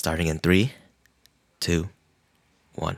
Starting 0.00 0.28
in 0.28 0.38
three, 0.38 0.72
two, 1.60 1.90
one. 2.74 2.96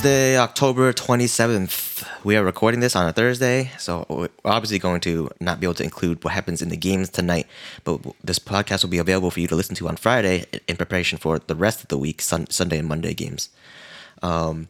Thursday, 0.00 0.38
October 0.38 0.94
27th. 0.94 2.08
We 2.24 2.34
are 2.34 2.42
recording 2.42 2.80
this 2.80 2.96
on 2.96 3.06
a 3.06 3.12
Thursday, 3.12 3.70
so 3.76 4.06
we're 4.08 4.30
obviously 4.46 4.78
going 4.78 5.02
to 5.02 5.28
not 5.40 5.60
be 5.60 5.66
able 5.66 5.74
to 5.74 5.84
include 5.84 6.24
what 6.24 6.32
happens 6.32 6.62
in 6.62 6.70
the 6.70 6.76
games 6.78 7.10
tonight, 7.10 7.46
but 7.84 8.00
this 8.24 8.38
podcast 8.38 8.82
will 8.82 8.88
be 8.88 8.96
available 8.96 9.30
for 9.30 9.40
you 9.40 9.46
to 9.48 9.54
listen 9.54 9.74
to 9.74 9.88
on 9.88 9.96
Friday 9.96 10.46
in 10.66 10.78
preparation 10.78 11.18
for 11.18 11.38
the 11.38 11.54
rest 11.54 11.82
of 11.82 11.88
the 11.88 11.98
week, 11.98 12.22
sun- 12.22 12.48
Sunday 12.48 12.78
and 12.78 12.88
Monday 12.88 13.12
games. 13.12 13.50
Um, 14.22 14.68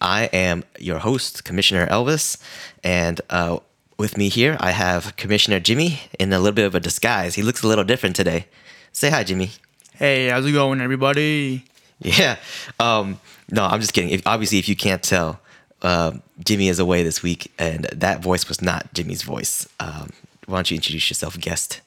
I 0.00 0.30
am 0.32 0.64
your 0.78 1.00
host, 1.00 1.44
Commissioner 1.44 1.86
Elvis, 1.88 2.38
and 2.82 3.20
uh, 3.28 3.58
with 3.98 4.16
me 4.16 4.30
here, 4.30 4.56
I 4.58 4.70
have 4.70 5.16
Commissioner 5.16 5.60
Jimmy 5.60 6.00
in 6.18 6.32
a 6.32 6.38
little 6.38 6.54
bit 6.54 6.64
of 6.64 6.74
a 6.74 6.80
disguise. 6.80 7.34
He 7.34 7.42
looks 7.42 7.62
a 7.62 7.68
little 7.68 7.84
different 7.84 8.16
today. 8.16 8.46
Say 8.90 9.10
hi, 9.10 9.22
Jimmy. 9.22 9.50
Hey, 9.96 10.28
how's 10.28 10.46
it 10.46 10.52
going, 10.52 10.80
everybody? 10.80 11.66
Yeah. 12.00 12.36
Um, 12.80 13.20
no, 13.50 13.64
I'm 13.64 13.80
just 13.80 13.92
kidding. 13.92 14.10
If, 14.10 14.26
obviously, 14.26 14.58
if 14.58 14.68
you 14.68 14.74
can't 14.76 15.02
tell, 15.02 15.40
uh, 15.82 16.12
Jimmy 16.44 16.68
is 16.68 16.78
away 16.78 17.02
this 17.02 17.22
week, 17.22 17.52
and 17.58 17.84
that 17.92 18.22
voice 18.22 18.48
was 18.48 18.60
not 18.62 18.92
Jimmy's 18.94 19.22
voice. 19.22 19.68
Um, 19.78 20.10
why 20.46 20.56
don't 20.58 20.70
you 20.70 20.74
introduce 20.76 21.08
yourself, 21.10 21.38
guest? 21.38 21.80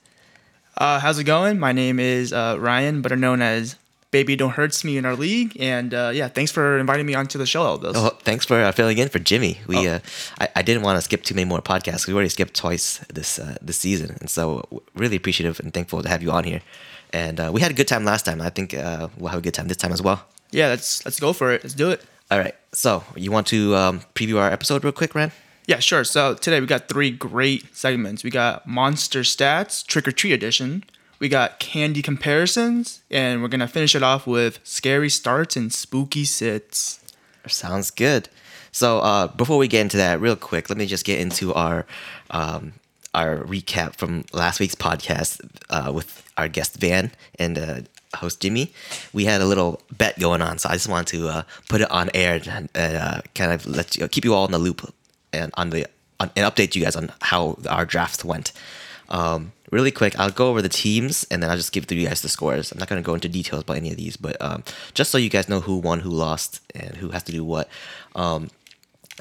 Uh, 0.78 1.00
how's 1.00 1.20
it 1.20 1.24
going? 1.26 1.60
My 1.60 1.72
name 1.72 2.00
is 2.00 2.32
uh, 2.34 2.58
Ryan, 2.60 3.02
better 3.02 3.16
known 3.16 3.42
as 3.42 3.76
Baby 4.12 4.36
Don't 4.38 4.52
Hurts 4.52 4.84
Me 4.84 4.98
in 4.98 5.06
our 5.06 5.16
league. 5.16 5.56
And 5.60 5.94
uh, 5.94 6.12
yeah, 6.14 6.28
thanks 6.30 6.52
for 6.52 6.78
inviting 6.78 7.06
me 7.06 7.14
onto 7.16 7.38
the 7.38 7.46
show, 7.46 7.78
Elvis. 7.78 7.94
Oh, 7.96 8.10
thanks 8.24 8.46
for 8.46 8.62
uh, 8.62 8.72
filling 8.72 8.98
in 8.98 9.10
for 9.10 9.20
Jimmy. 9.20 9.60
We, 9.68 9.88
Oh. 9.88 9.94
uh, 9.96 10.00
I, 10.40 10.50
I 10.58 10.62
didn't 10.62 10.84
want 10.84 10.98
to 10.98 11.02
skip 11.02 11.24
too 11.24 11.34
many 11.36 11.46
more 11.46 11.62
podcasts. 11.62 12.08
We 12.08 12.14
already 12.14 12.30
skipped 12.30 12.54
twice 12.56 13.00
this 13.14 13.40
uh, 13.40 13.58
this 13.62 13.78
season, 13.78 14.16
and 14.22 14.30
so 14.30 14.84
really 14.96 15.16
appreciative 15.18 15.60
and 15.60 15.74
thankful 15.74 16.02
to 16.04 16.10
have 16.10 16.22
you 16.24 16.32
on 16.32 16.44
here. 16.46 16.62
And 17.16 17.40
uh, 17.40 17.50
we 17.54 17.62
had 17.62 17.72
a 17.72 17.74
good 17.74 17.88
time 17.88 18.04
last 18.04 18.26
time. 18.26 18.42
I 18.42 18.50
think 18.50 18.74
uh, 18.74 19.08
we'll 19.18 19.30
have 19.30 19.40
a 19.40 19.42
good 19.42 19.54
time 19.54 19.70
this 19.70 19.78
time 19.78 19.94
as 19.94 20.02
well. 20.02 20.26
Yeah, 20.52 20.68
let's 20.68 21.06
let's 21.06 21.18
go 21.18 21.32
for 21.32 21.54
it. 21.54 21.64
Let's 21.64 21.74
do 21.74 21.90
it. 21.90 22.04
All 22.30 22.38
right. 22.38 22.54
So 22.74 23.06
you 23.16 23.32
want 23.32 23.48
to 23.48 23.74
um, 23.74 24.02
preview 24.16 24.38
our 24.38 24.52
episode 24.52 24.84
real 24.84 24.92
quick, 24.92 25.16
Ran? 25.16 25.32
Yeah, 25.66 25.80
sure. 25.80 26.04
So 26.04 26.34
today 26.34 26.60
we 26.60 26.68
got 26.68 26.90
three 26.90 27.12
great 27.12 27.74
segments. 27.74 28.26
We 28.26 28.32
got 28.32 28.68
Monster 28.68 29.22
Stats, 29.22 29.88
Trick 29.88 30.10
or 30.10 30.12
Treat 30.12 30.34
Edition. 30.34 30.84
We 31.18 31.30
got 31.30 31.60
Candy 31.60 32.02
Comparisons, 32.02 33.02
and 33.10 33.42
we're 33.42 33.48
gonna 33.48 33.70
finish 33.70 33.96
it 33.96 34.04
off 34.04 34.28
with 34.28 34.60
Scary 34.66 35.10
Starts 35.10 35.56
and 35.56 35.72
Spooky 35.72 36.26
Sits. 36.26 37.00
Sounds 37.48 37.92
good. 37.92 38.28
So 38.74 39.00
uh, 39.00 39.28
before 39.28 39.58
we 39.58 39.70
get 39.70 39.80
into 39.80 39.96
that, 39.96 40.20
real 40.20 40.36
quick, 40.36 40.70
let 40.70 40.78
me 40.78 40.86
just 40.86 41.06
get 41.06 41.22
into 41.22 41.54
our 41.54 41.86
um, 42.30 42.74
our 43.14 43.38
recap 43.38 43.96
from 43.96 44.26
last 44.34 44.60
week's 44.60 44.76
podcast 44.76 45.40
uh, 45.70 45.94
with 45.94 46.25
our 46.38 46.48
guest 46.48 46.78
Van 46.78 47.12
and 47.40 47.58
uh, 47.58 47.80
host 48.16 48.42
Jimmy. 48.42 48.74
We 49.14 49.26
had 49.26 49.42
a 49.42 49.46
little 49.46 49.82
bet 49.98 50.20
going 50.20 50.42
on, 50.42 50.58
so 50.58 50.70
I 50.70 50.74
just 50.74 50.90
want 50.90 51.08
to 51.10 51.30
uh, 51.30 51.44
put 51.70 51.82
it 51.82 51.92
on 51.92 52.10
air 52.14 52.42
and 52.48 52.70
uh, 52.76 53.22
kind 53.34 53.52
of 53.52 53.66
let 53.66 53.96
you 53.96 54.08
keep 54.08 54.26
you 54.26 54.34
all 54.34 54.46
in 54.46 54.52
the 54.52 54.60
loop 54.60 54.94
and 55.34 55.52
on 55.56 55.70
the 55.70 55.88
on, 56.20 56.32
and 56.36 56.46
update 56.46 56.76
you 56.76 56.84
guys 56.84 56.96
on 56.96 57.12
how 57.22 57.58
our 57.70 57.86
drafts 57.86 58.24
went. 58.24 58.52
Um, 59.10 59.52
really 59.72 59.92
quick, 59.92 60.18
I'll 60.18 60.32
go 60.32 60.48
over 60.48 60.62
the 60.62 60.70
teams 60.70 61.26
and 61.30 61.44
then 61.44 61.50
I'll 61.50 61.58
just 61.58 61.72
give 61.72 61.92
you 61.92 62.08
guys 62.08 62.22
the 62.22 62.30
scores. 62.30 62.72
I'm 62.72 62.80
not 62.80 62.88
going 62.88 63.02
to 63.02 63.06
go 63.06 63.14
into 63.14 63.30
details 63.30 63.64
about 63.64 63.78
any 63.78 63.92
of 63.92 63.98
these, 63.98 64.18
but 64.18 64.42
um, 64.42 64.64
just 64.94 65.12
so 65.12 65.18
you 65.18 65.30
guys 65.30 65.50
know 65.50 65.60
who 65.60 65.78
won, 65.78 66.00
who 66.00 66.10
lost, 66.10 66.62
and 66.74 66.96
who 66.98 67.10
has 67.10 67.24
to 67.24 67.32
do 67.32 67.44
what. 67.44 67.70
Um, 68.16 68.50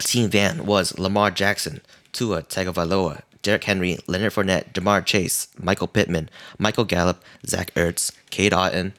Team 0.00 0.30
Van 0.30 0.66
was 0.66 0.98
Lamar 0.98 1.30
Jackson, 1.30 1.80
Tua 2.12 2.42
Tagovailoa, 2.42 3.22
Derrick 3.44 3.64
Henry, 3.64 3.98
Leonard 4.06 4.32
Fournette, 4.32 4.72
Ja'Marr 4.72 5.04
Chase, 5.04 5.48
Michael 5.62 5.86
Pittman, 5.86 6.30
Michael 6.58 6.86
Gallup, 6.86 7.22
Zach 7.46 7.72
Ertz, 7.74 8.10
Cade 8.30 8.52
Otton, 8.52 8.94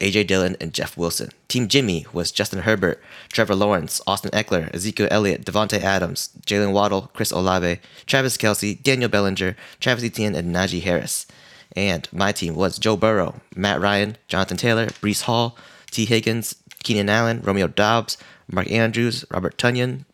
AJ 0.00 0.26
Dillon, 0.26 0.54
and 0.60 0.74
Jeff 0.74 0.98
Wilson. 0.98 1.30
Team 1.48 1.66
Jimmy 1.66 2.06
was 2.12 2.30
Justin 2.30 2.60
Herbert, 2.60 3.02
Trevor 3.32 3.54
Lawrence, 3.54 4.02
Austin 4.06 4.30
Ekeler, 4.32 4.72
Ezekiel 4.74 5.08
Elliott, 5.10 5.46
Davante 5.46 5.80
Adams, 5.80 6.28
Jaylen 6.46 6.72
Waddle, 6.72 7.10
Chris 7.14 7.32
Olave, 7.32 7.80
Travis 8.06 8.36
Kelce, 8.36 8.80
Daniel 8.82 9.08
Bellinger, 9.08 9.56
Travis 9.80 10.04
Etienne, 10.04 10.34
and 10.34 10.54
Najee 10.54 10.82
Harris. 10.82 11.26
And 11.74 12.06
my 12.12 12.32
team 12.32 12.54
was 12.54 12.78
Joe 12.78 12.98
Burrow, 12.98 13.40
Matt 13.56 13.80
Ryan, 13.80 14.18
Jonathan 14.28 14.58
Taylor, 14.58 14.86
Breece 14.86 15.22
Hall, 15.22 15.56
Tee 15.90 16.04
Higgins, 16.04 16.54
Keenan 16.82 17.08
Allen, 17.08 17.40
Romeo 17.40 17.66
Doubs, 17.66 18.18
Mark 18.52 18.70
Andrews, 18.70 19.24
Robert 19.30 19.56
Tonyan, 19.56 20.04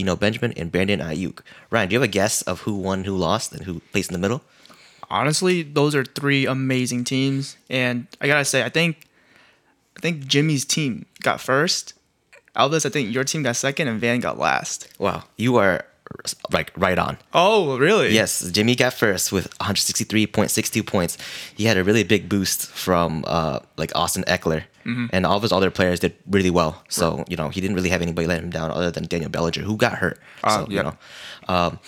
Eno 0.00 0.16
Benjamin, 0.16 0.52
and 0.56 0.72
Brandon 0.72 1.00
Aiyuk. 1.00 1.40
Ryan, 1.70 1.88
do 1.88 1.94
you 1.94 2.00
have 2.00 2.08
a 2.08 2.12
guess 2.12 2.42
of 2.42 2.60
who 2.60 2.74
won, 2.74 3.04
who 3.04 3.16
lost, 3.16 3.52
and 3.52 3.64
who 3.64 3.80
placed 3.92 4.10
in 4.10 4.14
the 4.14 4.18
middle? 4.18 4.42
Honestly, 5.10 5.62
those 5.62 5.94
are 5.94 6.04
three 6.04 6.46
amazing 6.46 7.04
teams, 7.04 7.56
and 7.68 8.06
I 8.20 8.26
gotta 8.26 8.44
say, 8.44 8.62
I 8.62 8.68
think, 8.68 9.08
I 9.96 10.00
think 10.00 10.26
Jimmy's 10.26 10.64
team 10.64 11.06
got 11.20 11.40
first. 11.40 11.94
Elvis, 12.56 12.86
I 12.86 12.90
think 12.90 13.12
your 13.12 13.24
team 13.24 13.42
got 13.42 13.56
second, 13.56 13.88
and 13.88 14.00
Van 14.00 14.20
got 14.20 14.38
last. 14.38 14.88
Wow, 14.98 15.24
you 15.36 15.56
are 15.56 15.84
like 16.52 16.72
right 16.76 16.98
on. 16.98 17.18
Oh, 17.32 17.78
really? 17.78 18.12
Yes, 18.12 18.48
Jimmy 18.50 18.74
got 18.74 18.94
first 18.94 19.32
with 19.32 19.56
163.62 19.58 20.86
points. 20.86 21.16
He 21.54 21.64
had 21.64 21.76
a 21.76 21.84
really 21.84 22.04
big 22.04 22.28
boost 22.28 22.66
from 22.66 23.24
uh, 23.26 23.60
like 23.76 23.92
Austin 23.94 24.24
Ekeler, 24.24 24.64
and 25.12 25.26
all 25.26 25.36
of 25.36 25.42
his 25.42 25.52
other 25.52 25.70
players 25.70 26.00
did 26.00 26.14
really 26.28 26.50
well. 26.50 26.82
So 26.88 27.24
you 27.28 27.36
know 27.36 27.48
he 27.48 27.60
didn't 27.60 27.76
really 27.76 27.90
have 27.90 28.02
anybody 28.02 28.26
let 28.26 28.42
him 28.42 28.50
down 28.50 28.70
other 28.70 28.90
than 28.90 29.04
Daniel 29.04 29.30
Bellinger, 29.30 29.62
who 29.62 29.76
got 29.76 29.94
hurt. 29.94 30.18
Uh, 30.42 30.64
so 30.64 30.70
you 30.70 30.82
know, 30.82 30.96
um, 31.48 31.78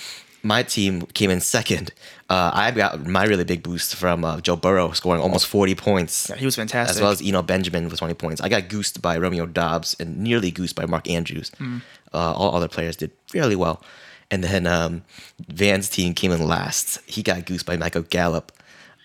my 0.42 0.62
team 0.62 1.02
came 1.14 1.30
in 1.30 1.40
second. 1.40 1.92
Uh, 2.28 2.50
I 2.52 2.70
got 2.70 3.06
my 3.06 3.24
really 3.24 3.44
big 3.44 3.62
boost 3.62 3.94
from 3.94 4.24
uh, 4.24 4.40
Joe 4.40 4.56
Burrow 4.56 4.92
scoring 4.92 5.20
almost 5.20 5.46
40 5.46 5.74
points. 5.74 6.28
Yeah, 6.30 6.36
he 6.36 6.44
was 6.44 6.56
fantastic. 6.56 6.96
As 6.96 7.00
well 7.02 7.10
as 7.10 7.20
Eno 7.22 7.42
Benjamin 7.42 7.88
with 7.88 7.98
20 7.98 8.14
points. 8.14 8.40
I 8.40 8.48
got 8.48 8.68
goosed 8.68 9.02
by 9.02 9.18
Romeo 9.18 9.46
Doubs 9.46 9.94
and 10.00 10.18
nearly 10.18 10.50
goosed 10.50 10.74
by 10.74 10.86
Mark 10.86 11.08
Andrews. 11.08 11.50
Mm. 11.58 11.82
Uh, 12.12 12.32
all 12.32 12.54
other 12.54 12.68
players 12.68 12.96
did 12.96 13.12
fairly 13.30 13.56
well. 13.56 13.82
And 14.30 14.42
then 14.42 14.66
um, 14.66 15.04
Van's 15.46 15.90
team 15.90 16.14
came 16.14 16.32
in 16.32 16.46
last. 16.46 17.00
He 17.06 17.22
got 17.22 17.44
goosed 17.44 17.66
by 17.66 17.76
Michael 17.76 18.02
Gallup. 18.02 18.50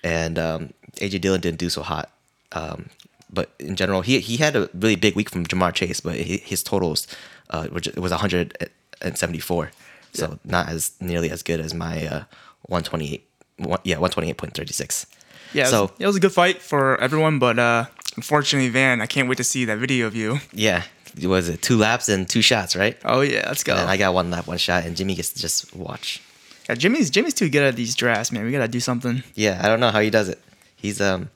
And 0.04 0.40
um, 0.40 0.74
AJ 0.96 1.22
Dillon 1.22 1.42
didn't 1.42 1.60
do 1.60 1.70
so 1.70 1.82
hot. 1.82 2.10
Um, 2.54 2.90
but 3.32 3.52
in 3.60 3.76
general, 3.76 4.02
he 4.02 4.20
he 4.20 4.38
had 4.38 4.56
a 4.56 4.70
really 4.74 4.96
big 4.96 5.16
week 5.16 5.30
from 5.30 5.46
Ja'Marr 5.46 5.74
Chase, 5.74 6.00
but 6.00 6.16
his 6.16 6.64
totals 6.64 7.08
uh, 7.50 7.68
were 7.72 7.80
ju- 7.80 7.92
it 7.96 8.00
was 8.00 8.12
174. 8.12 9.72
So 10.14 10.28
Yeah. 10.30 10.36
not 10.52 10.70
as 10.70 10.92
nearly 11.00 11.30
as 11.30 11.44
good 11.44 11.60
as 11.60 11.74
my 11.74 12.06
uh, 12.08 12.24
128. 12.64 13.24
One, 13.58 13.80
yeah, 13.84 13.96
128.36. 13.98 15.06
yeah, 15.54 15.62
it 15.62 15.64
was, 15.64 15.70
so 15.72 15.92
it 16.00 16.06
was 16.06 16.16
a 16.16 16.20
good 16.20 16.32
fight 16.32 16.62
for 16.62 17.00
everyone, 17.02 17.40
but 17.40 17.58
uh, 17.58 17.86
unfortunately, 18.16 18.70
Van, 18.70 19.02
I 19.02 19.08
can't 19.08 19.28
wait 19.28 19.38
to 19.38 19.44
see 19.44 19.66
that 19.66 19.80
video 19.80 20.06
of 20.06 20.16
you. 20.16 20.40
Yeah. 20.54 20.84
Was 21.24 21.50
it 21.50 21.64
two 21.64 21.78
laps 21.78 22.08
and 22.10 22.30
two 22.30 22.44
shots, 22.44 22.76
right? 22.76 22.96
Oh 23.04 23.22
yeah, 23.22 23.46
let's 23.48 23.64
go. 23.64 23.76
And 23.76 23.90
I 23.90 23.98
got 23.98 24.14
one 24.14 24.30
lap, 24.30 24.46
one 24.46 24.60
shot, 24.60 24.86
and 24.86 24.96
Jimmy 24.96 25.16
gets 25.16 25.32
to 25.34 25.40
just 25.40 25.76
watch. 25.76 26.22
yeah, 26.70 26.76
Jimmy's 26.76 27.10
Jimmy's 27.10 27.34
too 27.34 27.50
good 27.50 27.64
at 27.64 27.76
these 27.76 27.96
drafts, 27.96 28.32
man. 28.32 28.46
We 28.46 28.52
gotta 28.52 28.68
do 28.68 28.80
something. 28.80 29.24
Yeah, 29.34 29.60
I 29.64 29.68
don't 29.68 29.80
know 29.80 29.90
how 29.90 30.00
he 30.02 30.12
does 30.12 30.30
it. 30.30 30.40
He's 30.78 31.02
um 31.02 31.30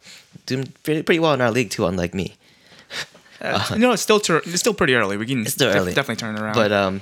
doing 0.46 0.72
pretty, 0.84 1.04
pretty 1.04 1.20
well 1.20 1.34
in 1.34 1.42
our 1.42 1.52
league 1.52 1.70
too, 1.72 1.86
unlike 1.86 2.14
me. 2.14 2.36
Uh, 3.42 3.66
you 3.72 3.80
know, 3.80 3.92
it's 3.92 4.04
still 4.04 4.18
it's 4.18 4.60
still 4.60 4.74
pretty 4.74 4.94
early. 4.94 5.18
We 5.18 5.26
can 5.26 5.42
It's 5.42 5.54
still 5.54 5.70
def- 5.72 5.82
early, 5.82 5.94
definitely 5.94 6.18
turn 6.18 6.38
around. 6.38 6.54
But 6.54 6.72
um, 6.72 7.02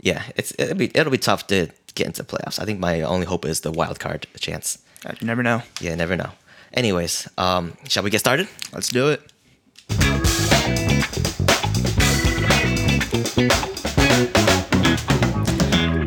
yeah, 0.00 0.22
it's 0.34 0.52
it'll 0.58 0.76
be 0.76 0.90
it'll 0.94 1.12
be 1.12 1.18
tough 1.18 1.46
to 1.48 1.68
get 1.94 2.06
into 2.06 2.24
playoffs. 2.24 2.58
I 2.58 2.64
think 2.64 2.80
my 2.80 3.02
only 3.02 3.26
hope 3.26 3.44
is 3.44 3.60
the 3.60 3.70
wild 3.70 4.00
card 4.00 4.26
chance. 4.40 4.78
Uh, 5.04 5.12
you 5.20 5.26
never 5.26 5.42
know. 5.42 5.62
Yeah, 5.80 5.94
never 5.94 6.16
know. 6.16 6.30
Anyways, 6.72 7.28
um, 7.36 7.76
shall 7.86 8.02
we 8.02 8.08
get 8.08 8.20
started? 8.20 8.48
Let's 8.72 8.88
do 8.88 9.10
it. 9.10 9.20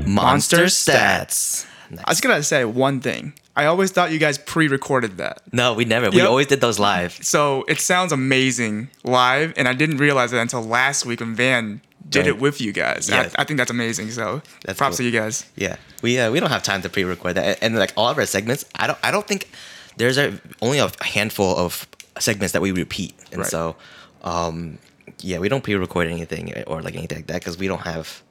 Monster 0.08 0.66
stats. 0.66 1.66
I 2.06 2.12
was 2.12 2.22
gonna 2.22 2.44
say 2.44 2.64
one 2.66 3.00
thing. 3.02 3.34
I 3.56 3.66
always 3.66 3.92
thought 3.92 4.12
you 4.12 4.20
guys 4.20 4.38
pre-recorded 4.38 5.18
that. 5.18 5.42
No, 5.54 5.74
we 5.74 5.86
never. 5.86 6.10
We 6.10 6.22
always 6.22 6.48
did 6.48 6.60
those 6.62 6.78
live. 6.80 7.14
So 7.24 7.64
it 7.70 7.80
sounds 7.80 8.12
amazing 8.12 8.90
live, 9.04 9.54
and 9.58 9.68
I 9.68 9.74
didn't 9.74 9.98
realize 9.98 10.34
it 10.34 10.38
until 10.40 10.62
last 10.62 11.06
week 11.06 11.22
when 11.22 11.36
Van 11.36 11.82
did 12.10 12.20
Right. 12.20 12.28
it 12.28 12.40
with 12.40 12.60
you 12.62 12.72
guys. 12.74 13.10
Yeah. 13.10 13.30
I, 13.38 13.42
I 13.42 13.44
think 13.46 13.58
that's 13.58 13.72
amazing. 13.72 14.12
So 14.12 14.42
That's 14.66 14.78
props 14.78 14.98
cool. 14.98 15.06
to 15.06 15.10
you 15.10 15.12
guys. 15.20 15.46
Yeah, 15.56 15.78
we 16.02 16.20
uh, 16.20 16.32
we 16.32 16.40
don't 16.40 16.50
have 16.52 16.64
time 16.64 16.82
to 16.82 16.90
pre-record 16.90 17.36
that, 17.36 17.60
and, 17.62 17.76
like 17.78 17.94
all 17.98 18.10
of 18.10 18.18
our 18.18 18.26
segments, 18.26 18.66
I 18.76 18.88
don't 18.88 19.00
I 19.04 19.10
don't 19.12 19.26
think 19.28 19.50
there's 19.98 20.18
a, 20.18 20.38
only 20.62 20.80
a 20.80 20.92
handful 21.02 21.56
of 21.56 21.88
segments 22.20 22.52
that 22.54 22.62
we 22.62 22.72
repeat, 22.72 23.16
and 23.32 23.42
Right. 23.42 23.50
so 23.50 23.76
um, 24.24 24.78
yeah, 25.22 25.40
we 25.40 25.48
don't 25.50 25.64
pre-record 25.64 26.08
anything 26.10 26.54
or 26.68 26.82
like 26.82 26.96
anything 26.96 27.20
like 27.20 27.28
that 27.28 27.40
because 27.40 27.58
we 27.58 27.68
don't 27.68 27.82
have 27.82 28.22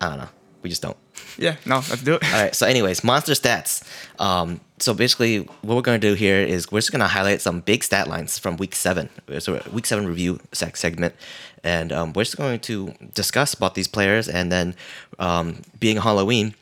I 0.00 0.08
don't 0.08 0.18
know. 0.18 0.28
We 0.62 0.70
just 0.70 0.82
don't. 0.82 0.96
Yeah, 1.38 1.56
no, 1.66 1.76
let's 1.76 2.02
do 2.02 2.14
it. 2.14 2.24
All 2.24 2.42
right. 2.42 2.54
So, 2.54 2.66
anyways, 2.66 3.04
monster 3.04 3.32
stats. 3.32 3.82
Um, 4.18 4.60
so 4.78 4.94
basically, 4.94 5.40
what 5.62 5.74
we're 5.76 5.82
going 5.82 6.00
to 6.00 6.08
do 6.08 6.14
here 6.14 6.40
is 6.40 6.70
we're 6.72 6.80
just 6.80 6.92
going 6.92 7.00
to 7.00 7.06
highlight 7.06 7.40
some 7.40 7.60
big 7.60 7.84
stat 7.84 8.08
lines 8.08 8.38
from 8.38 8.56
week 8.56 8.74
seven. 8.74 9.08
So, 9.38 9.60
week 9.72 9.86
seven 9.86 10.06
review 10.06 10.40
seg- 10.52 10.76
segment, 10.76 11.14
and 11.62 11.92
um, 11.92 12.12
we're 12.14 12.24
just 12.24 12.36
going 12.36 12.60
to 12.60 12.94
discuss 13.14 13.54
about 13.54 13.74
these 13.74 13.88
players. 13.88 14.28
And 14.28 14.50
then, 14.50 14.74
um, 15.18 15.62
being 15.78 15.98
Halloween, 15.98 16.54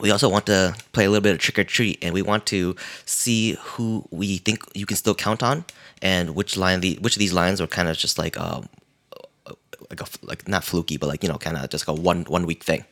we 0.00 0.10
also 0.10 0.28
want 0.28 0.46
to 0.46 0.74
play 0.92 1.04
a 1.04 1.10
little 1.10 1.22
bit 1.22 1.32
of 1.32 1.38
trick 1.38 1.58
or 1.58 1.64
treat, 1.64 1.98
and 2.02 2.14
we 2.14 2.22
want 2.22 2.46
to 2.46 2.74
see 3.04 3.56
who 3.60 4.06
we 4.10 4.38
think 4.38 4.62
you 4.74 4.86
can 4.86 4.96
still 4.96 5.14
count 5.14 5.42
on, 5.42 5.64
and 6.00 6.34
which 6.34 6.56
line 6.56 6.80
the 6.80 6.98
which 7.00 7.16
of 7.16 7.18
these 7.20 7.32
lines 7.32 7.60
are 7.60 7.66
kind 7.66 7.88
of 7.88 7.96
just 7.96 8.18
like 8.18 8.38
um, 8.38 8.68
like 9.90 10.00
a 10.00 10.06
like 10.22 10.48
not 10.48 10.64
fluky, 10.64 10.96
but 10.96 11.06
like 11.06 11.22
you 11.22 11.28
know, 11.28 11.38
kind 11.38 11.56
of 11.56 11.68
just 11.70 11.86
like 11.86 11.98
a 11.98 12.00
one 12.00 12.24
one 12.24 12.46
week 12.46 12.64
thing. 12.64 12.84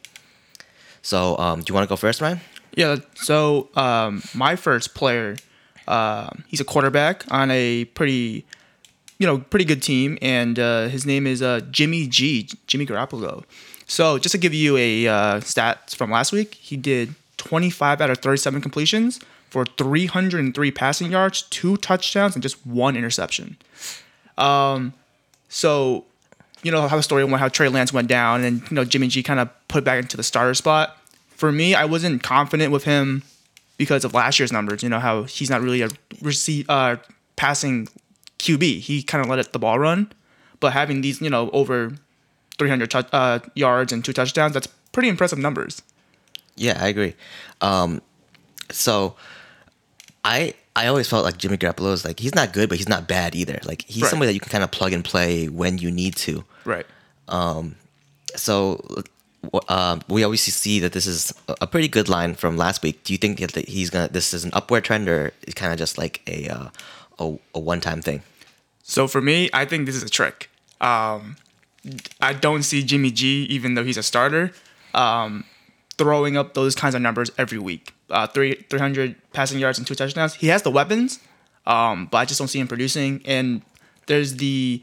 So, 1.04 1.36
um, 1.38 1.60
do 1.60 1.70
you 1.70 1.74
want 1.74 1.84
to 1.84 1.88
go 1.88 1.96
first, 1.96 2.22
Ryan? 2.22 2.40
Yeah. 2.74 2.96
So 3.14 3.68
um, 3.76 4.22
my 4.34 4.56
first 4.56 4.94
player, 4.94 5.36
um, 5.86 6.44
he's 6.48 6.60
a 6.60 6.64
quarterback 6.64 7.30
on 7.30 7.50
a 7.50 7.84
pretty, 7.84 8.46
you 9.18 9.26
know, 9.26 9.38
pretty 9.38 9.66
good 9.66 9.82
team, 9.82 10.18
and 10.22 10.58
uh, 10.58 10.88
his 10.88 11.04
name 11.04 11.26
is 11.26 11.42
uh, 11.42 11.60
Jimmy 11.70 12.06
G, 12.06 12.48
Jimmy 12.66 12.86
Garoppolo. 12.86 13.44
So 13.86 14.18
just 14.18 14.32
to 14.32 14.38
give 14.38 14.54
you 14.54 14.78
a 14.78 15.06
uh, 15.06 15.40
stats 15.40 15.94
from 15.94 16.10
last 16.10 16.32
week, 16.32 16.54
he 16.54 16.76
did 16.78 17.14
25 17.36 18.00
out 18.00 18.08
of 18.08 18.18
37 18.18 18.62
completions 18.62 19.20
for 19.50 19.66
303 19.66 20.70
passing 20.70 21.12
yards, 21.12 21.42
two 21.42 21.76
touchdowns, 21.76 22.34
and 22.34 22.42
just 22.42 22.66
one 22.66 22.96
interception. 22.96 23.58
Um, 24.38 24.94
so 25.50 26.06
you 26.64 26.72
know 26.72 26.88
how 26.88 26.96
the 26.96 27.02
story 27.02 27.22
went, 27.24 27.38
how 27.38 27.48
Trey 27.48 27.68
Lance 27.68 27.92
went 27.92 28.08
down, 28.08 28.42
and 28.42 28.62
you 28.70 28.74
know 28.74 28.84
Jimmy 28.84 29.06
G 29.08 29.22
kind 29.22 29.38
of 29.38 29.48
put 29.68 29.84
back 29.84 30.02
into 30.02 30.16
the 30.16 30.22
starter 30.22 30.54
spot. 30.54 30.96
For 31.28 31.52
me, 31.52 31.74
I 31.74 31.84
wasn't 31.84 32.22
confident 32.22 32.72
with 32.72 32.84
him 32.84 33.22
because 33.76 34.04
of 34.04 34.14
last 34.14 34.38
year's 34.38 34.50
numbers. 34.50 34.82
You 34.82 34.88
know 34.88 34.98
how 34.98 35.24
he's 35.24 35.50
not 35.50 35.60
really 35.60 35.82
a 35.82 35.90
receive 36.22 36.68
uh, 36.68 36.96
passing 37.36 37.88
QB. 38.38 38.80
He 38.80 39.02
kind 39.02 39.22
of 39.22 39.28
let 39.30 39.38
it, 39.38 39.52
the 39.52 39.58
ball 39.58 39.78
run, 39.78 40.12
but 40.58 40.72
having 40.72 41.02
these 41.02 41.20
you 41.20 41.30
know 41.30 41.50
over 41.50 41.92
300 42.58 42.90
tou- 42.90 42.98
uh, 43.12 43.40
yards 43.54 43.92
and 43.92 44.04
two 44.04 44.12
touchdowns, 44.12 44.54
that's 44.54 44.68
pretty 44.92 45.08
impressive 45.08 45.38
numbers. 45.38 45.82
Yeah, 46.56 46.78
I 46.80 46.88
agree. 46.88 47.14
Um, 47.60 48.00
so 48.70 49.16
I 50.24 50.54
I 50.76 50.86
always 50.88 51.08
felt 51.08 51.24
like 51.24 51.38
Jimmy 51.38 51.56
Garoppolo 51.56 51.92
is 51.92 52.04
like 52.04 52.18
he's 52.18 52.34
not 52.34 52.52
good, 52.52 52.68
but 52.68 52.78
he's 52.78 52.88
not 52.88 53.06
bad 53.06 53.34
either. 53.34 53.60
Like 53.64 53.84
he's 53.86 54.02
Right. 54.02 54.10
somebody 54.10 54.28
that 54.28 54.34
you 54.34 54.40
can 54.40 54.50
kind 54.50 54.64
of 54.64 54.70
plug 54.72 54.92
and 54.92 55.04
play 55.04 55.48
when 55.48 55.78
you 55.78 55.90
need 55.90 56.16
to. 56.16 56.44
Right. 56.64 56.86
So 58.36 58.84
w- 59.42 59.60
um, 59.68 60.02
we 60.08 60.24
obviously 60.24 60.50
see 60.52 60.80
that 60.80 60.92
this 60.92 61.06
is 61.06 61.32
a- 61.48 61.56
a 61.62 61.66
pretty 61.66 61.86
good 61.88 62.08
line 62.08 62.34
from 62.34 62.56
last 62.56 62.82
week. 62.82 63.04
Do 63.04 63.12
you 63.12 63.18
think 63.18 63.38
that 63.38 63.68
he's 63.68 63.90
gonna 63.90 64.08
this 64.08 64.34
is 64.34 64.44
an 64.44 64.50
upward 64.52 64.84
trend 64.84 65.08
or 65.08 65.32
it's 65.42 65.54
kind 65.54 65.72
of 65.72 65.78
just 65.78 65.96
like 65.98 66.20
a 66.26 66.48
uh, 66.48 66.68
a, 67.18 67.38
a 67.54 67.58
one 67.60 67.80
time 67.80 68.02
thing? 68.02 68.22
So 68.82 69.06
for 69.06 69.20
me, 69.20 69.48
I 69.52 69.64
think 69.64 69.86
this 69.86 69.94
is 69.94 70.02
a 70.02 70.10
trick. 70.10 70.50
Um, 70.80 71.36
I 72.20 72.32
don't 72.32 72.62
see 72.64 72.82
Jimmy 72.82 73.10
G, 73.10 73.44
even 73.44 73.74
though 73.74 73.84
he's 73.84 73.96
a 73.96 74.02
starter, 74.02 74.52
um, 74.92 75.44
throwing 75.96 76.36
up 76.36 76.54
those 76.54 76.74
kinds 76.74 76.94
of 76.94 77.00
numbers 77.00 77.30
every 77.38 77.58
week. 77.58 77.93
Uh, 78.10 78.26
three, 78.26 78.54
300 78.68 79.16
passing 79.32 79.58
yards 79.58 79.78
and 79.78 79.86
two 79.86 79.94
touchdowns. 79.94 80.34
He 80.34 80.48
has 80.48 80.62
the 80.62 80.70
weapons, 80.70 81.20
um, 81.66 82.06
but 82.06 82.18
I 82.18 82.24
just 82.26 82.38
don't 82.38 82.48
see 82.48 82.60
him 82.60 82.68
producing. 82.68 83.22
And 83.24 83.62
there's 84.06 84.36
the 84.36 84.82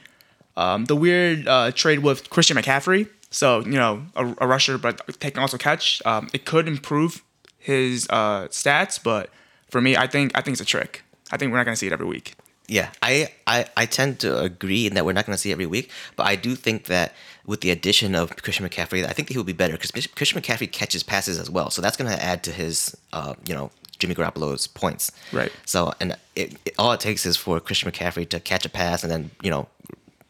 um, 0.57 0.85
the 0.85 0.95
weird 0.95 1.47
uh, 1.47 1.71
trade 1.71 1.99
with 1.99 2.29
Christian 2.29 2.57
McCaffrey. 2.57 3.07
So 3.29 3.59
you 3.59 3.73
know, 3.73 4.03
a, 4.15 4.35
a 4.39 4.47
rusher, 4.47 4.77
but 4.77 5.19
can 5.19 5.37
also 5.37 5.57
catch. 5.57 6.01
Um, 6.05 6.29
it 6.33 6.45
could 6.45 6.67
improve 6.67 7.23
his 7.57 8.07
uh, 8.09 8.47
stats, 8.47 9.01
but 9.01 9.29
for 9.69 9.81
me, 9.81 9.95
I 9.95 10.07
think 10.07 10.31
I 10.35 10.41
think 10.41 10.55
it's 10.55 10.61
a 10.61 10.65
trick. 10.65 11.03
I 11.31 11.37
think 11.37 11.51
we're 11.51 11.57
not 11.57 11.65
gonna 11.65 11.77
see 11.77 11.87
it 11.87 11.93
every 11.93 12.07
week. 12.07 12.35
Yeah, 12.71 12.89
I, 13.01 13.33
I, 13.45 13.65
I 13.75 13.85
tend 13.85 14.19
to 14.21 14.39
agree 14.39 14.87
in 14.87 14.93
that 14.93 15.05
we're 15.05 15.11
not 15.11 15.25
going 15.25 15.33
to 15.33 15.37
see 15.37 15.49
it 15.49 15.53
every 15.53 15.65
week, 15.65 15.91
but 16.15 16.25
I 16.25 16.37
do 16.37 16.55
think 16.55 16.85
that 16.85 17.13
with 17.45 17.61
the 17.61 17.71
addition 17.71 18.15
of 18.15 18.35
Christian 18.37 18.67
McCaffrey, 18.67 19.05
I 19.05 19.13
think 19.13 19.29
he 19.29 19.37
will 19.37 19.43
be 19.43 19.53
better 19.53 19.73
because 19.73 19.91
Christian 20.07 20.41
McCaffrey 20.41 20.71
catches 20.71 21.03
passes 21.03 21.39
as 21.39 21.49
well, 21.49 21.69
so 21.69 21.81
that's 21.81 21.97
going 21.97 22.11
to 22.11 22.23
add 22.23 22.43
to 22.43 22.51
his, 22.51 22.95
uh, 23.13 23.33
you 23.45 23.53
know, 23.53 23.71
Jimmy 24.01 24.15
Garoppolo's 24.15 24.67
points. 24.67 25.11
Right. 25.31 25.51
So, 25.65 25.93
and 25.99 26.17
it, 26.35 26.57
it, 26.65 26.73
all 26.77 26.91
it 26.91 26.99
takes 26.99 27.25
is 27.25 27.37
for 27.37 27.59
Christian 27.59 27.91
McCaffrey 27.91 28.27
to 28.29 28.39
catch 28.39 28.65
a 28.65 28.69
pass 28.69 29.03
and 29.03 29.11
then 29.11 29.31
you 29.41 29.49
know 29.49 29.67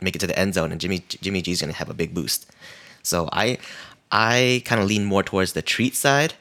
make 0.02 0.16
it 0.16 0.20
to 0.20 0.28
the 0.28 0.38
end 0.38 0.54
zone, 0.54 0.72
and 0.72 0.80
Jimmy 0.80 1.04
Jimmy 1.08 1.42
G's 1.42 1.62
going 1.62 1.72
to 1.72 1.78
have 1.78 1.90
a 1.90 1.94
big 1.94 2.14
boost. 2.14 2.52
So 3.02 3.30
I 3.32 3.58
I 4.12 4.62
kind 4.66 4.82
of 4.82 4.88
lean 4.88 5.06
more 5.06 5.24
towards 5.24 5.54
the 5.54 5.62
treat 5.62 5.96
side, 5.96 6.34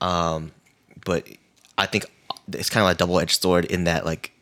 um, 0.00 0.52
but 1.04 1.26
I 1.78 1.86
think 1.86 2.06
it's 2.52 2.70
kind 2.70 2.82
of 2.82 2.88
like 2.88 2.96
a 2.96 2.98
double 2.98 3.18
edged 3.18 3.40
sword 3.40 3.64
in 3.64 3.84
that 3.84 4.04
like 4.04 4.32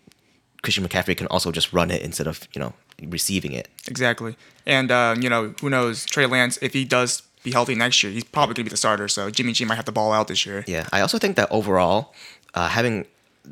Christian 0.62 0.86
McCaffrey 0.86 1.16
can 1.16 1.28
also 1.28 1.52
just 1.52 1.72
run 1.72 1.90
it 1.90 2.02
instead 2.02 2.26
of 2.26 2.46
you 2.52 2.60
know 2.60 2.72
receiving 3.08 3.52
it. 3.52 3.68
Exactly. 3.86 4.36
And, 4.66 4.90
uh, 4.90 5.16
you 5.18 5.28
know, 5.28 5.54
who 5.60 5.70
knows, 5.70 6.04
Trey 6.04 6.26
Lance, 6.26 6.58
if 6.62 6.72
he 6.72 6.84
does 6.84 7.22
be 7.42 7.52
healthy 7.52 7.74
next 7.74 8.02
year, 8.02 8.12
he's 8.12 8.24
probably 8.24 8.54
going 8.54 8.64
to 8.64 8.70
be 8.70 8.70
the 8.70 8.76
starter. 8.76 9.08
So 9.08 9.30
Jimmy 9.30 9.52
G 9.52 9.64
might 9.64 9.76
have 9.76 9.86
the 9.86 9.92
ball 9.92 10.12
out 10.12 10.28
this 10.28 10.44
year. 10.44 10.64
Yeah, 10.66 10.86
I 10.92 11.00
also 11.00 11.18
think 11.18 11.36
that 11.36 11.50
overall, 11.50 12.14
uh, 12.54 12.68
having 12.68 13.06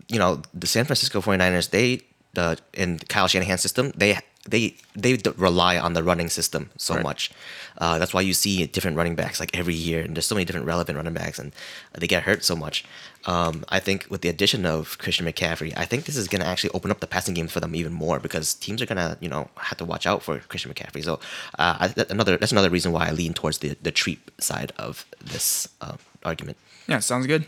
you 0.09 0.19
know 0.19 0.43
the 0.53 0.67
San 0.67 0.85
Francisco 0.85 1.21
49ers, 1.21 1.71
they 1.71 2.03
the 2.35 2.59
in 2.75 2.99
Kyle 2.99 3.29
Shanahan's 3.29 3.62
system, 3.62 3.93
they 3.97 4.19
they 4.50 4.75
they 4.95 5.17
rely 5.37 5.79
on 5.79 5.93
the 5.95 6.03
running 6.03 6.29
system 6.29 6.71
so 6.77 6.95
Right. 6.95 7.03
much. 7.03 7.31
Uh, 7.79 7.99
that's 7.99 8.12
why 8.15 8.21
you 8.21 8.35
see 8.35 8.67
different 8.67 8.97
running 8.97 9.15
backs 9.15 9.39
like 9.41 9.56
every 9.56 9.75
year, 9.75 10.00
and 10.03 10.17
there's 10.17 10.27
so 10.27 10.35
many 10.35 10.45
different 10.45 10.67
relevant 10.67 10.97
running 10.97 11.15
backs, 11.15 11.39
and 11.39 11.53
they 11.97 12.06
get 12.06 12.23
hurt 12.25 12.45
so 12.45 12.56
much. 12.56 12.85
Um, 13.25 13.65
I 13.69 13.79
think 13.79 14.06
with 14.11 14.23
the 14.23 14.29
addition 14.29 14.65
of 14.67 14.97
Christian 14.99 15.27
McCaffrey, 15.27 15.73
I 15.77 15.85
think 15.85 16.05
this 16.05 16.17
is 16.17 16.29
going 16.29 16.41
to 16.41 16.47
actually 16.47 16.71
open 16.71 16.91
up 16.91 17.00
the 17.00 17.06
passing 17.06 17.35
game 17.35 17.49
for 17.49 17.61
them 17.61 17.75
even 17.75 17.93
more 17.93 18.19
because 18.19 18.55
teams 18.55 18.81
are 18.83 18.87
going 18.87 18.97
to 18.99 19.17
you 19.21 19.29
know 19.29 19.49
have 19.56 19.79
to 19.79 19.85
watch 19.85 20.06
out 20.06 20.23
for 20.23 20.39
Christian 20.51 20.73
McCaffrey. 20.73 21.05
So 21.05 21.15
uh, 21.59 21.77
I, 21.81 21.89
that 21.89 22.11
another 22.11 22.37
that's 22.37 22.53
another 22.53 22.71
reason 22.71 22.93
why 22.93 23.09
I 23.09 23.12
lean 23.12 23.35
towards 23.35 23.59
the 23.59 23.77
the 23.83 23.93
treat 23.93 24.21
side 24.41 24.73
of 24.79 25.05
this 25.21 25.69
uh, 25.81 25.97
argument. 26.25 26.56
Yeah, 26.89 27.01
sounds 27.01 27.27
good. 27.27 27.44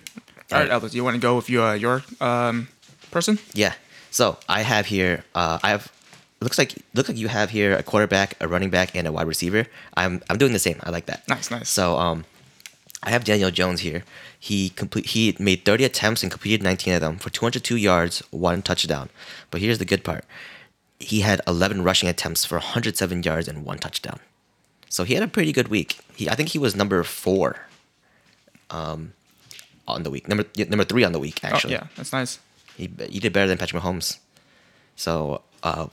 All 0.52 0.58
right. 0.60 0.70
Albert, 0.70 0.94
you 0.94 1.04
want 1.04 1.14
to 1.14 1.20
go 1.20 1.36
with 1.36 1.48
your, 1.48 1.76
your 1.76 2.02
um, 2.20 2.68
person? 3.10 3.38
Yeah. 3.54 3.74
So 4.10 4.36
I 4.48 4.62
have 4.62 4.86
here. 4.86 5.24
Uh, 5.34 5.58
I 5.62 5.70
have. 5.70 5.90
It 6.40 6.44
looks 6.44 6.56
like 6.56 6.74
looks 6.94 7.08
like 7.08 7.18
you 7.18 7.28
have 7.28 7.50
here 7.50 7.76
a 7.76 7.82
quarterback, 7.82 8.34
a 8.40 8.48
running 8.48 8.70
back, 8.70 8.96
and 8.96 9.06
a 9.06 9.12
wide 9.12 9.26
receiver. 9.26 9.66
I'm 9.94 10.22
I'm 10.30 10.38
doing 10.38 10.52
the 10.52 10.58
same. 10.58 10.80
I 10.82 10.90
like 10.90 11.06
that. 11.06 11.28
Nice, 11.28 11.50
nice. 11.50 11.68
So 11.68 11.98
um, 11.98 12.24
I 13.02 13.10
have 13.10 13.24
Daniel 13.24 13.50
Jones 13.50 13.80
here. 13.80 14.04
He 14.38 14.70
complete 14.70 15.06
he 15.06 15.36
made 15.38 15.66
30 15.66 15.84
attempts 15.84 16.22
and 16.22 16.32
completed 16.32 16.62
19 16.62 16.94
of 16.94 17.00
them 17.02 17.18
for 17.18 17.28
202 17.28 17.76
yards, 17.76 18.22
one 18.30 18.62
touchdown. 18.62 19.10
But 19.50 19.60
here's 19.60 19.78
the 19.78 19.84
good 19.84 20.02
part. 20.02 20.24
He 20.98 21.20
had 21.20 21.40
11 21.46 21.82
rushing 21.82 22.08
attempts 22.08 22.44
for 22.44 22.56
107 22.56 23.22
yards 23.22 23.48
and 23.48 23.64
one 23.64 23.78
touchdown. 23.78 24.20
So 24.88 25.04
he 25.04 25.14
had 25.14 25.22
a 25.22 25.28
pretty 25.28 25.52
good 25.52 25.68
week. 25.68 25.98
He 26.16 26.28
I 26.28 26.34
think 26.34 26.50
he 26.50 26.58
was 26.58 26.74
number 26.74 27.02
four. 27.04 27.66
Um, 28.70 29.12
on 29.86 30.04
the 30.04 30.10
week, 30.10 30.28
number 30.28 30.44
number 30.56 30.84
three 30.84 31.04
on 31.04 31.12
the 31.12 31.18
week 31.18 31.42
actually. 31.44 31.74
Oh, 31.74 31.80
yeah, 31.82 31.86
that's 31.96 32.12
nice. 32.12 32.38
He 32.76 32.88
he 33.08 33.18
did 33.18 33.32
better 33.32 33.48
than 33.48 33.58
Patrick 33.58 33.82
Mahomes. 33.82 34.18
So 34.96 35.42
uh, 35.62 35.88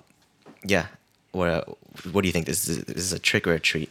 yeah. 0.68 0.88
What 1.32 1.68
what 2.12 2.22
do 2.22 2.28
you 2.28 2.32
think? 2.34 2.46
This 2.46 2.68
is 2.68 2.84
this 2.86 2.98
is 2.98 3.14
a 3.14 3.20
trick 3.20 3.48
or 3.48 3.54
a 3.54 3.60
treat? 3.60 3.90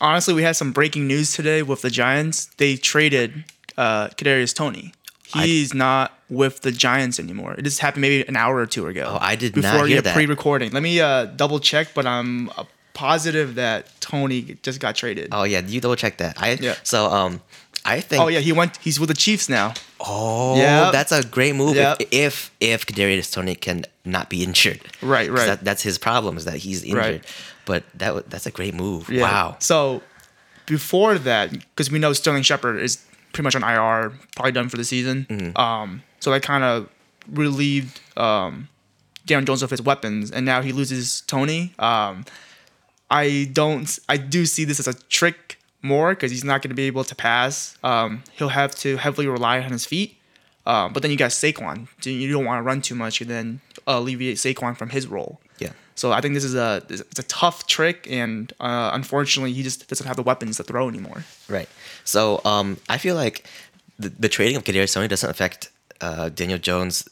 Honestly, 0.00 0.34
we 0.34 0.42
had 0.42 0.56
some 0.56 0.72
breaking 0.72 1.06
news 1.06 1.32
today 1.32 1.62
with 1.62 1.82
the 1.82 1.90
Giants. 1.90 2.46
They 2.58 2.76
traded 2.76 3.44
uh, 3.78 4.08
Kadarius 4.08 4.54
Toney. 4.54 4.92
I- 5.34 5.46
He's 5.46 5.72
not 5.72 6.12
with 6.28 6.60
the 6.60 6.70
Giants 6.72 7.18
anymore. 7.18 7.54
It 7.54 7.62
just 7.62 7.80
happened 7.80 8.02
maybe 8.02 8.26
an 8.28 8.36
hour 8.36 8.56
or 8.56 8.66
two 8.66 8.86
ago. 8.88 9.04
Oh, 9.08 9.18
I 9.20 9.36
did 9.36 9.54
before 9.54 9.72
not 9.72 9.86
hear 9.86 9.96
hit 9.96 10.04
that. 10.04 10.14
pre-recording. 10.14 10.72
Let 10.72 10.82
me 10.82 11.00
uh, 11.00 11.24
double 11.26 11.60
check, 11.60 11.88
but 11.94 12.04
I'm 12.06 12.50
uh, 12.50 12.64
positive 12.94 13.54
that 13.54 13.88
Toney 14.00 14.56
just 14.62 14.80
got 14.80 14.96
traded. 14.96 15.28
Oh 15.32 15.44
yeah, 15.44 15.60
you 15.60 15.80
double 15.80 15.96
check 15.96 16.18
that. 16.18 16.40
I 16.40 16.52
Yeah. 16.60 16.74
so 16.82 17.06
um 17.10 17.40
I 17.86 18.00
think 18.00 18.22
Oh 18.22 18.28
yeah, 18.28 18.40
he 18.40 18.52
went. 18.52 18.76
He's 18.78 18.98
with 18.98 19.08
the 19.08 19.14
Chiefs 19.14 19.48
now. 19.48 19.74
Oh, 20.00 20.56
yeah, 20.56 20.90
that's 20.90 21.12
a 21.12 21.24
great 21.24 21.54
move 21.54 21.76
Yep. 21.76 22.00
if, 22.00 22.08
if 22.12 22.50
if 22.60 22.86
Kadarius 22.86 23.32
Toney 23.32 23.54
can 23.54 23.84
not 24.04 24.28
be 24.28 24.42
injured. 24.42 24.80
right, 25.02 25.30
right. 25.30 25.46
That, 25.46 25.64
that's 25.64 25.82
his 25.82 25.98
problem 25.98 26.36
is 26.36 26.44
that 26.44 26.56
he's 26.56 26.82
injured. 26.84 26.98
Right. 26.98 27.24
But 27.64 27.84
that 27.94 28.28
that's 28.30 28.46
a 28.46 28.50
great 28.50 28.74
move. 28.74 29.08
Yeah. 29.08 29.22
Wow. 29.22 29.56
So 29.60 30.02
before 30.66 31.16
that, 31.18 31.52
because 31.52 31.90
we 31.90 31.98
know 31.98 32.12
Sterling 32.12 32.42
Shepard 32.42 32.80
is 32.80 32.98
pretty 33.32 33.44
much 33.44 33.54
on 33.56 33.62
IR, 33.62 34.12
probably 34.34 34.52
done 34.52 34.68
for 34.68 34.76
the 34.76 34.84
season. 34.84 35.26
Mm-hmm. 35.28 35.56
Um, 35.56 36.02
so 36.20 36.30
that 36.30 36.42
kind 36.42 36.64
of 36.64 36.88
relieved 37.30 38.00
um, 38.16 38.68
Darren 39.26 39.44
Jones 39.46 39.62
of 39.62 39.70
his 39.70 39.82
weapons, 39.82 40.30
and 40.30 40.44
now 40.46 40.62
he 40.62 40.72
loses 40.72 41.22
Toney. 41.22 41.74
Um, 41.78 42.24
I 43.10 43.48
don't. 43.52 43.98
I 44.08 44.16
do 44.16 44.46
see 44.46 44.64
this 44.64 44.80
as 44.80 44.88
a 44.88 44.94
trick 44.94 45.58
more 45.86 46.14
because 46.14 46.30
he's 46.30 46.44
not 46.44 46.62
going 46.62 46.70
to 46.70 46.74
be 46.74 46.84
able 46.84 47.04
to 47.04 47.14
pass. 47.14 47.78
Um, 47.82 48.22
he'll 48.32 48.48
have 48.48 48.74
to 48.76 48.96
heavily 48.96 49.26
rely 49.26 49.60
on 49.60 49.72
his 49.72 49.86
feet. 49.86 50.18
Um, 50.66 50.92
but 50.92 51.02
then 51.02 51.12
you 51.12 51.16
got 51.16 51.30
Saquon. 51.30 51.86
You 52.04 52.32
don't 52.32 52.44
want 52.44 52.58
to 52.58 52.62
run 52.62 52.82
too 52.82 52.96
much, 52.96 53.20
and 53.20 53.30
then 53.30 53.60
alleviate 53.86 54.36
Saquon 54.36 54.76
from 54.76 54.90
his 54.90 55.06
role. 55.06 55.40
Yeah. 55.58 55.70
So 55.94 56.12
I 56.12 56.20
think 56.20 56.34
this 56.34 56.44
is 56.44 56.56
a 56.56 56.82
it's 56.88 57.18
a 57.18 57.22
tough 57.22 57.66
trick, 57.66 58.06
and 58.10 58.52
uh, 58.58 58.90
unfortunately, 58.92 59.52
he 59.52 59.62
just 59.62 59.88
doesn't 59.88 60.06
have 60.06 60.16
the 60.16 60.24
weapons 60.24 60.56
to 60.56 60.64
throw 60.64 60.88
anymore. 60.88 61.24
Right. 61.48 61.68
So 62.04 62.40
um, 62.44 62.78
I 62.88 62.98
feel 62.98 63.14
like 63.14 63.46
the, 63.98 64.08
the 64.08 64.28
trading 64.28 64.56
of 64.56 64.64
Kadarius 64.64 64.92
Toney 64.92 65.08
doesn't 65.08 65.30
affect 65.30 65.70
uh, 66.00 66.28
Daniel 66.30 66.58
Jones 66.58 67.08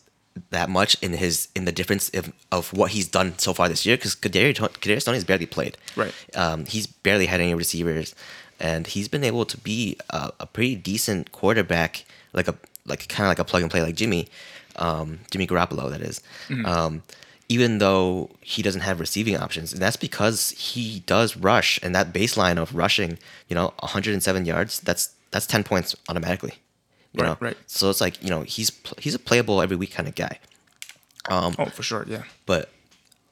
that 0.50 0.68
much 0.68 1.00
in 1.00 1.12
his 1.12 1.48
in 1.54 1.64
the 1.64 1.72
difference 1.72 2.10
of, 2.10 2.32
of 2.50 2.72
what 2.72 2.90
he's 2.90 3.08
done 3.08 3.38
so 3.38 3.54
far 3.54 3.68
this 3.68 3.86
year 3.86 3.96
because 3.96 4.16
Kadarius, 4.16 5.06
has 5.06 5.24
barely 5.24 5.46
played. 5.46 5.78
Right. 5.96 6.12
Um, 6.34 6.66
he's 6.66 6.86
barely 6.86 7.26
had 7.26 7.40
any 7.40 7.54
receivers, 7.54 8.14
and 8.60 8.86
he's 8.86 9.08
been 9.08 9.24
able 9.24 9.44
to 9.46 9.58
be 9.58 9.96
a, 10.10 10.32
a 10.40 10.46
pretty 10.46 10.74
decent 10.76 11.32
quarterback, 11.32 12.04
like 12.32 12.48
a 12.48 12.54
like 12.86 13.08
kind 13.08 13.26
of 13.26 13.30
like 13.30 13.38
a 13.38 13.44
plug 13.44 13.62
and 13.62 13.70
play 13.70 13.82
like 13.82 13.94
Jimmy, 13.96 14.28
um, 14.76 15.20
Jimmy 15.30 15.46
Garoppolo 15.46 15.90
that 15.90 16.00
is. 16.00 16.20
Um, 16.64 17.02
even 17.48 17.76
though 17.78 18.30
he 18.40 18.62
doesn't 18.62 18.80
have 18.80 19.00
receiving 19.00 19.36
options, 19.36 19.72
and 19.72 19.80
that's 19.82 19.96
because 19.96 20.50
he 20.52 21.00
does 21.06 21.36
rush, 21.36 21.78
and 21.82 21.94
that 21.94 22.12
baseline 22.12 22.56
of 22.56 22.74
rushing, 22.74 23.18
you 23.48 23.54
know, 23.54 23.72
107 23.80 24.46
yards, 24.46 24.80
that's 24.80 25.14
that's 25.30 25.46
10 25.46 25.62
points 25.64 25.94
automatically. 26.08 26.54
You 27.12 27.22
Right, 27.22 27.28
know? 27.28 27.36
right. 27.40 27.56
So 27.66 27.90
it's 27.90 28.00
like 28.00 28.22
you 28.22 28.30
know 28.30 28.42
he's 28.42 28.72
he's 28.98 29.14
a 29.14 29.18
playable 29.18 29.60
every 29.62 29.76
week 29.76 29.92
kind 29.92 30.08
of 30.08 30.14
guy 30.14 30.38
Oh, 31.28 31.50
for 31.66 31.82
sure, 31.82 32.04
yeah. 32.08 32.24
but 32.46 32.70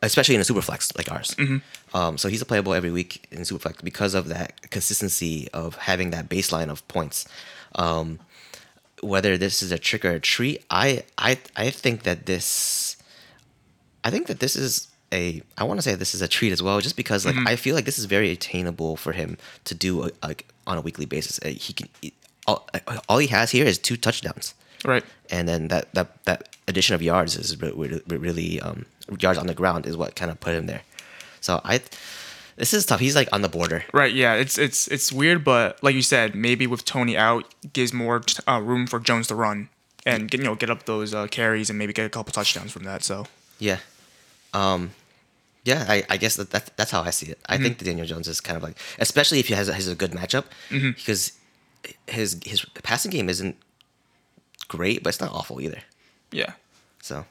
especially 0.02 0.34
in 0.34 0.40
a 0.40 0.44
super 0.44 0.62
flex 0.62 0.92
like 0.96 1.10
ours. 1.10 1.34
Mm-hmm. 1.38 1.96
Um, 1.96 2.18
so 2.18 2.28
he's 2.28 2.42
a 2.42 2.46
playable 2.46 2.74
every 2.74 2.90
week 2.90 3.26
in 3.30 3.44
super 3.44 3.60
flex 3.60 3.80
because 3.82 4.14
of 4.14 4.28
that 4.28 4.70
consistency 4.70 5.48
of 5.52 5.76
having 5.76 6.10
that 6.10 6.28
baseline 6.28 6.68
of 6.70 6.86
points. 6.88 7.26
Um, 7.76 8.18
whether 9.00 9.36
this 9.38 9.62
is 9.62 9.72
a 9.72 9.78
trick 9.78 10.04
or 10.04 10.10
a 10.12 10.20
treat, 10.20 10.64
I 10.70 11.04
I 11.18 11.38
I 11.56 11.70
think 11.70 12.02
that 12.04 12.26
this, 12.26 12.96
I 14.04 14.10
think 14.10 14.26
that 14.28 14.40
this 14.40 14.56
is 14.56 14.88
a 15.12 15.42
I 15.58 15.64
want 15.64 15.78
to 15.78 15.82
say 15.82 15.94
this 15.94 16.14
is 16.14 16.22
a 16.22 16.28
treat 16.28 16.52
as 16.52 16.62
well, 16.62 16.80
just 16.80 16.96
because 16.96 17.24
Mm-hmm. 17.24 17.44
like 17.44 17.52
I 17.52 17.56
feel 17.56 17.74
like 17.74 17.84
this 17.84 17.98
is 17.98 18.04
very 18.06 18.30
attainable 18.30 18.96
for 18.96 19.12
him 19.12 19.36
to 19.64 19.74
do 19.74 20.02
uh, 20.02 20.08
like 20.22 20.46
on 20.66 20.78
a 20.78 20.80
weekly 20.80 21.06
basis. 21.06 21.38
Uh, 21.44 21.48
He 21.48 21.72
can 21.72 21.88
all, 22.46 22.66
all 23.08 23.18
he 23.18 23.28
has 23.28 23.50
here 23.52 23.64
is 23.64 23.78
two 23.78 23.96
touchdowns 23.96 24.54
Right. 24.84 25.04
and 25.30 25.48
then 25.48 25.68
that 25.68 25.92
that 25.94 26.24
that 26.24 26.56
addition 26.66 26.94
of 26.96 27.02
yards 27.02 27.36
is 27.36 27.60
re- 27.62 27.70
re- 27.74 28.02
re- 28.08 28.16
really 28.16 28.60
um, 28.60 28.86
yards 29.18 29.38
on 29.38 29.46
the 29.46 29.54
ground 29.54 29.86
is 29.86 29.96
what 29.96 30.14
kind 30.16 30.30
of 30.30 30.40
put 30.40 30.54
him 30.54 30.66
there. 30.66 30.82
So 31.40 31.60
I, 31.64 31.80
this 32.56 32.72
is 32.74 32.86
tough. 32.86 33.00
He's 33.00 33.16
like 33.16 33.28
on 33.32 33.42
the 33.42 33.48
border. 33.48 33.84
Right, 33.92 34.12
yeah, 34.12 34.34
it's 34.34 34.58
it's 34.58 34.86
it's 34.88 35.12
weird, 35.12 35.44
but 35.44 35.82
like 35.82 35.94
you 35.94 36.02
said, 36.02 36.34
maybe 36.34 36.66
with 36.66 36.84
Toney 36.84 37.16
out, 37.16 37.52
gives 37.72 37.92
more 37.92 38.22
uh, 38.46 38.60
room 38.60 38.86
for 38.86 39.00
Jones 39.00 39.26
to 39.28 39.34
run 39.34 39.68
and 40.06 40.30
get 40.30 40.38
you 40.38 40.44
know 40.44 40.54
get 40.54 40.70
up 40.70 40.84
those 40.84 41.14
uh, 41.14 41.26
carries 41.28 41.70
and 41.70 41.78
maybe 41.78 41.92
get 41.92 42.06
a 42.06 42.10
couple 42.10 42.32
touchdowns 42.32 42.72
from 42.72 42.84
that. 42.84 43.02
So 43.02 43.26
Yeah, 43.58 43.78
um, 44.52 44.90
yeah. 45.64 45.86
I, 45.88 46.04
I 46.10 46.16
guess 46.16 46.36
that, 46.36 46.50
that 46.50 46.70
that's 46.76 46.90
how 46.90 47.02
I 47.02 47.10
see 47.10 47.26
it. 47.26 47.38
I 47.48 47.56
think 47.58 47.78
that 47.78 47.84
Daniel 47.84 48.06
Jones 48.06 48.28
is 48.28 48.40
kind 48.40 48.56
of 48.56 48.62
like, 48.62 48.76
especially 48.98 49.40
if 49.40 49.48
he 49.48 49.54
has 49.54 49.68
a, 49.68 49.72
has 49.74 49.88
a 49.88 49.94
good 49.94 50.12
matchup, 50.12 50.44
because 50.70 51.32
his 52.06 52.38
his 52.44 52.64
passing 52.82 53.10
game 53.10 53.28
isn't 53.28 53.56
great, 54.68 55.02
but 55.02 55.08
it's 55.10 55.20
not 55.20 55.32
awful 55.32 55.60
either. 55.60 55.80
yeah, 56.30 56.52
So 57.02 57.24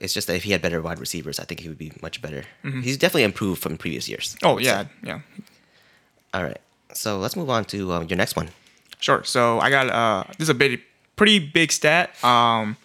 it's 0.00 0.12
just 0.14 0.26
that 0.28 0.36
if 0.36 0.44
he 0.44 0.52
had 0.52 0.62
better 0.62 0.80
wide 0.80 0.98
receivers, 1.00 1.40
I 1.40 1.44
think 1.44 1.60
he 1.60 1.68
would 1.68 1.78
be 1.78 1.92
much 2.02 2.22
better. 2.22 2.44
He's 2.62 2.96
definitely 2.96 3.24
improved 3.24 3.60
from 3.62 3.76
previous 3.76 4.08
years. 4.08 4.36
oh 4.42 4.58
yeah, 4.58 4.84
yeah, 5.02 5.20
All 6.34 6.42
right. 6.42 6.58
So 6.92 7.18
let's 7.18 7.36
move 7.36 7.50
on 7.50 7.64
to 7.66 7.92
um, 7.92 8.06
your 8.08 8.16
next 8.16 8.36
one. 8.36 8.50
sure. 9.00 9.22
So 9.24 9.58
I 9.60 9.70
got 9.70 9.88
uh 9.90 10.24
this 10.38 10.46
is 10.46 10.48
a 10.48 10.54
big, 10.54 10.80
pretty 11.16 11.38
big 11.38 11.72
stat. 11.72 12.22
Um, 12.24 12.76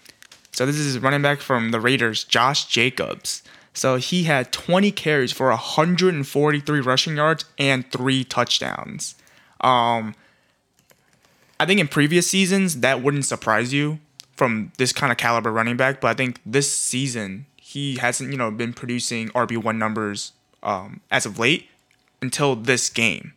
so 0.52 0.66
this 0.66 0.78
is 0.78 0.98
running 1.00 1.22
back 1.22 1.40
from 1.42 1.72
the 1.72 1.80
Raiders, 1.80 2.24
Josh 2.24 2.66
Jacobs. 2.68 3.44
So 3.74 3.98
he 3.98 4.24
had 4.24 4.54
20 4.54 4.90
carries 4.92 5.34
for 5.34 5.50
143 5.50 6.80
rushing 6.80 7.18
yards 7.18 7.44
and 7.60 7.92
three 7.92 8.24
touchdowns. 8.24 9.16
Um, 9.60 10.16
I 11.60 11.66
think 11.66 11.80
in 11.82 11.88
previous 11.90 12.30
seasons 12.30 12.80
that 12.80 13.02
wouldn't 13.04 13.26
surprise 13.26 13.74
you 13.74 14.00
from 14.36 14.72
this 14.78 14.92
kind 14.92 15.12
of 15.12 15.18
caliber 15.18 15.52
running 15.52 15.78
back, 15.78 16.02
but 16.02 16.10
I 16.10 16.14
think 16.14 16.40
this 16.46 16.78
season 16.78 17.46
he 17.58 17.98
hasn't, 17.98 18.32
you 18.32 18.38
know, 18.38 18.52
been 18.52 18.74
producing 18.74 19.30
RB 19.30 19.62
one 19.62 19.80
numbers 19.80 20.34
um, 20.62 21.02
as 21.10 21.26
of 21.26 21.40
late 21.40 21.68
until 22.22 22.56
this 22.56 22.90
game. 22.90 23.34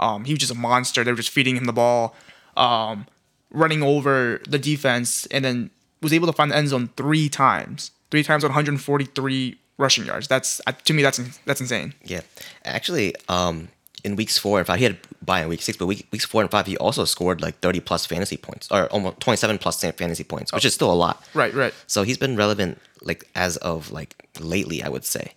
Um, 0.00 0.24
he 0.24 0.32
was 0.32 0.40
just 0.40 0.52
a 0.52 0.56
monster. 0.56 1.04
They 1.04 1.12
were 1.12 1.16
just 1.16 1.30
feeding 1.30 1.56
him 1.56 1.64
the 1.64 1.72
ball, 1.72 2.14
um, 2.56 3.06
running 3.50 3.82
over 3.82 4.40
the 4.48 4.58
defense, 4.58 5.26
and 5.26 5.44
then 5.44 5.70
was 6.02 6.12
able 6.12 6.26
to 6.26 6.32
find 6.32 6.50
the 6.50 6.56
end 6.56 6.68
zone 6.68 6.90
three 6.96 7.28
times. 7.28 7.90
Three 8.10 8.22
times 8.22 8.44
on 8.44 8.50
143 8.50 9.58
rushing 9.78 10.06
yards. 10.06 10.28
That's 10.28 10.60
to 10.84 10.92
me 10.92 11.02
that's 11.02 11.18
that's 11.44 11.60
insane. 11.60 11.94
Yeah, 12.04 12.20
actually, 12.64 13.14
um, 13.28 13.68
in 14.06 14.16
weeks 14.16 14.38
four 14.38 14.58
and 14.58 14.66
five, 14.66 14.78
he 14.78 14.84
had 14.84 14.98
by 15.24 15.42
in 15.42 15.48
week 15.48 15.60
six, 15.62 15.76
but 15.76 15.86
week, 15.86 16.06
weeks 16.12 16.24
four 16.24 16.40
and 16.42 16.50
five, 16.50 16.66
he 16.66 16.76
also 16.78 17.04
scored 17.04 17.40
like 17.42 17.58
thirty 17.60 17.80
plus 17.80 18.06
fantasy 18.06 18.36
points, 18.36 18.68
or 18.70 18.86
almost 18.94 19.18
twenty 19.20 19.36
seven 19.36 19.58
plus 19.58 19.80
fantasy 19.82 20.24
points, 20.24 20.52
which 20.52 20.64
is 20.64 20.74
still 20.74 20.92
a 20.92 20.94
lot. 21.06 21.22
Right, 21.34 21.52
right. 21.52 21.74
So 21.86 22.02
he's 22.04 22.16
been 22.18 22.36
relevant 22.36 22.78
like 23.02 23.28
as 23.34 23.56
of 23.58 23.90
like 23.90 24.10
lately, 24.40 24.82
I 24.82 24.88
would 24.88 25.04
say. 25.04 25.32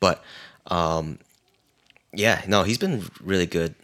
But 0.00 0.22
um, 0.66 1.18
yeah, 2.12 2.42
no, 2.48 2.64
he's 2.64 2.78
been 2.78 3.04
really 3.22 3.46
good 3.46 3.74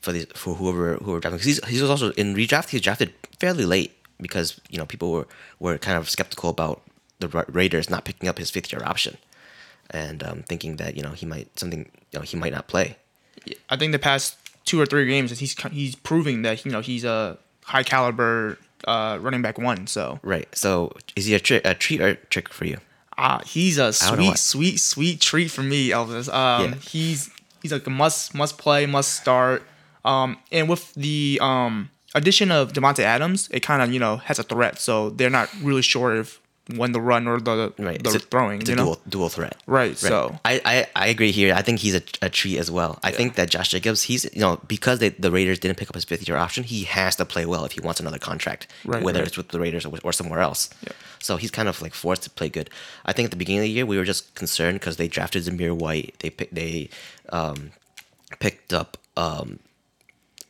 for 0.00 0.12
these 0.12 0.26
for 0.34 0.54
whoever 0.54 0.94
whoever 0.96 1.20
drafting. 1.20 1.38
'Cause 1.38 1.46
He's 1.46 1.64
he 1.66 1.80
was 1.80 1.90
also 1.90 2.10
in 2.12 2.34
redraft. 2.34 2.70
He 2.70 2.76
was 2.76 2.82
drafted 2.82 3.12
fairly 3.38 3.64
late 3.66 3.92
because 4.20 4.60
you 4.70 4.78
know 4.78 4.86
people 4.86 5.12
were 5.12 5.26
were 5.58 5.76
kind 5.78 5.98
of 5.98 6.08
skeptical 6.08 6.48
about 6.50 6.80
the 7.20 7.28
Ra- 7.28 7.44
Raiders 7.48 7.90
not 7.90 8.04
picking 8.04 8.28
up 8.28 8.38
his 8.38 8.50
fifth 8.50 8.72
year 8.72 8.82
option, 8.84 9.18
and 9.90 10.22
um, 10.22 10.42
thinking 10.48 10.76
that 10.76 10.96
you 10.96 11.02
know 11.02 11.10
he 11.12 11.26
might 11.26 11.58
something 11.58 11.90
you 12.12 12.18
know 12.18 12.24
he 12.24 12.36
might 12.36 12.52
not 12.52 12.66
play. 12.68 12.96
I 13.70 13.76
think 13.76 13.92
the 13.92 13.98
past 13.98 14.36
two 14.64 14.80
or 14.80 14.86
three 14.86 15.06
games 15.06 15.36
he's 15.38 15.54
he's 15.70 15.94
proving 15.94 16.42
that 16.42 16.64
you 16.64 16.70
know 16.70 16.80
he's 16.80 17.04
a 17.04 17.36
high 17.64 17.82
caliber 17.82 18.58
uh, 18.86 19.18
running 19.20 19.42
back 19.42 19.58
one. 19.58 19.86
So 19.86 20.18
Right. 20.22 20.48
So 20.56 20.92
is 21.16 21.26
he 21.26 21.34
a, 21.34 21.40
tri- 21.40 21.60
a 21.64 21.74
treat 21.74 22.00
or 22.00 22.08
a 22.08 22.14
trick 22.16 22.48
for 22.52 22.64
you? 22.66 22.78
uh, 23.16 23.38
he's 23.46 23.78
a 23.78 23.92
sweet, 23.92 24.36
sweet, 24.38 24.80
sweet 24.80 25.20
treat 25.20 25.48
for 25.50 25.62
me, 25.62 25.90
Elvis. 25.90 26.32
Um, 26.32 26.70
Yeah. 26.72 26.74
he's 26.76 27.30
he's 27.62 27.72
like 27.72 27.86
a 27.86 27.90
must 27.90 28.34
must 28.34 28.58
play, 28.58 28.86
must 28.86 29.12
start. 29.14 29.62
Um, 30.04 30.36
and 30.52 30.68
with 30.68 30.92
the 30.94 31.38
um 31.40 31.90
addition 32.14 32.50
of 32.50 32.72
Davante 32.72 33.00
Adams, 33.00 33.48
it 33.52 33.60
kind 33.60 33.82
of 33.82 33.92
you 33.92 33.98
know 34.00 34.16
has 34.18 34.38
a 34.38 34.42
threat. 34.42 34.78
So 34.78 35.10
they're 35.10 35.30
not 35.30 35.48
really 35.62 35.82
sure 35.82 36.14
if 36.16 36.40
when 36.76 36.92
the 36.92 37.00
run 37.00 37.28
or 37.28 37.40
the 37.40 37.72
Right. 37.78 38.02
the 38.02 38.08
it's 38.08 38.14
a, 38.14 38.18
throwing. 38.20 38.60
It's 38.62 38.70
you 38.70 38.74
a 38.74 38.78
know, 38.78 38.84
dual 38.84 39.00
dual 39.08 39.28
threat. 39.28 39.56
right? 39.66 39.96
So 39.98 40.38
I, 40.44 40.60
I, 40.64 40.86
I 40.96 41.06
agree 41.08 41.30
here. 41.30 41.54
I 41.54 41.60
think 41.62 41.80
he's 41.80 41.94
a, 41.94 42.02
a 42.22 42.30
treat 42.30 42.56
as 42.58 42.70
well. 42.70 42.98
I 43.02 43.10
think 43.10 43.34
that 43.34 43.50
Josh 43.50 43.68
Jacobs, 43.68 44.02
he's 44.04 44.24
you 44.32 44.40
know 44.40 44.58
because 44.66 44.98
they, 44.98 45.10
the 45.10 45.30
Raiders 45.30 45.58
didn't 45.58 45.76
pick 45.76 45.88
up 45.90 45.94
his 45.94 46.04
fifth 46.04 46.26
year 46.26 46.38
option, 46.38 46.64
he 46.64 46.84
has 46.84 47.16
to 47.16 47.24
play 47.26 47.44
well 47.44 47.64
if 47.66 47.72
he 47.72 47.80
wants 47.80 48.00
another 48.00 48.18
contract, 48.18 48.66
Right, 48.84 49.02
whether 49.02 49.18
right. 49.18 49.28
it's 49.28 49.36
with 49.36 49.48
the 49.48 49.60
Raiders 49.60 49.84
or, 49.84 49.92
or 50.02 50.12
somewhere 50.12 50.40
else. 50.40 50.70
Yeah. 50.86 50.92
So 51.20 51.36
he's 51.36 51.50
kind 51.50 51.68
of 51.68 51.82
like 51.82 51.92
forced 51.94 52.22
to 52.22 52.30
play 52.30 52.48
good. 52.48 52.70
I 53.04 53.12
think 53.12 53.26
at 53.26 53.30
the 53.30 53.36
beginning 53.36 53.60
of 53.60 53.64
the 53.64 53.70
year 53.70 53.84
we 53.86 53.98
were 53.98 54.04
just 54.04 54.34
concerned 54.34 54.80
because 54.80 54.96
they 54.96 55.08
drafted 55.08 55.42
Zamir 55.44 55.76
White. 55.76 56.14
They 56.20 56.30
pick, 56.30 56.50
they 56.50 56.88
um, 57.30 57.72
picked 58.40 58.72
up 58.72 58.96
um, 59.16 59.58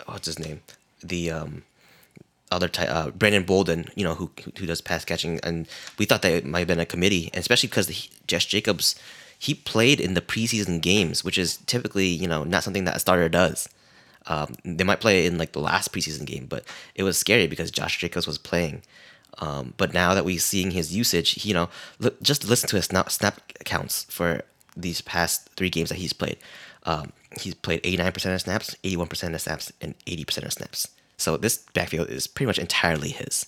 what's 0.07 0.27
his 0.27 0.39
name, 0.39 0.61
the 1.03 1.31
um, 1.31 1.63
other 2.55 2.71
uh, 2.79 3.11
Brandon 3.11 3.45
Bolden, 3.45 3.87
you 3.95 4.05
know, 4.05 4.15
who 4.15 4.31
who 4.59 4.67
does 4.67 4.81
pass 4.81 5.05
catching, 5.05 5.41
and 5.43 5.67
we 5.99 6.07
thought 6.07 6.23
that 6.23 6.33
it 6.33 6.47
might 6.47 6.61
have 6.61 6.69
been 6.69 6.81
a 6.81 6.87
committee, 6.87 7.31
and 7.33 7.41
especially 7.41 7.69
because 7.69 7.89
he, 7.89 8.11
Josh 8.27 8.47
Jacobs, 8.47 8.95
he 9.39 9.55
played 9.55 10.01
in 10.01 10.15
the 10.15 10.21
preseason 10.21 10.81
games, 10.81 11.25
which 11.25 11.39
is 11.39 11.59
typically 11.59 12.07
you 12.07 12.29
know 12.29 12.45
not 12.45 12.65
something 12.65 12.85
that 12.85 12.97
a 12.97 13.01
starter 13.01 13.29
does. 13.29 13.69
Um, 14.27 14.55
they 14.65 14.85
might 14.85 15.01
play 15.01 15.27
in 15.27 15.37
like 15.37 15.53
the 15.53 15.61
last 15.61 15.93
preseason 15.93 16.25
game, 16.25 16.47
but 16.47 16.65
it 16.95 17.03
was 17.03 17.19
scary 17.19 17.47
because 17.47 17.71
Josh 17.71 17.99
Jacobs 17.99 18.27
was 18.27 18.39
playing. 18.39 18.83
Um, 19.39 19.75
but 19.77 19.93
now 19.93 20.15
that 20.15 20.25
we're 20.25 20.39
seeing 20.39 20.71
his 20.71 20.95
usage, 20.95 21.45
you 21.45 21.55
know, 21.55 21.69
just 22.23 22.49
listen 22.49 22.69
to 22.69 22.77
his 22.77 22.87
snap, 22.87 23.11
snap 23.11 23.41
counts 23.65 24.05
for 24.05 24.43
these 24.77 25.01
past 25.01 25.51
three 25.57 25.71
games 25.71 25.89
that 25.89 25.99
he's 25.99 26.13
played. 26.13 26.39
Um, 26.85 27.13
he's 27.41 27.55
played 27.55 27.83
89% 27.83 28.35
of 28.35 28.41
snaps, 28.41 28.77
81% 28.85 29.35
of 29.35 29.41
snaps, 29.41 29.73
and 29.81 29.99
80% 30.07 30.45
of 30.45 30.53
snaps. 30.53 30.89
So 31.17 31.37
this 31.37 31.59
backfield 31.75 32.09
is 32.11 32.27
pretty 32.27 32.47
much 32.47 32.59
entirely 32.59 33.11
his. 33.11 33.47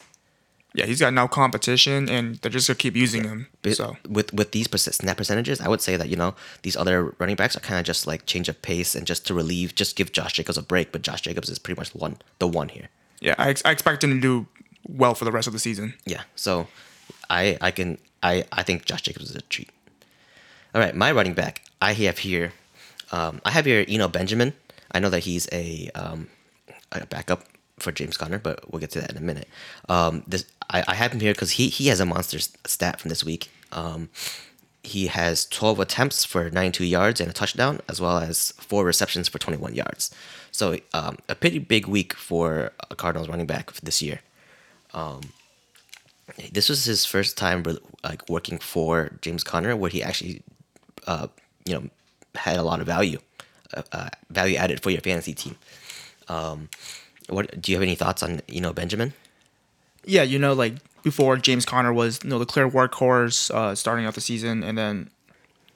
yeah, 0.74 0.86
he's 0.86 1.00
got 1.00 1.12
no 1.14 1.26
competition, 1.26 2.08
and 2.08 2.36
they're 2.36 2.50
just 2.50 2.68
gonna 2.68 2.76
keep 2.76 2.94
using 2.96 3.24
him. 3.24 3.46
But 3.62 3.76
So 3.76 3.96
with 4.08 4.32
with 4.32 4.52
these 4.52 4.68
snap 4.70 5.16
percentages, 5.16 5.60
I 5.60 5.68
would 5.68 5.80
say 5.80 5.96
that 5.96 6.08
you 6.08 6.16
know 6.16 6.34
these 6.62 6.76
other 6.76 7.14
running 7.18 7.36
backs 7.36 7.56
are 7.56 7.60
kind 7.60 7.78
of 7.80 7.84
just 7.86 8.06
like 8.06 8.26
change 8.26 8.48
of 8.48 8.60
pace 8.62 8.94
and 8.94 9.06
just 9.06 9.26
to 9.26 9.34
relieve, 9.34 9.74
just 9.74 9.96
give 9.96 10.12
Josh 10.12 10.34
Jacobs 10.34 10.58
a 10.58 10.62
break. 10.62 10.92
But 10.92 11.02
Josh 11.02 11.22
Jacobs 11.22 11.48
is 11.48 11.58
pretty 11.58 11.80
much 11.80 11.94
one 11.94 12.16
the 12.38 12.46
one 12.48 12.68
here. 12.68 12.88
yeah, 13.20 13.34
I, 13.38 13.48
ex- 13.50 13.62
I 13.64 13.70
expect 13.72 14.04
him 14.04 14.10
to 14.14 14.20
do 14.20 14.46
well 14.88 15.14
for 15.14 15.24
the 15.24 15.32
rest 15.32 15.46
of 15.48 15.52
the 15.52 15.58
season. 15.58 15.94
Yeah. 16.04 16.22
So 16.36 16.68
I 17.30 17.56
I 17.60 17.70
can 17.72 17.98
I 18.22 18.44
I 18.52 18.62
think 18.62 18.84
Josh 18.84 19.02
Jacobs 19.02 19.30
is 19.30 19.36
a 19.36 19.42
treat. 19.42 19.70
All 20.74 20.80
right, 20.80 20.94
my 20.94 21.10
running 21.10 21.34
back 21.34 21.62
I 21.80 21.94
have 21.94 22.18
here. 22.18 22.52
Um, 23.12 23.40
I 23.44 23.50
have 23.50 23.64
here 23.64 23.84
Eno 23.88 24.08
Benjamin. 24.08 24.52
I 24.92 24.98
know 25.00 25.08
that 25.10 25.20
he's 25.24 25.48
a 25.52 25.90
um, 25.94 26.28
a 26.92 27.06
backup 27.06 27.44
for 27.78 27.92
James 27.92 28.16
Conner, 28.16 28.38
but 28.38 28.70
we'll 28.70 28.80
get 28.80 28.90
to 28.92 29.00
that 29.00 29.10
in 29.10 29.16
a 29.16 29.20
minute. 29.20 29.48
Um, 29.88 30.22
this 30.26 30.46
I, 30.70 30.84
I 30.88 30.94
have 30.94 31.12
him 31.12 31.20
here 31.20 31.32
because 31.32 31.52
he 31.52 31.68
he 31.68 31.88
has 31.88 32.00
a 32.00 32.06
monster 32.06 32.38
stat 32.38 33.00
from 33.00 33.08
this 33.08 33.24
week. 33.24 33.50
Um, 33.72 34.08
he 34.82 35.08
has 35.08 35.46
12 35.46 35.80
attempts 35.80 36.24
for 36.24 36.48
92 36.48 36.84
yards 36.84 37.20
and 37.20 37.28
a 37.28 37.32
touchdown, 37.32 37.80
as 37.88 38.00
well 38.00 38.18
as 38.18 38.52
four 38.52 38.84
receptions 38.84 39.28
for 39.28 39.38
21 39.38 39.74
yards. 39.74 40.14
So 40.52 40.78
um, 40.94 41.18
a 41.28 41.34
pretty 41.34 41.58
big 41.58 41.88
week 41.88 42.14
for 42.14 42.70
a 42.88 42.94
Cardinals 42.94 43.28
running 43.28 43.46
back 43.46 43.72
this 43.72 44.00
year. 44.00 44.20
Um, 44.94 45.22
this 46.52 46.68
was 46.68 46.84
his 46.84 47.04
first 47.04 47.36
time 47.36 47.64
like 48.04 48.28
working 48.28 48.58
for 48.58 49.10
James 49.22 49.42
Conner, 49.42 49.74
where 49.76 49.90
he 49.90 50.02
actually, 50.02 50.42
uh, 51.06 51.26
you 51.64 51.74
know, 51.74 51.90
had 52.36 52.56
a 52.56 52.62
lot 52.62 52.80
of 52.80 52.86
value, 52.86 53.18
uh, 53.74 53.82
uh, 53.90 54.08
value 54.30 54.56
added 54.56 54.82
for 54.82 54.90
your 54.90 55.00
fantasy 55.00 55.34
team. 55.34 55.56
Um, 56.28 56.68
what 57.28 57.60
do 57.60 57.72
you 57.72 57.76
have 57.76 57.82
any 57.82 57.94
thoughts 57.94 58.22
on 58.22 58.40
you 58.48 58.60
know 58.60 58.72
Benjamin? 58.72 59.12
Yeah, 60.04 60.22
you 60.22 60.38
know, 60.38 60.52
like 60.52 60.74
before 61.02 61.36
James 61.36 61.64
Conner 61.64 61.92
was 61.92 62.20
you 62.22 62.30
know 62.30 62.38
the 62.38 62.46
clear 62.46 62.68
workhorse 62.68 63.50
uh, 63.50 63.74
starting 63.74 64.06
out 64.06 64.14
the 64.14 64.20
season, 64.20 64.62
and 64.62 64.76
then 64.76 65.10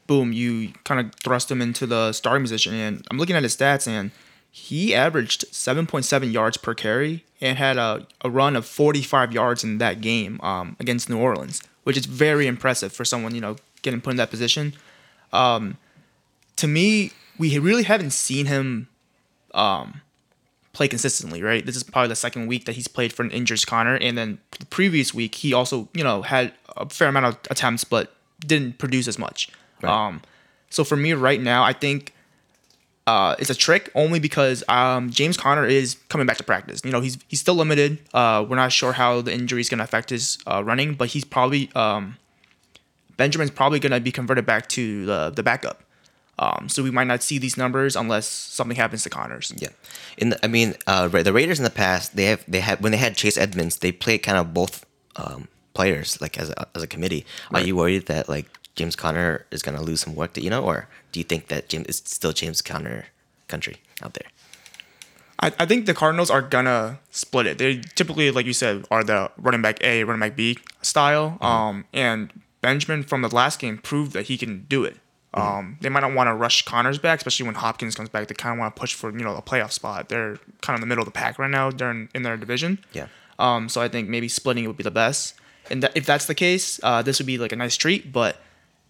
boom, 0.07 0.33
you 0.33 0.73
kind 0.85 1.01
of 1.01 1.15
thrust 1.23 1.51
him 1.51 1.63
into 1.63 1.87
the 1.87 2.13
starting 2.13 2.43
position. 2.43 2.75
And 2.75 3.07
I'm 3.11 3.19
looking 3.19 3.37
at 3.37 3.43
his 3.45 3.57
stats, 3.57 3.87
and 3.87 4.11
he 4.51 4.93
averaged 4.93 5.45
7.7 5.53 6.33
yards 6.33 6.57
per 6.57 6.75
carry 6.75 7.25
and 7.41 7.57
had 7.57 7.77
a, 7.77 8.07
a 8.23 8.29
run 8.29 8.57
of 8.57 8.67
45 8.67 9.33
yards 9.33 9.63
in 9.63 9.79
that 9.79 10.01
game 10.01 10.41
um, 10.43 10.77
against 10.81 11.09
New 11.09 11.19
Orleans, 11.19 11.63
which 11.85 11.97
is 11.97 12.07
very 12.07 12.49
impressive 12.49 12.93
for 12.93 13.05
someone 13.05 13.35
you 13.35 13.41
know 13.41 13.57
getting 13.83 14.01
put 14.01 14.11
in 14.11 14.17
that 14.17 14.31
position. 14.31 14.75
Um, 15.33 15.77
to 16.57 16.67
me, 16.67 17.13
we 17.39 17.57
really 17.59 17.85
haven't 17.85 18.11
seen 18.11 18.47
him 18.47 18.89
um, 19.55 20.03
play 20.73 20.89
consistently, 20.89 21.43
right? 21.43 21.65
This 21.65 21.77
is 21.77 21.83
probably 21.83 22.09
the 22.09 22.17
second 22.17 22.47
week 22.47 22.65
that 22.67 22.75
he's 22.75 22.89
played 22.89 23.13
for 23.13 23.23
an 23.23 23.31
injured 23.31 23.67
Conner, 23.67 23.97
and 23.97 24.17
then 24.17 24.39
the 24.59 24.67
previous 24.67 25.13
week 25.13 25.35
he 25.37 25.53
also, 25.53 25.89
you 25.95 26.05
know, 26.05 26.23
had 26.23 26.53
a 26.77 26.89
fair 26.89 27.09
amount 27.09 27.27
of 27.27 27.39
attempts, 27.51 27.85
but 27.85 28.15
didn't 28.47 28.79
produce 28.79 29.09
as 29.09 29.19
much. 29.19 29.51
Right. 29.83 29.93
Um, 29.93 30.23
so 30.71 30.85
for 30.85 30.97
me 30.97 31.13
right 31.13 31.41
now, 31.41 31.65
I 31.65 31.73
think 31.73 32.15
uh, 33.07 33.35
it's 33.39 33.51
a 33.51 33.55
trick 33.55 33.91
only 33.95 34.21
because 34.21 34.63
um, 34.69 35.11
James 35.11 35.37
Conner 35.37 35.67
is 35.67 35.97
coming 36.09 36.27
back 36.27 36.37
to 36.37 36.45
practice. 36.45 36.81
You 36.85 36.93
know, 36.93 37.01
he's 37.01 37.19
he's 37.29 37.41
still 37.41 37.57
limited. 37.57 37.99
Uh, 38.15 38.47
we're 38.49 38.57
not 38.57 38.73
sure 38.73 38.93
how 38.93 39.21
the 39.21 39.33
injury 39.33 39.61
is 39.61 39.69
going 39.69 39.79
to 39.79 39.85
affect 39.85 40.11
his 40.11 40.39
uh, 40.47 40.63
running, 40.65 40.95
but 40.95 41.09
he's 41.09 41.25
probably 41.25 41.71
um, 41.75 42.17
Benjamin's 43.17 43.51
probably 43.51 43.81
going 43.81 43.93
to 43.93 44.01
be 44.01 44.13
converted 44.13 44.47
back 44.47 44.69
to 44.71 45.05
the 45.07 45.31
the 45.31 45.43
backup. 45.43 45.83
Um, 46.41 46.71
so 46.71 46.83
we 46.83 46.91
might 46.91 47.07
not 47.07 47.23
see 47.23 47.37
these 47.37 47.59
numbers 47.59 47.95
unless 47.95 48.27
something 48.27 48.77
happens 48.77 49.03
to 49.03 49.11
Connors. 49.11 49.53
Yeah, 49.59 49.69
in 50.17 50.31
the, 50.31 50.43
I 50.43 50.49
mean, 50.49 50.75
uh, 50.87 51.07
the 51.07 51.35
Raiders 51.35 51.61
in 51.61 51.65
the 51.65 51.71
past 51.71 52.17
they 52.17 52.25
have 52.25 52.43
they 52.49 52.61
had 52.61 52.81
when 52.81 52.93
they 52.93 52.99
had 52.99 53.15
Chase 53.15 53.37
Edmonds, 53.37 53.77
they 53.77 53.93
played 53.93 54.23
kind 54.23 54.39
of 54.39 54.55
both 54.55 54.87
um, 55.17 55.49
players 55.75 56.19
like 56.21 56.39
as 56.39 56.49
a, 56.49 56.67
as 56.75 56.83
a 56.83 56.87
committee. 56.87 57.27
Right. 57.51 57.63
Are 57.63 57.67
you 57.67 57.77
worried 57.77 58.07
that 58.07 58.27
like 58.27 58.47
James 58.75 58.97
Conner 58.97 59.45
is 59.51 59.63
gonna 59.63 59.83
lose 59.83 60.01
some 60.01 60.15
work? 60.15 60.33
That 60.33 60.43
you 60.43 60.49
know, 60.49 60.65
or 60.65 60.89
do 61.13 61.21
you 61.21 61.25
think 61.25 61.49
that 61.49 61.69
James 61.69 61.87
is 61.89 61.99
still 61.99 62.33
James 62.33 62.63
Conner 62.63 63.05
country 63.47 63.77
out 64.03 64.15
there? 64.15 64.29
I, 65.41 65.53
I 65.59 65.67
think 65.67 65.85
the 65.85 65.93
Cardinals 65.93 66.31
are 66.31 66.41
gonna 66.41 67.01
split 67.11 67.47
it. 67.47 67.59
They 67.59 67.83
typically, 67.97 68.31
like 68.31 68.47
you 68.47 68.55
said, 68.55 68.87
are 68.91 69.05
the 69.05 69.31
running 69.37 69.61
back 69.61 69.83
A, 69.85 70.05
running 70.05 70.21
back 70.21 70.37
B 70.37 70.57
style. 70.81 71.33
Mm-hmm. 71.33 71.45
Um, 71.45 71.85
and 71.93 72.33
Benjamin 72.63 73.03
from 73.03 73.21
the 73.21 73.29
last 73.29 73.59
game 73.59 73.77
proved 73.77 74.15
that 74.15 74.29
he 74.29 74.39
can 74.39 74.65
do 74.71 74.85
it. 74.85 74.97
Mm-hmm. 75.35 75.59
Um, 75.59 75.79
they 75.81 75.89
might 75.89 76.01
not 76.01 76.13
want 76.13 76.29
to 76.29 76.35
rush 76.35 76.65
Connors 76.65 76.99
back, 76.99 77.19
especially 77.19 77.47
when 77.47 77.55
Hopkins 77.55 77.95
comes 77.95 78.09
back. 78.09 78.27
They 78.27 78.35
kind 78.35 78.55
of 78.55 78.59
want 78.59 78.75
to 78.75 78.81
push 78.81 78.95
for 78.95 79.11
you 79.11 79.25
know 79.25 79.37
a 79.37 79.43
playoff 79.43 79.73
spot. 79.73 80.09
They're 80.09 80.39
kind 80.61 80.77
of 80.77 80.77
in 80.77 80.81
the 80.81 80.87
middle 80.87 81.03
of 81.03 81.07
the 81.07 81.13
pack 81.13 81.39
right 81.39 81.51
now. 81.51 81.71
They're 81.71 81.91
in, 81.91 82.09
in 82.15 82.23
their 82.23 82.37
division. 82.37 82.79
Yeah. 82.93 83.07
Um, 83.39 83.69
so 83.69 83.81
I 83.81 83.89
think 83.89 84.09
maybe 84.09 84.29
splitting 84.29 84.65
it 84.65 84.67
would 84.67 84.77
be 84.77 84.83
the 84.83 84.91
best. 84.91 85.35
And 85.71 85.83
th- 85.83 85.93
if 85.95 86.05
that's 86.05 86.27
the 86.27 86.35
case, 86.35 86.81
uh, 86.83 87.03
this 87.03 87.19
would 87.19 87.27
be 87.27 87.39
like 87.39 87.53
a 87.53 87.57
nice 87.57 87.77
treat. 87.77 88.13
But 88.13 88.37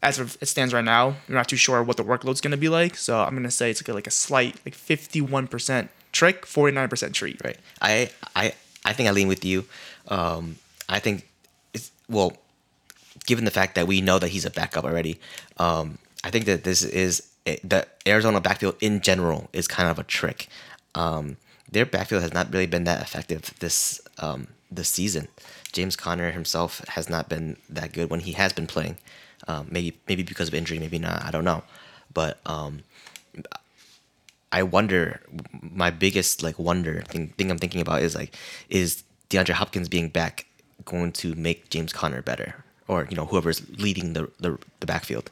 as 0.03 0.19
it 0.19 0.47
stands 0.47 0.73
right 0.73 0.85
now, 0.85 1.17
we're 1.29 1.35
not 1.35 1.49
too 1.49 1.57
sure 1.57 1.83
what 1.83 1.97
the 1.97 2.05
workload's 2.05 2.41
going 2.41 2.53
to 2.53 2.57
be 2.57 2.69
like. 2.69 2.97
So 2.97 3.21
I'm 3.21 3.31
going 3.31 3.43
to 3.43 3.51
say 3.51 3.71
it's 3.71 3.83
like 3.83 3.89
a, 3.89 3.93
like 3.93 4.07
a 4.07 4.11
slight 4.11 4.57
like 4.65 4.75
51% 4.75 5.89
trick, 6.13 6.47
49% 6.47 7.13
treat. 7.13 7.41
Right. 7.45 7.59
I 7.81 8.11
I 8.35 8.55
I 8.85 8.93
think 8.93 9.09
I 9.09 9.13
lean 9.13 9.29
with 9.29 9.45
you. 9.45 9.67
Um, 10.09 10.57
I 10.89 10.99
think 10.99 11.29
it's 11.75 11.93
well, 12.09 12.37
given 13.27 13.45
the 13.45 13.51
fact 13.51 13.75
that 13.75 13.87
we 13.87 14.01
know 14.01 14.19
that 14.19 14.29
he's 14.29 14.45
a 14.45 14.51
backup 14.51 14.85
already. 14.85 15.21
Um, 15.59 15.99
I 16.23 16.31
think 16.31 16.45
that 16.47 16.65
this 16.65 16.83
is 16.83 17.31
the 17.45 17.87
Arizona 18.07 18.41
backfield 18.41 18.77
in 18.81 19.01
general 19.01 19.49
is 19.53 19.67
kind 19.67 19.89
of 19.89 19.99
a 19.99 20.03
trick. 20.03 20.49
Um, 20.95 21.37
their 21.71 21.87
backfield 21.87 22.23
has 22.23 22.35
not 22.35 22.53
really 22.53 22.67
been 22.67 22.85
that 22.85 23.03
effective 23.03 23.55
this 23.61 24.01
um, 24.19 24.49
this 24.71 24.89
season. 24.89 25.29
James 25.73 25.97
Conner 25.97 26.31
himself 26.33 26.81
has 26.89 27.09
not 27.09 27.29
been 27.29 27.57
that 27.69 27.93
good 27.93 28.11
when 28.11 28.21
he 28.21 28.33
has 28.33 28.53
been 28.53 28.67
playing. 28.67 28.97
Um, 29.49 29.69
maybe 29.71 29.97
maybe 30.09 30.23
because 30.23 30.49
of 30.49 30.55
injury, 30.55 30.79
maybe 30.79 30.99
not. 30.99 31.25
I 31.25 31.31
don't 31.31 31.45
know. 31.45 31.63
But 32.13 32.39
um, 32.45 32.83
I 34.53 34.63
wonder. 34.63 35.21
My 35.53 35.91
biggest 35.91 36.43
like 36.43 36.59
wonder 36.59 37.03
thing, 37.03 37.29
thing 37.39 37.51
I'm 37.51 37.59
thinking 37.59 37.81
about 37.81 38.03
is 38.03 38.15
like, 38.15 38.35
is 38.69 39.03
DeAndre 39.31 39.55
Hopkins 39.55 39.89
being 39.89 40.09
back 40.09 40.47
going 40.85 41.13
to 41.13 41.35
make 41.35 41.71
James 41.71 41.93
Conner 41.93 42.21
better, 42.21 42.65
or 42.89 43.07
you 43.09 43.17
know 43.17 43.27
whoever's 43.27 43.63
leading 43.79 44.13
the 44.13 44.31
the, 44.41 44.59
the 44.81 44.87
backfield? 44.87 45.31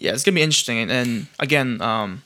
Yeah, 0.00 0.12
it's 0.12 0.24
gonna 0.24 0.34
be 0.34 0.42
interesting. 0.42 0.78
And, 0.78 0.90
and 0.90 1.26
again, 1.38 1.80
um, 1.80 2.22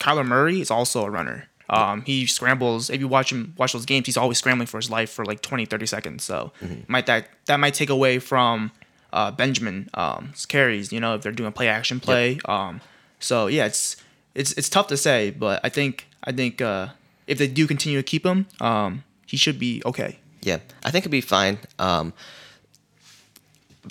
Kyler 0.00 0.26
Murray 0.26 0.60
is 0.60 0.70
also 0.70 1.04
a 1.06 1.10
runner. 1.10 1.48
Um, 1.70 2.02
he 2.02 2.26
scrambles. 2.26 2.90
If 2.90 3.00
you 3.00 3.08
watch 3.08 3.32
him 3.32 3.54
watch 3.56 3.72
those 3.72 3.86
games, 3.86 4.04
he's 4.04 4.18
always 4.18 4.36
scrambling 4.36 4.66
for 4.66 4.76
his 4.76 4.90
life 4.90 5.10
for 5.10 5.24
like 5.24 5.40
20, 5.40 5.64
30 5.64 5.86
seconds. 5.86 6.24
So 6.24 6.52
mm-hmm. 6.60 6.80
might 6.86 7.06
that 7.06 7.28
that 7.46 7.58
might 7.60 7.72
take 7.72 7.88
away 7.88 8.18
from 8.18 8.72
uh, 9.12 9.30
Benjamin 9.30 9.88
um, 9.94 10.32
carries. 10.48 10.92
You 10.92 11.00
know, 11.00 11.14
if 11.14 11.22
they're 11.22 11.32
doing 11.32 11.52
play 11.52 11.68
action 11.68 11.98
play. 11.98 12.32
Yep. 12.32 12.48
Um, 12.48 12.80
so 13.20 13.46
yeah, 13.46 13.64
it's 13.64 13.96
it's 14.34 14.52
it's 14.52 14.68
tough 14.68 14.88
to 14.88 14.96
say, 14.96 15.30
but 15.30 15.60
I 15.64 15.70
think 15.70 16.08
I 16.24 16.32
think 16.32 16.60
uh, 16.60 16.88
if 17.26 17.38
they 17.38 17.46
do 17.46 17.66
continue 17.66 17.98
to 17.98 18.02
keep 18.02 18.26
him, 18.26 18.46
um, 18.60 19.04
he 19.26 19.36
should 19.36 19.58
be 19.58 19.80
okay. 19.86 20.18
Yeah, 20.42 20.58
I 20.84 20.90
think 20.90 21.02
it'd 21.02 21.12
be 21.12 21.20
fine. 21.20 21.58
Um, 21.78 22.12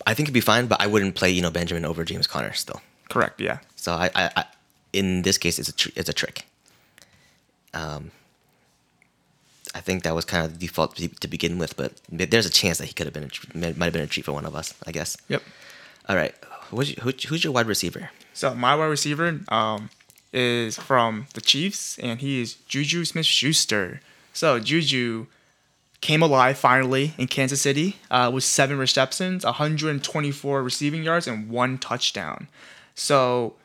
I 0.05 0.13
think 0.13 0.25
it'd 0.25 0.33
be 0.33 0.41
fine, 0.41 0.67
but 0.67 0.81
I 0.81 0.87
wouldn't 0.87 1.15
play 1.15 1.31
you 1.31 1.41
know 1.41 1.49
Benjamin 1.49 1.85
over 1.85 2.03
James 2.03 2.27
Conner 2.27 2.53
still. 2.53 2.81
Correct. 3.11 3.39
Yeah. 3.41 3.59
So 3.75 3.93
I, 3.93 4.09
I, 4.15 4.31
I 4.35 4.45
in 4.93 5.21
this 5.21 5.37
case, 5.37 5.59
it's 5.59 5.69
a 5.69 5.73
tr- 5.73 5.89
it's 5.95 6.09
a 6.09 6.13
trick. 6.13 6.45
Um, 7.73 8.11
I 9.73 9.79
think 9.79 10.03
that 10.03 10.13
was 10.13 10.25
kind 10.25 10.45
of 10.45 10.53
the 10.53 10.67
default 10.67 10.95
to 10.97 11.27
begin 11.27 11.57
with, 11.57 11.77
but 11.77 11.93
there's 12.09 12.45
a 12.45 12.49
chance 12.49 12.77
that 12.79 12.87
he 12.87 12.93
could 12.93 13.07
have 13.07 13.13
been 13.13 13.23
a, 13.23 13.73
might 13.77 13.85
have 13.85 13.93
been 13.93 14.01
a 14.01 14.07
treat 14.07 14.25
for 14.25 14.33
one 14.33 14.45
of 14.45 14.55
us. 14.55 14.73
I 14.85 14.91
guess. 14.91 15.15
Yep. 15.29 15.41
All 16.09 16.15
right. 16.15 16.35
Who's, 16.69 16.89
who, 16.99 17.11
who's 17.27 17.43
your 17.43 17.53
wide 17.53 17.67
receiver? 17.67 18.09
So 18.33 18.53
my 18.53 18.75
wide 18.75 18.85
receiver 18.85 19.39
um, 19.49 19.89
is 20.33 20.77
from 20.77 21.27
the 21.33 21.41
Chiefs, 21.41 21.97
and 21.99 22.19
he 22.21 22.41
is 22.41 22.55
Juju 22.55 23.05
Smith-Schuster. 23.05 24.01
So 24.33 24.59
Juju 24.59 25.27
came 25.99 26.21
alive 26.21 26.57
finally 26.57 27.13
in 27.17 27.27
Kansas 27.27 27.61
City 27.61 27.97
uh, 28.09 28.31
with 28.33 28.43
seven 28.43 28.77
receptions, 28.77 29.45
124 29.45 30.63
receiving 30.63 31.03
yards, 31.03 31.27
and 31.27 31.49
one 31.49 31.77
touchdown. 31.77 32.47
So 32.95 33.55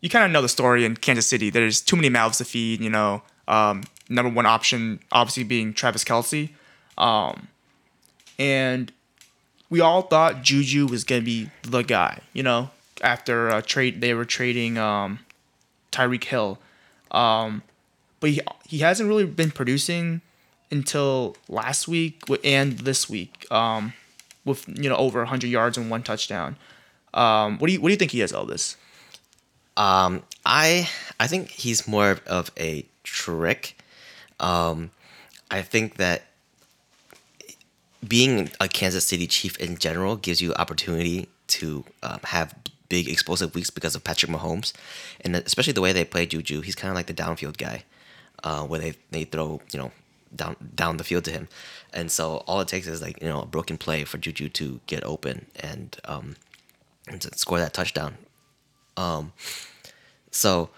you 0.00 0.08
kind 0.08 0.24
of 0.24 0.30
know 0.30 0.42
the 0.42 0.48
story 0.48 0.84
in 0.84 0.96
Kansas 0.96 1.26
City. 1.26 1.50
There's 1.50 1.80
too 1.80 1.96
many 1.96 2.08
mouths 2.08 2.38
to 2.38 2.44
feed. 2.44 2.80
You 2.80 2.90
know, 2.90 3.22
um, 3.46 3.84
number 4.08 4.30
one 4.30 4.46
option 4.46 5.00
obviously 5.12 5.44
being 5.44 5.72
Travis 5.72 6.04
Kelce, 6.04 6.50
um, 6.96 7.48
and 8.38 8.92
we 9.70 9.80
all 9.80 10.02
thought 10.02 10.42
Juju 10.42 10.86
was 10.86 11.04
gonna 11.04 11.22
be 11.22 11.50
the 11.62 11.82
guy. 11.82 12.20
You 12.32 12.42
know, 12.42 12.70
after 13.02 13.48
a 13.48 13.62
trade 13.62 14.00
they 14.00 14.14
were 14.14 14.24
trading 14.24 14.78
um, 14.78 15.20
Tyreek 15.92 16.24
Hill, 16.24 16.58
um, 17.10 17.62
but 18.20 18.30
he 18.30 18.40
he 18.66 18.78
hasn't 18.78 19.08
really 19.08 19.26
been 19.26 19.50
producing 19.50 20.20
until 20.70 21.36
last 21.48 21.88
week 21.88 22.22
and 22.44 22.80
this 22.80 23.08
week 23.08 23.50
um, 23.50 23.94
with 24.44 24.68
you 24.68 24.88
know 24.88 24.96
over 24.96 25.20
100 25.20 25.46
yards 25.46 25.76
and 25.76 25.90
one 25.90 26.02
touchdown. 26.02 26.56
Um, 27.14 27.58
what 27.58 27.68
do 27.68 27.72
you 27.72 27.80
what 27.80 27.88
do 27.88 27.92
you 27.92 27.98
think 27.98 28.12
he 28.12 28.20
is, 28.20 28.32
Elvis? 28.32 28.76
Um, 29.76 30.22
I 30.44 30.88
I 31.18 31.26
think 31.26 31.50
he's 31.50 31.86
more 31.86 32.18
of 32.26 32.50
a 32.58 32.86
trick. 33.04 33.76
Um, 34.40 34.90
I 35.50 35.62
think 35.62 35.96
that 35.96 36.24
being 38.06 38.50
a 38.60 38.68
Kansas 38.68 39.06
City 39.06 39.26
Chief 39.26 39.56
in 39.58 39.76
general 39.76 40.16
gives 40.16 40.40
you 40.40 40.54
opportunity 40.54 41.28
to 41.48 41.84
um, 42.02 42.20
have 42.24 42.54
big 42.88 43.08
explosive 43.08 43.54
weeks 43.54 43.70
because 43.70 43.94
of 43.94 44.04
Patrick 44.04 44.30
Mahomes, 44.30 44.72
and 45.20 45.34
especially 45.36 45.72
the 45.72 45.80
way 45.80 45.92
they 45.92 46.04
play 46.04 46.26
Juju. 46.26 46.60
He's 46.60 46.74
kind 46.74 46.90
of 46.90 46.94
like 46.94 47.06
the 47.06 47.14
downfield 47.14 47.56
guy, 47.56 47.84
uh, 48.44 48.62
where 48.64 48.80
they 48.80 48.94
they 49.10 49.24
throw 49.24 49.60
you 49.72 49.78
know 49.78 49.92
down 50.34 50.56
down 50.74 50.96
the 50.96 51.04
field 51.04 51.24
to 51.24 51.30
him, 51.32 51.48
and 51.92 52.10
so 52.10 52.38
all 52.46 52.60
it 52.60 52.68
takes 52.68 52.86
is 52.86 53.02
like 53.02 53.20
you 53.22 53.28
know 53.28 53.42
a 53.42 53.46
broken 53.46 53.78
play 53.78 54.04
for 54.04 54.18
Juju 54.18 54.48
to 54.50 54.80
get 54.86 55.04
open, 55.04 55.46
and 55.58 55.96
um, 56.04 56.36
and 57.10 57.20
to 57.22 57.36
score 57.36 57.58
that 57.58 57.74
touchdown. 57.74 58.16
Um, 58.96 59.32
so 60.30 60.70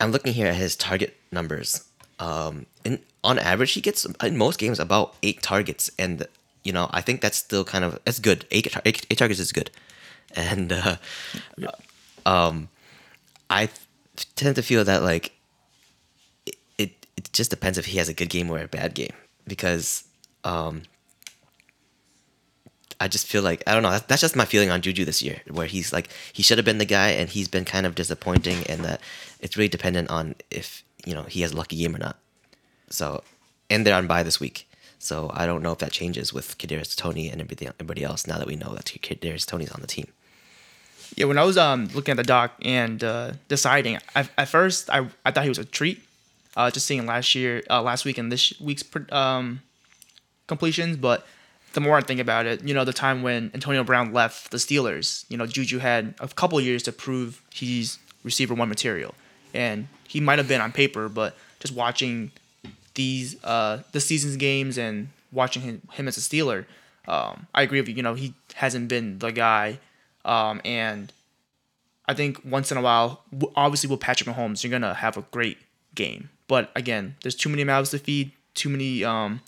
I'm 0.00 0.10
looking 0.12 0.32
here 0.32 0.48
at 0.48 0.56
his 0.56 0.76
target 0.76 1.16
numbers. 1.30 1.84
Um, 2.18 2.66
in 2.84 3.00
on 3.22 3.38
average, 3.38 3.72
he 3.72 3.80
gets 3.80 4.04
in 4.22 4.36
most 4.36 4.58
games 4.58 4.78
about 4.78 5.14
eight 5.22 5.42
targets, 5.42 5.90
and 5.98 6.26
you 6.62 6.72
know 6.72 6.88
I 6.92 7.00
think 7.00 7.20
that's 7.20 7.38
still 7.38 7.64
kind 7.64 7.84
of 7.84 7.98
that's 8.04 8.18
good. 8.18 8.46
Eight 8.50 8.70
targets 9.16 9.40
is 9.40 9.52
good. 9.52 9.70
and 10.34 10.72
uh, 10.72 10.96
um, 12.26 12.68
I 13.50 13.68
tend 14.36 14.56
to 14.56 14.62
feel 14.62 14.84
that 14.84 15.02
like 15.02 15.32
it, 16.46 16.56
it 16.78 17.06
it 17.16 17.32
just 17.32 17.50
depends 17.50 17.78
if 17.78 17.86
he 17.86 17.98
has 17.98 18.08
a 18.08 18.14
good 18.14 18.28
game 18.28 18.50
or 18.50 18.58
a 18.58 18.68
bad 18.68 18.94
game 18.94 19.12
because 19.46 20.04
um, 20.44 20.82
I 23.04 23.08
just 23.08 23.26
feel 23.26 23.42
like 23.42 23.62
I 23.66 23.74
don't 23.74 23.82
know. 23.82 23.90
That's, 23.90 24.06
that's 24.06 24.22
just 24.22 24.34
my 24.34 24.46
feeling 24.46 24.70
on 24.70 24.80
Juju 24.80 25.04
this 25.04 25.22
year, 25.22 25.42
where 25.50 25.66
he's 25.66 25.92
like 25.92 26.08
he 26.32 26.42
should 26.42 26.56
have 26.56 26.64
been 26.64 26.78
the 26.78 26.86
guy, 26.86 27.08
and 27.10 27.28
he's 27.28 27.48
been 27.48 27.66
kind 27.66 27.84
of 27.84 27.94
disappointing, 27.94 28.64
and 28.66 28.82
that 28.82 29.02
it's 29.40 29.58
really 29.58 29.68
dependent 29.68 30.08
on 30.08 30.36
if 30.50 30.82
you 31.04 31.14
know 31.14 31.24
he 31.24 31.42
has 31.42 31.52
a 31.52 31.56
lucky 31.56 31.76
game 31.76 31.94
or 31.94 31.98
not. 31.98 32.16
So, 32.88 33.22
and 33.68 33.86
they're 33.86 33.94
on 33.94 34.06
bye 34.06 34.22
this 34.22 34.40
week, 34.40 34.66
so 34.98 35.30
I 35.34 35.44
don't 35.44 35.62
know 35.62 35.72
if 35.72 35.80
that 35.80 35.92
changes 35.92 36.32
with 36.32 36.56
Kadarius 36.56 36.96
Toney 36.96 37.28
and 37.28 37.42
everything 37.42 37.68
everybody 37.68 38.02
else 38.02 38.26
now 38.26 38.38
that 38.38 38.46
we 38.46 38.56
know 38.56 38.74
that 38.74 38.86
Kadarius 38.86 39.44
Toney's 39.44 39.70
on 39.70 39.82
the 39.82 39.86
team. 39.86 40.08
Yeah, 41.14 41.26
when 41.26 41.36
I 41.36 41.44
was 41.44 41.58
um 41.58 41.90
looking 41.92 42.12
at 42.12 42.16
the 42.16 42.24
doc 42.24 42.52
and 42.62 43.04
uh, 43.04 43.32
deciding, 43.48 43.98
I, 44.16 44.26
at 44.38 44.48
first 44.48 44.88
I, 44.88 45.08
I 45.26 45.30
thought 45.30 45.42
he 45.42 45.50
was 45.50 45.58
a 45.58 45.66
treat. 45.66 46.02
Uh, 46.56 46.70
just 46.70 46.86
seeing 46.86 47.04
last 47.04 47.34
year, 47.34 47.62
uh, 47.68 47.82
last 47.82 48.06
week 48.06 48.16
and 48.16 48.32
this 48.32 48.58
week's 48.60 48.84
um 49.12 49.60
completions, 50.46 50.96
but 50.96 51.26
the 51.74 51.80
more 51.80 51.96
I 51.96 52.00
think 52.00 52.20
about 52.20 52.46
it, 52.46 52.62
you 52.66 52.72
know, 52.72 52.84
the 52.84 52.92
time 52.92 53.22
when 53.22 53.50
Antonio 53.52 53.84
Brown 53.84 54.12
left 54.12 54.50
the 54.50 54.56
Steelers, 54.56 55.24
you 55.28 55.36
know, 55.36 55.46
Juju 55.46 55.78
had 55.78 56.14
a 56.20 56.28
couple 56.28 56.60
years 56.60 56.84
to 56.84 56.92
prove 56.92 57.42
he's 57.52 57.98
receiver 58.22 58.54
one 58.54 58.68
material, 58.68 59.14
and 59.52 59.88
he 60.08 60.20
might 60.20 60.38
have 60.38 60.48
been 60.48 60.60
on 60.60 60.72
paper, 60.72 61.08
but 61.08 61.36
just 61.58 61.74
watching 61.74 62.30
these 62.94 63.42
uh 63.42 63.82
the 63.90 64.00
season's 64.00 64.36
games 64.36 64.78
and 64.78 65.08
watching 65.32 65.62
him, 65.62 65.82
him 65.92 66.06
as 66.06 66.16
a 66.16 66.20
Steeler, 66.20 66.64
um, 67.08 67.48
I 67.52 67.62
agree 67.62 67.80
with 67.80 67.88
you. 67.88 67.96
You 67.96 68.02
know, 68.02 68.14
he 68.14 68.34
hasn't 68.54 68.88
been 68.88 69.18
the 69.18 69.30
guy, 69.30 69.80
um, 70.24 70.60
and 70.64 71.12
I 72.06 72.14
think 72.14 72.40
once 72.44 72.70
in 72.70 72.78
a 72.78 72.82
while, 72.82 73.24
obviously 73.56 73.90
with 73.90 74.00
Patrick 74.00 74.28
Mahomes, 74.28 74.62
you're 74.62 74.70
gonna 74.70 74.94
have 74.94 75.16
a 75.16 75.22
great 75.32 75.58
game, 75.94 76.30
but 76.46 76.70
again, 76.76 77.16
there's 77.22 77.34
too 77.34 77.48
many 77.48 77.64
mouths 77.64 77.90
to 77.90 77.98
feed, 77.98 78.30
too 78.54 78.68
many 78.68 79.04
um 79.04 79.40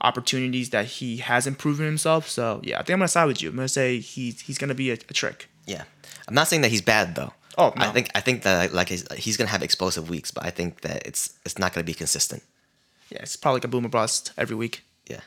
opportunities 0.00 0.70
that 0.70 0.86
he 0.86 1.18
hasn't 1.18 1.58
proven 1.58 1.84
himself. 1.86 2.28
So 2.28 2.60
yeah, 2.62 2.76
I 2.78 2.82
think 2.82 2.94
I'm 2.94 3.00
gonna 3.00 3.08
side 3.08 3.26
with 3.26 3.42
you. 3.42 3.50
I'm 3.50 3.56
gonna 3.56 3.68
say 3.68 3.98
he's 3.98 4.40
he's 4.42 4.58
gonna 4.58 4.74
be 4.74 4.90
a, 4.90 4.94
a 4.94 5.12
trick. 5.12 5.48
Yeah, 5.66 5.84
I'm 6.26 6.34
not 6.34 6.48
saying 6.48 6.62
that 6.62 6.70
he's 6.70 6.82
bad 6.82 7.14
though. 7.14 7.32
Oh, 7.56 7.72
no. 7.76 7.86
I 7.86 7.90
think 7.90 8.10
I 8.14 8.20
think 8.20 8.42
that 8.42 8.72
like 8.72 8.88
he's, 8.88 9.10
he's 9.14 9.36
gonna 9.36 9.50
have 9.50 9.62
explosive 9.62 10.08
weeks, 10.08 10.30
but 10.30 10.44
I 10.44 10.50
think 10.50 10.82
that 10.82 11.04
it's 11.06 11.34
it's 11.44 11.58
not 11.58 11.74
gonna 11.74 11.84
be 11.84 11.94
consistent. 11.94 12.42
Yeah, 13.10 13.18
it's 13.22 13.36
probably 13.36 13.56
like 13.56 13.64
a 13.64 13.68
boomer 13.68 13.88
bust 13.88 14.32
every 14.38 14.54
week. 14.54 14.84
Yeah. 15.08 15.20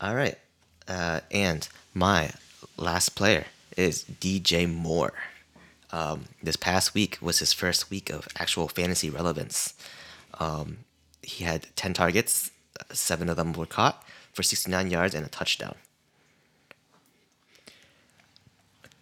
All 0.00 0.14
right, 0.14 0.38
uh, 0.86 1.20
and 1.32 1.68
my 1.92 2.30
last 2.76 3.10
player 3.16 3.46
is 3.76 4.04
DJ 4.04 4.72
Moore. 4.72 5.12
Um, 5.90 6.26
this 6.42 6.56
past 6.56 6.94
week 6.94 7.18
was 7.20 7.38
his 7.38 7.52
first 7.52 7.90
week 7.90 8.10
of 8.10 8.28
actual 8.38 8.68
fantasy 8.68 9.10
relevance. 9.10 9.74
Um, 10.38 10.78
he 11.22 11.44
had 11.44 11.66
ten 11.74 11.94
targets, 11.94 12.52
seven 12.92 13.28
of 13.28 13.36
them 13.36 13.52
were 13.52 13.66
caught 13.66 14.02
for 14.32 14.42
69 14.42 14.90
yards 14.90 15.14
and 15.14 15.26
a 15.26 15.28
touchdown. 15.28 15.74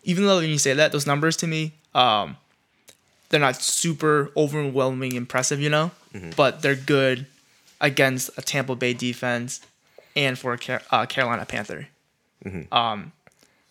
Even 0.02 0.24
though 0.24 0.38
when 0.38 0.48
you 0.48 0.58
say 0.58 0.72
that, 0.72 0.92
those 0.92 1.06
numbers 1.06 1.36
to 1.38 1.46
me, 1.46 1.72
um, 1.94 2.36
they're 3.28 3.40
not 3.40 3.56
super 3.56 4.30
overwhelming 4.36 5.12
impressive, 5.12 5.60
you 5.60 5.68
know, 5.68 5.90
mm-hmm. 6.14 6.30
but 6.36 6.62
they're 6.62 6.76
good 6.76 7.26
against 7.80 8.30
a 8.38 8.42
Tampa 8.42 8.76
Bay 8.76 8.94
defense 8.94 9.60
and 10.14 10.38
for 10.38 10.54
a 10.54 10.80
uh, 10.90 11.06
Carolina 11.06 11.44
Panther. 11.44 11.88
Mm-hmm. 12.44 12.72
Um, 12.72 13.12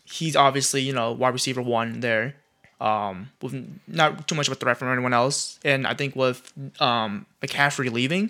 he's 0.05 0.35
obviously 0.35 0.81
you 0.81 0.93
know 0.93 1.11
wide 1.11 1.33
receiver 1.33 1.61
one 1.61 1.99
there, 1.99 2.35
um, 2.79 3.31
with 3.41 3.55
not 3.87 4.27
too 4.27 4.35
much 4.35 4.47
of 4.47 4.53
a 4.53 4.55
threat 4.55 4.77
from 4.77 4.91
anyone 4.91 5.13
else, 5.13 5.59
and 5.63 5.87
I 5.87 5.93
think 5.93 6.15
with 6.15 6.51
um, 6.79 7.25
McCaffrey 7.41 7.91
leaving, 7.91 8.29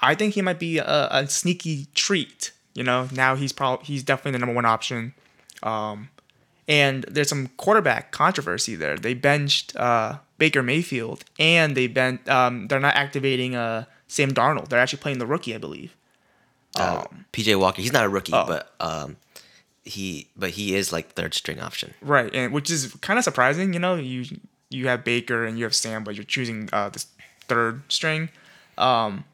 I 0.00 0.14
think 0.14 0.34
he 0.34 0.42
might 0.42 0.58
be 0.58 0.78
a, 0.78 1.08
a 1.10 1.26
sneaky 1.28 1.86
treat. 1.94 2.52
You 2.74 2.84
know, 2.84 3.08
now 3.12 3.34
he's 3.34 3.52
probably 3.52 3.86
he's 3.86 4.02
definitely 4.02 4.32
the 4.32 4.38
number 4.38 4.54
one 4.54 4.64
option. 4.64 5.14
Um, 5.62 6.10
and 6.68 7.04
there's 7.04 7.28
some 7.28 7.48
quarterback 7.56 8.12
controversy 8.12 8.74
there. 8.74 8.96
They 8.96 9.14
benched 9.14 9.74
uh, 9.76 10.18
Baker 10.36 10.62
Mayfield, 10.62 11.24
and 11.38 11.76
they 11.76 11.86
bent. 11.86 12.28
Um, 12.28 12.68
they're 12.68 12.78
not 12.78 12.94
activating 12.94 13.56
uh, 13.56 13.86
Sam 14.06 14.32
Darnold. 14.32 14.68
They're 14.68 14.78
actually 14.78 15.00
playing 15.00 15.18
the 15.18 15.26
rookie, 15.26 15.54
I 15.54 15.58
believe. 15.58 15.96
Uh, 16.78 17.04
um, 17.10 17.24
PJ 17.32 17.58
Walker. 17.58 17.82
He's 17.82 17.92
not 17.92 18.04
a 18.04 18.08
rookie, 18.08 18.34
oh. 18.34 18.44
but 18.46 18.72
um, 18.80 19.16
he 19.84 20.28
but 20.36 20.50
he 20.50 20.74
is 20.74 20.92
like 20.92 21.12
third 21.12 21.34
string 21.34 21.58
option. 21.58 21.94
Right, 22.00 22.32
and 22.34 22.52
which 22.52 22.70
is 22.70 22.94
kind 23.00 23.18
of 23.18 23.24
surprising. 23.24 23.72
You 23.72 23.80
know, 23.80 23.96
you 23.96 24.24
you 24.70 24.88
have 24.88 25.04
Baker 25.04 25.44
and 25.44 25.58
you 25.58 25.64
have 25.64 25.74
Sam, 25.74 26.04
but 26.04 26.14
you're 26.14 26.24
choosing 26.24 26.68
uh, 26.72 26.90
this 26.90 27.06
third 27.48 27.82
string. 27.90 28.28
Um, 28.76 29.24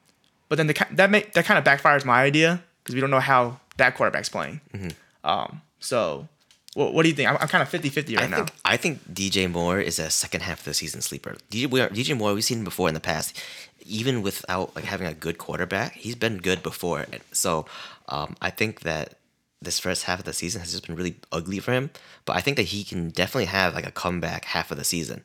but 0.49 0.57
then 0.57 0.67
the, 0.67 0.87
that 0.93 1.11
may, 1.11 1.27
that 1.35 1.45
kind 1.45 1.59
of 1.59 1.65
backfires 1.65 2.05
my 2.05 2.23
idea 2.23 2.63
because 2.83 2.95
we 2.95 3.01
don't 3.01 3.11
know 3.11 3.21
how 3.21 3.61
that 3.77 3.97
quarterback's 3.97 4.29
playing. 4.29 4.61
Mm-hmm. 4.73 4.89
Um, 5.29 5.63
so 5.81 6.29
what, 6.75 6.93
what 6.93 7.03
do 7.03 7.09
you 7.09 7.15
think? 7.15 7.31
I'm, 7.31 7.37
I'm 7.41 7.49
kind 7.49 7.63
of 7.63 7.69
50-50 7.69 8.17
right 8.17 8.25
I 8.25 8.29
now. 8.29 8.37
Think, 8.37 8.53
I 8.65 8.77
think 8.77 9.15
DJ 9.15 9.51
Moore 9.51 9.81
is 9.81 9.99
a 9.99 10.11
second 10.11 10.43
half 10.43 10.61
of 10.61 10.65
the 10.65 10.75
season 10.75 11.01
sleeper. 11.01 11.37
DJ, 11.51 11.71
we 11.71 11.81
are, 11.81 11.89
DJ 11.89 12.17
Moore, 12.17 12.35
we've 12.35 12.45
seen 12.45 12.59
him 12.59 12.65
before 12.65 12.89
in 12.89 12.95
the 12.95 13.01
past. 13.01 13.41
Even 13.87 14.23
without 14.23 14.75
like 14.75 14.85
having 14.85 15.07
a 15.07 15.15
good 15.15 15.39
quarterback, 15.39 15.93
he's 15.93 16.15
been 16.15 16.39
good 16.39 16.63
before. 16.63 17.07
So 17.33 17.67
um, 18.09 18.37
I 18.41 18.51
think 18.51 18.81
that 18.81 19.15
this 19.61 19.79
first 19.79 20.05
half 20.05 20.19
of 20.19 20.25
the 20.25 20.33
season 20.33 20.61
has 20.61 20.73
just 20.73 20.87
been 20.87 20.97
really 20.97 21.17
ugly 21.33 21.59
for 21.59 21.73
him. 21.73 21.91
But 22.25 22.37
I 22.37 22.41
think 22.41 22.57
that 22.57 22.65
he 22.65 22.85
can 22.85 23.11
definitely 23.11 23.47
have 23.47 23.75
like 23.75 23.87
a 23.87 23.91
comeback 23.91 24.47
half 24.47 24.71
of 24.71 24.79
the 24.79 24.85
season. 24.85 25.25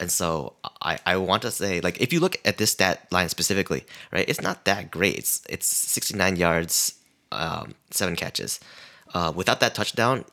And 0.00 0.10
so 0.10 0.54
I, 0.80 0.98
I 1.04 1.16
want 1.16 1.42
to 1.42 1.50
say, 1.50 1.80
like, 1.80 2.00
if 2.00 2.12
you 2.12 2.20
look 2.20 2.36
at 2.44 2.58
this 2.58 2.72
stat 2.72 3.06
line 3.10 3.28
specifically, 3.28 3.84
right, 4.12 4.28
it's 4.28 4.40
not 4.40 4.64
that 4.64 4.90
great. 4.90 5.16
It's 5.18 5.42
it's 5.48 5.66
69 5.66 6.36
yards, 6.36 6.94
um, 7.32 7.74
seven 7.90 8.14
catches. 8.16 8.60
Uh, 9.12 9.32
without 9.34 9.60
that 9.60 9.74
touchdown, 9.74 10.24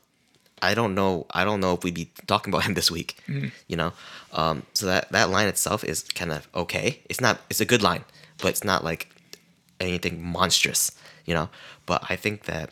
I 0.62 0.74
don't 0.74 0.94
know. 0.94 1.26
I 1.32 1.44
don't 1.44 1.60
know 1.60 1.74
if 1.74 1.84
we'd 1.84 1.94
be 1.94 2.12
talking 2.28 2.54
about 2.54 2.64
him 2.68 2.76
this 2.76 2.92
week. 2.92 3.18
Mm-hmm. 3.28 3.48
You 3.68 3.78
know, 3.78 3.94
um, 4.34 4.64
so 4.74 4.86
that 4.86 5.12
that 5.12 5.30
line 5.30 5.48
itself 5.48 5.84
is 5.84 6.04
kind 6.04 6.32
of 6.32 6.48
okay. 6.54 7.02
It's 7.10 7.22
not. 7.22 7.40
It's 7.50 7.62
a 7.62 7.66
good 7.66 7.82
line, 7.82 8.04
but 8.38 8.50
it's 8.50 8.64
not 8.64 8.84
like 8.84 9.10
anything 9.80 10.22
monstrous. 10.22 10.92
You 11.26 11.34
know, 11.34 11.50
but 11.86 12.06
I 12.08 12.16
think 12.16 12.44
that 12.44 12.70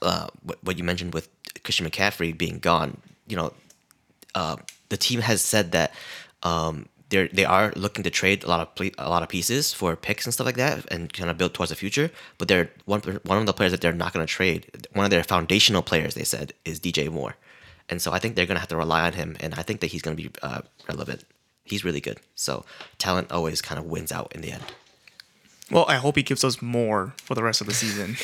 uh, 0.00 0.28
what, 0.42 0.64
what 0.64 0.78
you 0.78 0.84
mentioned 0.84 1.12
with 1.12 1.28
Christian 1.62 1.88
McCaffrey 1.88 2.36
being 2.36 2.58
gone, 2.58 2.98
you 3.28 3.36
know, 3.36 3.52
uh, 4.34 4.56
the 4.88 4.96
team 4.96 5.20
has 5.20 5.42
said 5.42 5.72
that 5.72 5.94
um, 6.42 6.88
they 7.08 7.28
they 7.28 7.44
are 7.44 7.72
looking 7.76 8.04
to 8.04 8.10
trade 8.10 8.44
a 8.44 8.48
lot 8.48 8.60
of 8.60 8.90
a 8.98 9.08
lot 9.08 9.22
of 9.22 9.28
pieces 9.28 9.72
for 9.72 9.96
picks 9.96 10.26
and 10.26 10.34
stuff 10.34 10.46
like 10.46 10.56
that, 10.56 10.84
and 10.90 11.12
kind 11.12 11.30
of 11.30 11.38
build 11.38 11.54
towards 11.54 11.70
the 11.70 11.76
future. 11.76 12.10
But 12.38 12.48
they're 12.48 12.70
one 12.84 13.00
one 13.24 13.38
of 13.38 13.46
the 13.46 13.52
players 13.52 13.72
that 13.72 13.80
they're 13.80 13.92
not 13.92 14.12
going 14.12 14.26
to 14.26 14.32
trade. 14.32 14.70
One 14.92 15.04
of 15.04 15.10
their 15.10 15.22
foundational 15.22 15.82
players, 15.82 16.14
they 16.14 16.24
said, 16.24 16.52
is 16.64 16.80
DJ 16.80 17.10
Moore, 17.10 17.36
and 17.88 18.02
so 18.02 18.12
I 18.12 18.18
think 18.18 18.34
they're 18.34 18.46
going 18.46 18.56
to 18.56 18.60
have 18.60 18.68
to 18.68 18.76
rely 18.76 19.06
on 19.06 19.12
him, 19.12 19.36
and 19.40 19.54
I 19.54 19.62
think 19.62 19.80
that 19.80 19.88
he's 19.88 20.02
going 20.02 20.16
to 20.16 20.22
be 20.22 20.30
uh, 20.42 20.62
relevant. 20.88 21.24
He's 21.64 21.84
really 21.84 22.00
good. 22.00 22.18
So 22.34 22.64
talent 22.98 23.32
always 23.32 23.60
kind 23.60 23.78
of 23.78 23.86
wins 23.86 24.12
out 24.12 24.32
in 24.34 24.40
the 24.40 24.52
end. 24.52 24.62
Well, 25.70 25.84
I 25.88 25.96
hope 25.96 26.16
he 26.16 26.22
gives 26.22 26.44
us 26.44 26.62
more 26.62 27.12
for 27.16 27.34
the 27.34 27.42
rest 27.42 27.60
of 27.60 27.66
the 27.66 27.74
season. 27.74 28.16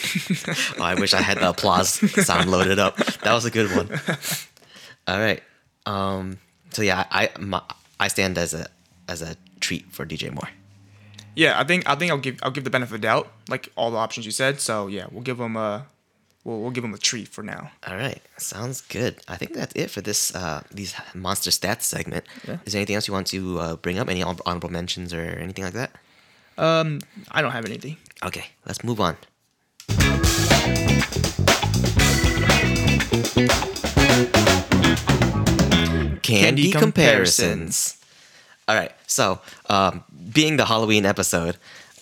oh, 0.78 0.84
I 0.84 0.94
wish 0.94 1.12
I 1.12 1.20
had 1.20 1.38
the 1.38 1.48
applause 1.48 1.88
sound 2.24 2.48
loaded 2.48 2.78
up. 2.78 2.96
That 2.96 3.32
was 3.32 3.44
a 3.44 3.50
good 3.50 3.74
one. 3.74 3.90
All 5.08 5.18
right. 5.18 5.42
Um, 5.84 6.38
so 6.72 6.82
yeah, 6.82 7.06
I 7.10 7.30
my, 7.38 7.62
I 8.00 8.08
stand 8.08 8.38
as 8.38 8.54
a 8.54 8.66
as 9.08 9.22
a 9.22 9.36
treat 9.60 9.92
for 9.92 10.04
DJ 10.04 10.32
Moore. 10.32 10.48
Yeah, 11.34 11.58
I 11.58 11.64
think 11.64 11.88
I 11.88 11.94
think 11.94 12.10
I'll 12.10 12.18
give 12.18 12.38
I'll 12.42 12.50
give 12.50 12.64
the 12.64 12.70
benefit 12.70 12.94
of 12.94 13.00
the 13.00 13.06
doubt, 13.06 13.30
like 13.48 13.70
all 13.76 13.90
the 13.90 13.96
options 13.96 14.26
you 14.26 14.32
said. 14.32 14.60
So 14.60 14.86
yeah, 14.86 15.06
we'll 15.10 15.22
give 15.22 15.40
him 15.40 15.56
a 15.56 15.86
we'll, 16.44 16.60
we'll 16.60 16.70
give 16.70 16.84
him 16.84 16.94
a 16.94 16.98
treat 16.98 17.28
for 17.28 17.42
now. 17.42 17.70
All 17.86 17.96
right, 17.96 18.20
sounds 18.36 18.80
good. 18.80 19.20
I 19.28 19.36
think 19.36 19.54
that's 19.54 19.72
it 19.74 19.90
for 19.90 20.00
this 20.00 20.34
uh, 20.34 20.62
these 20.70 20.94
monster 21.14 21.50
stats 21.50 21.82
segment. 21.82 22.24
Yeah. 22.46 22.58
Is 22.64 22.72
there 22.72 22.80
anything 22.80 22.96
else 22.96 23.08
you 23.08 23.14
want 23.14 23.28
to 23.28 23.58
uh, 23.58 23.76
bring 23.76 23.98
up? 23.98 24.08
Any 24.08 24.22
honorable 24.22 24.70
mentions 24.70 25.14
or 25.14 25.20
anything 25.20 25.64
like 25.64 25.74
that? 25.74 25.92
Um, 26.58 27.00
I 27.30 27.40
don't 27.40 27.52
have 27.52 27.64
anything. 27.64 27.96
Okay, 28.22 28.46
let's 28.66 28.84
move 28.84 29.00
on. 29.00 29.16
Candy, 36.40 36.72
candy 36.72 36.78
comparisons. 36.86 37.98
All 38.68 38.76
right, 38.76 38.92
so 39.06 39.40
um, 39.68 40.04
being 40.32 40.56
the 40.56 40.64
Halloween 40.64 41.04
episode, 41.04 41.56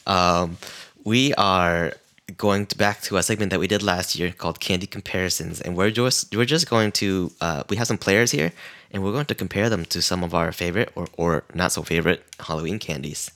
um, 0.07 0.59
we 1.05 1.35
are 1.35 1.95
going 2.37 2.67
to 2.67 2.77
back 2.77 3.01
to 3.03 3.17
a 3.17 3.23
segment 3.23 3.51
that 3.51 3.61
we 3.61 3.67
did 3.67 3.83
last 3.83 4.17
year 4.19 4.33
called 4.33 4.61
candy 4.61 4.87
comparisons, 4.87 5.61
and 5.61 5.77
we're 5.77 5.91
just 5.91 6.35
we're 6.35 6.45
just 6.45 6.69
going 6.69 6.93
to 6.93 7.33
uh, 7.41 7.63
we 7.69 7.77
have 7.77 7.87
some 7.87 7.99
players 7.99 8.31
here, 8.31 8.53
and 8.91 9.03
we're 9.03 9.13
going 9.13 9.27
to 9.27 9.35
compare 9.35 9.69
them 9.69 9.85
to 9.87 10.03
some 10.03 10.23
of 10.23 10.35
our 10.35 10.53
favorite 10.53 10.91
or, 10.95 11.09
or 11.17 11.45
not 11.55 11.73
so 11.73 11.83
favorite 11.83 12.23
Halloween 12.39 12.79
candies. 12.79 13.31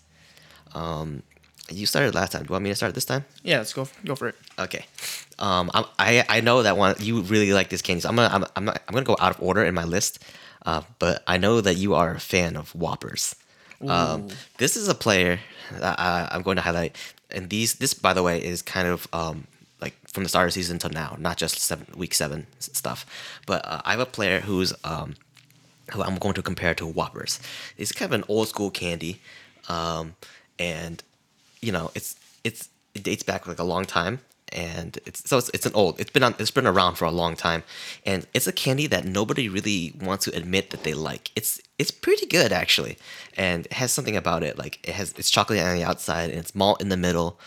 Um, 0.75 1.23
you 1.71 1.87
started 1.87 2.15
last 2.15 2.33
time. 2.33 2.43
Do 2.43 2.49
you 2.49 2.53
want 2.53 2.65
me 2.65 2.71
to 2.71 2.77
start 2.77 2.95
this 2.95 3.05
time? 3.05 3.25
Yeah, 3.43 3.59
let's 3.59 3.73
go 3.73 3.89
go 4.05 4.15
for 4.15 4.29
it. 4.29 4.35
Okay. 4.59 4.85
Um, 5.39 5.71
I 5.99 6.25
I 6.29 6.41
know 6.41 6.63
that 6.63 6.77
one 6.77 6.95
you 7.01 7.23
really 7.23 7.53
like 7.53 7.71
this 7.71 7.83
candy. 7.83 8.01
So 8.01 8.09
I'm 8.09 8.17
gonna 8.17 8.33
I'm 8.33 8.45
I'm, 8.55 8.65
not, 8.67 8.83
I'm 8.87 8.95
gonna 8.95 9.07
go 9.07 9.17
out 9.19 9.35
of 9.35 9.43
order 9.43 9.65
in 9.65 9.75
my 9.75 9.85
list, 9.85 10.23
uh, 10.65 10.83
but 10.99 11.23
I 11.27 11.37
know 11.39 11.61
that 11.61 11.77
you 11.77 11.95
are 11.95 12.13
a 12.15 12.21
fan 12.21 12.57
of 12.57 12.75
Whoppers. 12.75 13.37
Um, 13.87 14.29
this 14.57 14.77
is 14.77 14.89
a 14.89 14.95
player 14.95 15.41
that 15.73 16.01
I, 16.01 16.29
I'm 16.31 16.43
going 16.43 16.57
to 16.57 16.63
highlight, 16.63 16.97
and 17.31 17.51
these 17.51 17.75
this 17.75 17.93
by 17.93 18.15
the 18.15 18.23
way 18.23 18.43
is 18.43 18.63
kind 18.63 18.89
of 18.89 19.07
um 19.13 19.47
like 19.81 19.95
from 20.09 20.23
the 20.23 20.29
start 20.29 20.49
of 20.49 20.55
the 20.55 20.61
season 20.61 20.79
till 20.79 20.91
now, 20.91 21.17
not 21.19 21.37
just 21.37 21.59
seven 21.59 21.87
week 21.97 22.15
seven 22.15 22.47
stuff. 22.61 23.05
But 23.47 23.67
uh, 23.67 23.83
I 23.85 23.91
have 23.91 24.01
a 24.01 24.07
player 24.07 24.41
who's 24.41 24.73
um 24.85 25.17
who 25.93 26.03
I'm 26.03 26.17
going 26.17 26.35
to 26.35 26.43
compare 26.43 26.75
to 26.77 26.87
Whoppers. 26.87 27.41
It's 27.77 27.93
kind 27.93 28.13
of 28.13 28.21
an 28.21 28.25
old 28.29 28.49
school 28.49 28.71
candy, 28.71 29.21
um, 29.69 30.15
and 30.59 31.03
you 31.61 31.73
know 31.73 31.91
it's 31.95 32.17
it's 32.43 32.71
it 32.95 33.03
dates 33.03 33.23
back 33.23 33.47
like 33.47 33.59
a 33.59 33.65
long 33.65 33.85
time, 33.85 34.21
and 34.53 34.99
it's 35.07 35.29
so 35.29 35.39
it's, 35.39 35.51
it's 35.55 35.67
an 35.67 35.75
old 35.75 35.99
it's 36.01 36.11
been 36.11 36.23
on 36.23 36.35
it's 36.39 36.51
been 36.51 36.67
around 36.67 36.97
for 36.97 37.05
a 37.05 37.11
long 37.11 37.37
time, 37.37 37.63
and 38.05 38.27
it's 38.35 38.47
a 38.47 38.53
candy 38.53 38.87
that 38.89 39.05
nobody 39.05 39.49
really 39.49 39.95
wants 40.01 40.25
to 40.27 40.37
admit 40.37 40.71
that 40.71 40.85
they 40.85 40.95
like. 40.95 41.31
It's 41.37 41.61
it's 41.79 41.91
pretty 41.91 42.27
good 42.27 42.53
actually, 42.53 42.99
and 43.37 43.67
it 43.67 43.73
has 43.75 43.93
something 43.93 44.17
about 44.17 44.43
it 44.43 44.59
like 44.59 44.87
it 44.87 44.95
has 44.95 45.13
it's 45.17 45.31
chocolate 45.31 45.61
on 45.61 45.77
the 45.77 45.85
outside 45.85 46.31
and 46.31 46.39
it's 46.39 46.55
malt 46.55 46.81
in 46.81 46.89
the 46.89 46.97
middle, 46.97 47.39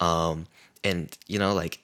um, 0.00 0.46
and 0.84 1.16
you 1.26 1.38
know 1.38 1.54
like 1.54 1.80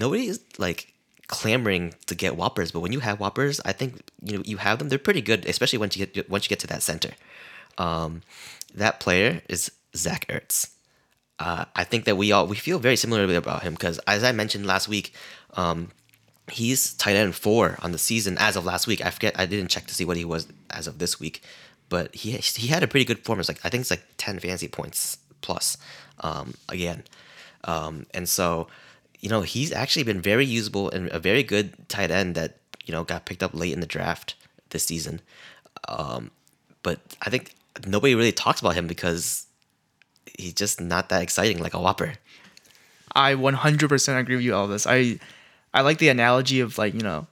nobody 0.00 0.26
is 0.26 0.40
like 0.58 0.92
clamoring 1.28 1.94
to 2.06 2.14
get 2.14 2.36
whoppers 2.36 2.72
but 2.72 2.80
when 2.80 2.90
you 2.90 3.00
have 3.00 3.20
whoppers 3.20 3.60
i 3.66 3.70
think 3.70 4.00
you 4.22 4.34
know 4.34 4.42
you 4.46 4.56
have 4.56 4.78
them 4.78 4.88
they're 4.88 4.98
pretty 4.98 5.20
good 5.20 5.44
especially 5.44 5.78
once 5.78 5.94
you 5.94 6.06
get 6.06 6.28
once 6.30 6.44
you 6.44 6.48
get 6.48 6.58
to 6.58 6.66
that 6.66 6.82
center. 6.82 7.10
Um 7.76 8.22
that 8.74 8.98
player 8.98 9.42
is 9.48 9.70
zach 9.94 10.26
ertz 10.28 10.70
uh, 11.40 11.64
i 11.76 11.84
think 11.84 12.04
that 12.04 12.16
we 12.16 12.32
all 12.32 12.46
we 12.46 12.56
feel 12.56 12.78
very 12.78 12.96
similarly 12.96 13.34
about 13.34 13.62
him 13.62 13.74
because 13.74 13.98
as 14.06 14.24
i 14.24 14.32
mentioned 14.32 14.66
last 14.66 14.88
week 14.88 15.12
um 15.54 15.90
he's 16.50 16.94
tight 16.94 17.14
end 17.14 17.34
four 17.34 17.76
on 17.82 17.92
the 17.92 17.98
season 17.98 18.36
as 18.38 18.56
of 18.56 18.64
last 18.64 18.86
week 18.86 19.04
i 19.04 19.10
forget 19.10 19.38
i 19.38 19.46
didn't 19.46 19.68
check 19.68 19.86
to 19.86 19.94
see 19.94 20.04
what 20.04 20.16
he 20.16 20.24
was 20.24 20.48
as 20.70 20.86
of 20.86 20.98
this 20.98 21.20
week 21.20 21.42
but 21.88 22.14
he 22.14 22.32
he 22.32 22.68
had 22.68 22.82
a 22.82 22.88
pretty 22.88 23.04
good 23.04 23.18
performance 23.18 23.48
like 23.48 23.60
i 23.64 23.68
think 23.68 23.82
it's 23.82 23.90
like 23.90 24.04
10 24.16 24.38
fantasy 24.38 24.68
points 24.68 25.18
plus 25.40 25.76
um 26.20 26.54
again 26.68 27.02
um, 27.64 28.06
and 28.14 28.28
so, 28.28 28.68
you 29.20 29.28
know, 29.28 29.42
he's 29.42 29.72
actually 29.72 30.04
been 30.04 30.20
very 30.20 30.44
usable 30.44 30.90
and 30.90 31.08
a 31.10 31.18
very 31.18 31.42
good 31.42 31.88
tight 31.88 32.10
end 32.10 32.34
that, 32.34 32.56
you 32.84 32.92
know, 32.92 33.04
got 33.04 33.26
picked 33.26 33.42
up 33.42 33.54
late 33.54 33.72
in 33.72 33.80
the 33.80 33.86
draft 33.86 34.34
this 34.70 34.84
season. 34.84 35.20
Um, 35.88 36.30
but 36.82 37.00
I 37.22 37.30
think 37.30 37.54
nobody 37.86 38.14
really 38.14 38.32
talks 38.32 38.60
about 38.60 38.74
him 38.74 38.86
because 38.86 39.46
he's 40.38 40.54
just 40.54 40.80
not 40.80 41.10
that 41.10 41.22
exciting 41.22 41.58
like 41.58 41.74
a 41.74 41.80
Whopper. 41.80 42.14
I 43.14 43.34
100% 43.34 44.20
agree 44.20 44.36
with 44.36 44.44
you, 44.44 44.52
Elvis. 44.52 44.86
I 44.88 45.18
I 45.74 45.82
like 45.82 45.98
the 45.98 46.08
analogy 46.08 46.60
of 46.60 46.78
like 46.78 46.94
you 46.94 47.02
know, 47.02 47.26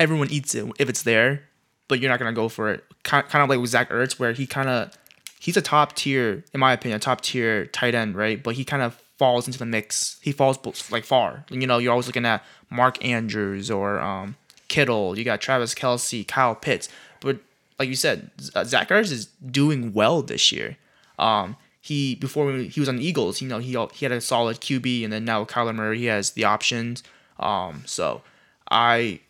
everyone 0.00 0.30
eats 0.30 0.54
it 0.54 0.66
if 0.78 0.88
it's 0.88 1.02
there, 1.02 1.42
but 1.88 2.00
you're 2.00 2.10
not 2.10 2.18
gonna 2.18 2.32
go 2.32 2.48
for 2.48 2.70
it. 2.70 2.84
Kind 3.02 3.28
kind 3.28 3.42
of 3.42 3.50
like 3.50 3.60
with 3.60 3.70
Zach 3.70 3.90
Ertz, 3.90 4.18
where 4.18 4.32
he 4.32 4.46
kind 4.46 4.68
of 4.68 4.96
he's 5.38 5.56
a 5.56 5.62
top 5.62 5.94
tier, 5.94 6.44
in 6.54 6.60
my 6.60 6.72
opinion, 6.72 6.96
a 6.96 7.00
top 7.00 7.20
tier 7.20 7.66
tight 7.66 7.94
end, 7.94 8.14
right? 8.14 8.42
But 8.42 8.54
he 8.54 8.64
kind 8.64 8.82
of 8.82 8.94
falls 9.18 9.46
into 9.46 9.58
the 9.58 9.66
mix. 9.66 10.18
He 10.22 10.32
falls 10.32 10.58
like 10.90 11.04
far. 11.04 11.44
You 11.50 11.66
know, 11.66 11.78
you're 11.78 11.92
always 11.92 12.06
looking 12.06 12.26
at 12.26 12.44
Mark 12.70 13.04
Andrews 13.04 13.70
or 13.70 14.00
um, 14.00 14.36
Kittle. 14.68 15.18
You 15.18 15.24
got 15.24 15.40
Travis 15.40 15.74
Kelce, 15.74 16.26
Kyle 16.26 16.54
Pitts, 16.54 16.88
but 17.20 17.38
like 17.78 17.88
you 17.88 17.96
said, 17.96 18.30
Zach 18.40 18.88
Ertz 18.88 19.10
is 19.10 19.26
doing 19.26 19.92
well 19.92 20.22
this 20.22 20.52
year. 20.52 20.76
Um, 21.18 21.56
he 21.84 22.14
before 22.14 22.50
he 22.52 22.80
was 22.80 22.88
on 22.88 22.96
the 22.96 23.06
Eagles, 23.06 23.42
you 23.42 23.48
know, 23.48 23.58
he 23.58 23.72
he 23.92 24.04
had 24.06 24.12
a 24.12 24.20
solid 24.22 24.60
QB, 24.62 25.04
and 25.04 25.12
then 25.12 25.26
now 25.26 25.40
with 25.40 25.50
Kyler 25.50 25.74
Murray, 25.74 25.98
he 25.98 26.06
has 26.06 26.30
the 26.30 26.44
options. 26.44 27.02
Um, 27.38 27.82
so 27.84 28.22
I 28.70 29.20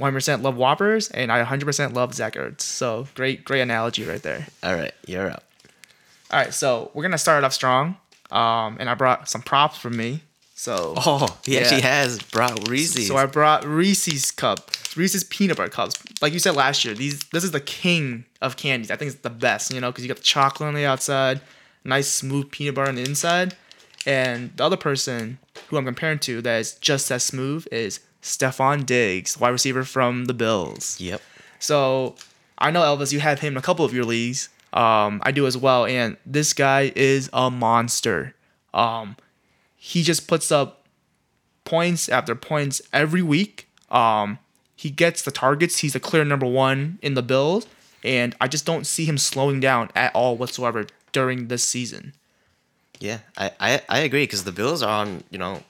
100% 0.00 0.42
love 0.42 0.56
Whoppers, 0.56 1.10
and 1.10 1.30
I 1.30 1.44
100% 1.44 1.92
love 1.94 2.14
Zach 2.14 2.34
Ertz. 2.34 2.62
So 2.62 3.08
great, 3.14 3.44
great 3.44 3.60
analogy 3.60 4.04
right 4.04 4.22
there. 4.22 4.46
All 4.62 4.74
right, 4.74 4.92
you're 5.06 5.30
up. 5.30 5.44
All 6.30 6.38
right, 6.40 6.54
so 6.54 6.90
we're 6.94 7.02
gonna 7.02 7.18
start 7.18 7.44
off 7.44 7.52
strong. 7.52 7.96
Um, 8.30 8.76
and 8.80 8.88
I 8.90 8.94
brought 8.94 9.28
some 9.28 9.42
props 9.42 9.76
from 9.78 9.96
me. 9.98 10.22
So 10.54 10.94
Oh, 10.96 11.36
he 11.44 11.54
Yeah. 11.54 11.60
actually 11.60 11.82
has 11.82 12.18
brought 12.18 12.66
Reese's. 12.68 13.06
so 13.06 13.16
I 13.18 13.26
brought 13.26 13.64
Reese's 13.66 14.30
cup, 14.30 14.70
Reese's 14.96 15.24
peanut 15.24 15.58
butter 15.58 15.68
cups. 15.68 15.94
Like 16.22 16.32
you 16.32 16.38
said 16.38 16.56
last 16.56 16.84
year, 16.86 16.94
these 16.94 17.20
this 17.32 17.44
is 17.44 17.50
the 17.50 17.60
king 17.60 18.24
of 18.40 18.56
candies. 18.56 18.90
I 18.90 18.96
think 18.96 19.10
it's 19.12 19.20
the 19.20 19.28
best, 19.30 19.72
you 19.74 19.80
know, 19.82 19.90
because 19.92 20.04
you 20.04 20.08
got 20.08 20.16
the 20.16 20.22
chocolate 20.22 20.66
on 20.68 20.74
the 20.74 20.86
outside, 20.86 21.40
nice 21.86 22.08
smooth 22.08 22.50
peanut 22.50 22.74
butter 22.74 22.88
on 22.88 22.96
the 22.96 23.04
inside, 23.04 23.56
and 24.06 24.56
the 24.56 24.64
other 24.64 24.76
person 24.76 25.38
who 25.68 25.76
I'm 25.76 25.84
comparing 25.84 26.18
to 26.20 26.42
that 26.42 26.60
is 26.60 26.74
just 26.74 27.10
as 27.10 27.24
smooth 27.24 27.66
is 27.72 28.00
Stefon 28.22 28.84
Diggs, 28.84 29.38
wide 29.38 29.50
receiver 29.50 29.84
from 29.84 30.26
the 30.26 30.34
Bills. 30.34 31.00
yep. 31.00 31.22
So 31.58 32.16
I 32.58 32.70
know 32.70 32.82
Elvis, 32.82 33.12
you 33.12 33.20
have 33.20 33.40
him 33.40 33.54
in 33.54 33.56
a 33.56 33.62
couple 33.62 33.84
of 33.84 33.94
your 33.94 34.04
leagues. 34.04 34.48
Um, 34.72 35.22
I 35.24 35.32
do 35.32 35.46
as 35.46 35.56
well, 35.56 35.86
and 35.86 36.16
this 36.26 36.52
guy 36.52 36.92
is 36.94 37.30
a 37.32 37.50
monster. 37.50 38.34
Um, 38.74 39.16
he 39.76 40.02
just 40.02 40.28
puts 40.28 40.52
up 40.52 40.86
points 41.64 42.08
after 42.08 42.34
points 42.34 42.82
every 42.92 43.22
week. 43.22 43.68
Um, 43.90 44.38
he 44.74 44.90
gets 44.90 45.22
the 45.22 45.30
targets. 45.30 45.78
He's 45.78 45.94
the 45.94 46.00
clear 46.00 46.24
number 46.24 46.46
one 46.46 46.98
in 47.00 47.14
the 47.14 47.22
Bills, 47.22 47.66
and 48.04 48.34
I 48.40 48.48
just 48.48 48.66
don't 48.66 48.86
see 48.86 49.06
him 49.06 49.16
slowing 49.16 49.60
down 49.60 49.90
at 49.94 50.14
all 50.14 50.36
whatsoever 50.36 50.86
during 51.18 51.48
this 51.48 51.64
season. 51.64 52.12
Yeah, 53.08 53.18
I, 53.44 53.46
I, 53.68 53.70
I 53.96 53.98
agree 54.08 54.24
because 54.24 54.44
the 54.44 54.52
Bills 54.60 54.82
are 54.82 54.94
on, 55.02 55.08
you 55.30 55.38
know, 55.42 55.62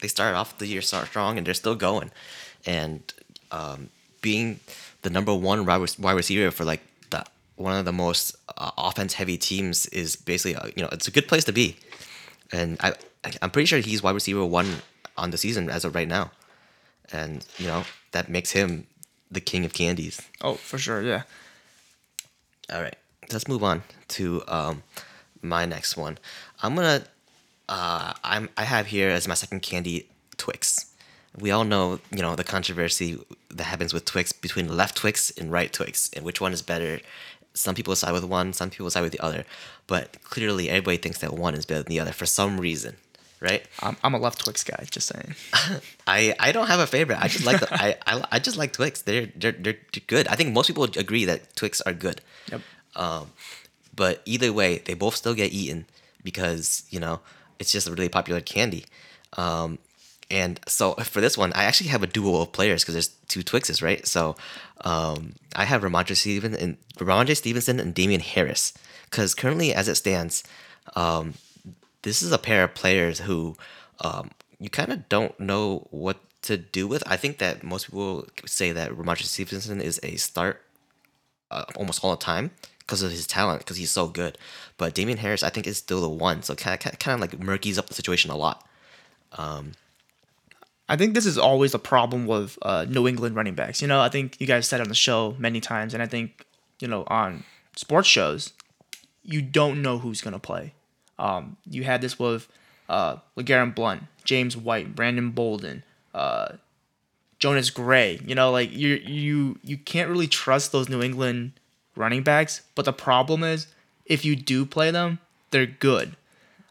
they 0.00 0.08
started 0.08 0.36
off 0.40 0.58
the 0.58 0.66
year 0.72 0.82
strong 0.82 1.38
and 1.38 1.46
they're 1.46 1.62
still 1.64 1.74
going. 1.88 2.10
And 2.66 3.00
um, 3.50 3.80
being 4.20 4.60
the 5.02 5.10
number 5.10 5.34
one 5.34 5.60
wide 5.66 6.16
receiver 6.16 6.50
for 6.50 6.64
like 6.72 6.82
the 7.10 7.24
one 7.56 7.74
of 7.80 7.84
the 7.84 7.92
most 8.04 8.24
uh, 8.56 8.70
offense 8.88 9.12
heavy 9.14 9.36
teams 9.50 9.86
is 10.02 10.16
basically, 10.16 10.56
uh, 10.56 10.68
you 10.76 10.82
know, 10.82 10.88
it's 10.96 11.08
a 11.08 11.14
good 11.16 11.28
place 11.28 11.44
to 11.44 11.52
be. 11.52 11.76
And 12.52 12.76
I, 12.80 12.90
I- 13.24 13.38
I'm 13.42 13.50
pretty 13.50 13.66
sure 13.66 13.78
he's 13.80 14.02
wide 14.02 14.14
receiver 14.20 14.44
one 14.44 14.68
on 15.16 15.30
the 15.30 15.38
season 15.38 15.70
as 15.70 15.84
of 15.84 15.94
right 15.94 16.08
now. 16.08 16.30
And, 17.12 17.44
you 17.58 17.66
know, 17.66 17.82
that 18.12 18.28
makes 18.28 18.50
him 18.52 18.86
the 19.30 19.40
king 19.40 19.64
of 19.64 19.72
candies. 19.72 20.20
Oh, 20.40 20.54
for 20.54 20.78
sure, 20.78 21.02
yeah. 21.02 21.22
All 22.72 22.82
right, 22.82 22.96
let's 23.32 23.48
move 23.48 23.62
on 23.64 23.82
to 24.08 24.42
um, 24.48 24.82
my 25.40 25.66
next 25.66 25.96
one. 25.96 26.18
I'm 26.62 26.74
gonna. 26.74 27.04
Uh, 27.68 28.12
I'm. 28.22 28.48
I 28.56 28.64
have 28.64 28.86
here 28.86 29.08
as 29.10 29.26
my 29.28 29.34
second 29.34 29.60
candy 29.60 30.08
Twix. 30.36 30.86
We 31.38 31.50
all 31.50 31.64
know, 31.64 31.98
you 32.10 32.20
know, 32.20 32.36
the 32.36 32.44
controversy 32.44 33.18
that 33.48 33.64
happens 33.64 33.94
with 33.94 34.04
Twix 34.04 34.32
between 34.32 34.76
left 34.76 34.96
Twix 34.96 35.30
and 35.30 35.50
right 35.50 35.72
Twix, 35.72 36.10
and 36.14 36.24
which 36.24 36.40
one 36.40 36.52
is 36.52 36.62
better. 36.62 37.00
Some 37.54 37.74
people 37.74 37.94
side 37.96 38.12
with 38.12 38.24
one, 38.24 38.52
some 38.52 38.70
people 38.70 38.90
side 38.90 39.02
with 39.02 39.12
the 39.12 39.20
other, 39.20 39.44
but 39.86 40.22
clearly 40.24 40.68
everybody 40.68 40.96
thinks 40.96 41.18
that 41.20 41.32
one 41.32 41.54
is 41.54 41.66
better 41.66 41.82
than 41.82 41.90
the 41.90 42.00
other 42.00 42.12
for 42.12 42.24
some 42.24 42.58
reason, 42.58 42.96
right? 43.40 43.66
I'm, 43.80 43.96
I'm 44.02 44.14
a 44.14 44.18
left 44.18 44.40
Twix 44.40 44.64
guy, 44.64 44.86
just 44.90 45.06
saying. 45.08 45.34
I, 46.06 46.34
I 46.38 46.52
don't 46.52 46.66
have 46.68 46.80
a 46.80 46.86
favorite. 46.86 47.18
I 47.20 47.28
just 47.28 47.44
like 47.44 47.60
the, 47.60 47.68
I, 47.72 47.96
I 48.06 48.26
I 48.32 48.38
just 48.38 48.56
like 48.56 48.72
Twix. 48.72 49.02
They're, 49.02 49.26
they're 49.36 49.52
they're 49.52 49.76
good. 50.06 50.28
I 50.28 50.34
think 50.34 50.52
most 50.52 50.66
people 50.66 50.84
agree 50.84 51.24
that 51.26 51.54
Twix 51.56 51.80
are 51.82 51.92
good. 51.92 52.20
Yep. 52.50 52.60
Um, 52.96 53.30
but 53.94 54.22
either 54.24 54.52
way, 54.52 54.78
they 54.78 54.94
both 54.94 55.16
still 55.16 55.34
get 55.34 55.52
eaten 55.52 55.86
because 56.22 56.84
you 56.90 57.00
know 57.00 57.20
it's 57.58 57.72
just 57.72 57.88
a 57.88 57.90
really 57.90 58.08
popular 58.08 58.40
candy. 58.40 58.84
Um, 59.36 59.78
and 60.30 60.58
so 60.66 60.94
for 61.04 61.20
this 61.20 61.38
one, 61.38 61.52
I 61.52 61.64
actually 61.64 61.88
have 61.88 62.02
a 62.02 62.06
duo 62.06 62.40
of 62.40 62.52
players 62.52 62.82
because 62.82 62.94
there's 62.94 63.08
two 63.28 63.42
Twixes, 63.42 63.82
right? 63.82 64.06
So 64.06 64.36
um, 64.82 65.34
I 65.54 65.64
have 65.64 65.82
Rhamondre 65.82 66.16
Stevenson 66.16 66.60
and 66.60 66.76
Rhamondre 66.96 67.36
Stevenson 67.36 67.78
and 67.78 67.94
Damien 67.94 68.20
Harris 68.20 68.72
because 69.04 69.34
currently, 69.34 69.74
as 69.74 69.88
it 69.88 69.96
stands, 69.96 70.42
um, 70.96 71.34
this 72.02 72.22
is 72.22 72.32
a 72.32 72.38
pair 72.38 72.64
of 72.64 72.74
players 72.74 73.20
who 73.20 73.56
um, 74.00 74.30
you 74.58 74.70
kind 74.70 74.90
of 74.90 75.08
don't 75.08 75.38
know 75.38 75.86
what 75.90 76.18
to 76.42 76.56
do 76.56 76.88
with. 76.88 77.02
I 77.06 77.16
think 77.16 77.38
that 77.38 77.62
most 77.62 77.86
people 77.86 78.26
say 78.46 78.72
that 78.72 78.90
Rhamondre 78.90 79.22
Stevenson 79.22 79.80
is 79.80 80.00
a 80.02 80.16
start 80.16 80.62
uh, 81.50 81.64
almost 81.76 82.02
all 82.02 82.10
the 82.12 82.16
time 82.16 82.50
because 82.86 83.02
of 83.02 83.10
his 83.10 83.26
talent, 83.26 83.60
because 83.60 83.76
he's 83.76 83.90
so 83.90 84.08
good. 84.08 84.38
But 84.76 84.94
Damien 84.94 85.18
Harris, 85.18 85.42
I 85.42 85.50
think, 85.50 85.66
is 85.66 85.78
still 85.78 86.00
the 86.00 86.08
one. 86.08 86.42
So 86.42 86.54
kind 86.54 86.74
of, 86.74 86.98
kind 86.98 87.14
of 87.14 87.20
like 87.20 87.40
murkies 87.40 87.78
up 87.78 87.86
the 87.88 87.94
situation 87.94 88.30
a 88.30 88.36
lot. 88.36 88.66
I 90.88 90.96
think 90.96 91.14
this 91.14 91.26
is 91.26 91.38
always 91.38 91.74
a 91.74 91.78
problem 91.78 92.26
with 92.26 92.58
uh, 92.62 92.84
New 92.88 93.08
England 93.08 93.34
running 93.34 93.54
backs. 93.54 93.80
You 93.80 93.88
know, 93.88 94.00
I 94.00 94.08
think 94.08 94.40
you 94.40 94.46
guys 94.46 94.66
said 94.68 94.80
on 94.80 94.88
the 94.88 94.94
show 94.94 95.34
many 95.38 95.60
times, 95.60 95.94
and 95.94 96.02
I 96.02 96.06
think 96.06 96.44
you 96.80 96.88
know 96.88 97.04
on 97.06 97.44
sports 97.76 98.08
shows, 98.08 98.52
you 99.22 99.40
don't 99.40 99.80
know 99.80 99.98
who's 99.98 100.20
gonna 100.20 100.38
play. 100.38 100.74
Um, 101.18 101.56
you 101.68 101.84
had 101.84 102.02
this 102.02 102.18
with 102.18 102.48
uh, 102.88 103.16
LeGarrette 103.38 103.74
Blunt, 103.74 104.02
James 104.24 104.56
White, 104.56 104.94
Brandon 104.94 105.30
Bolden, 105.30 105.84
uh, 106.14 106.52
Jonas 107.38 107.70
Gray. 107.70 108.20
You 108.26 108.34
know, 108.34 108.50
like 108.50 108.72
you 108.72 108.96
you 108.96 109.58
you 109.62 109.78
can't 109.78 110.10
really 110.10 110.28
trust 110.28 110.72
those 110.72 110.88
New 110.88 111.02
England 111.02 111.52
running 111.96 112.22
backs. 112.22 112.62
But 112.74 112.84
the 112.84 112.92
problem 112.92 113.42
is, 113.44 113.66
if 114.06 114.24
you 114.24 114.36
do 114.36 114.64
play 114.66 114.90
them, 114.90 115.18
they're 115.50 115.66
good. 115.66 116.16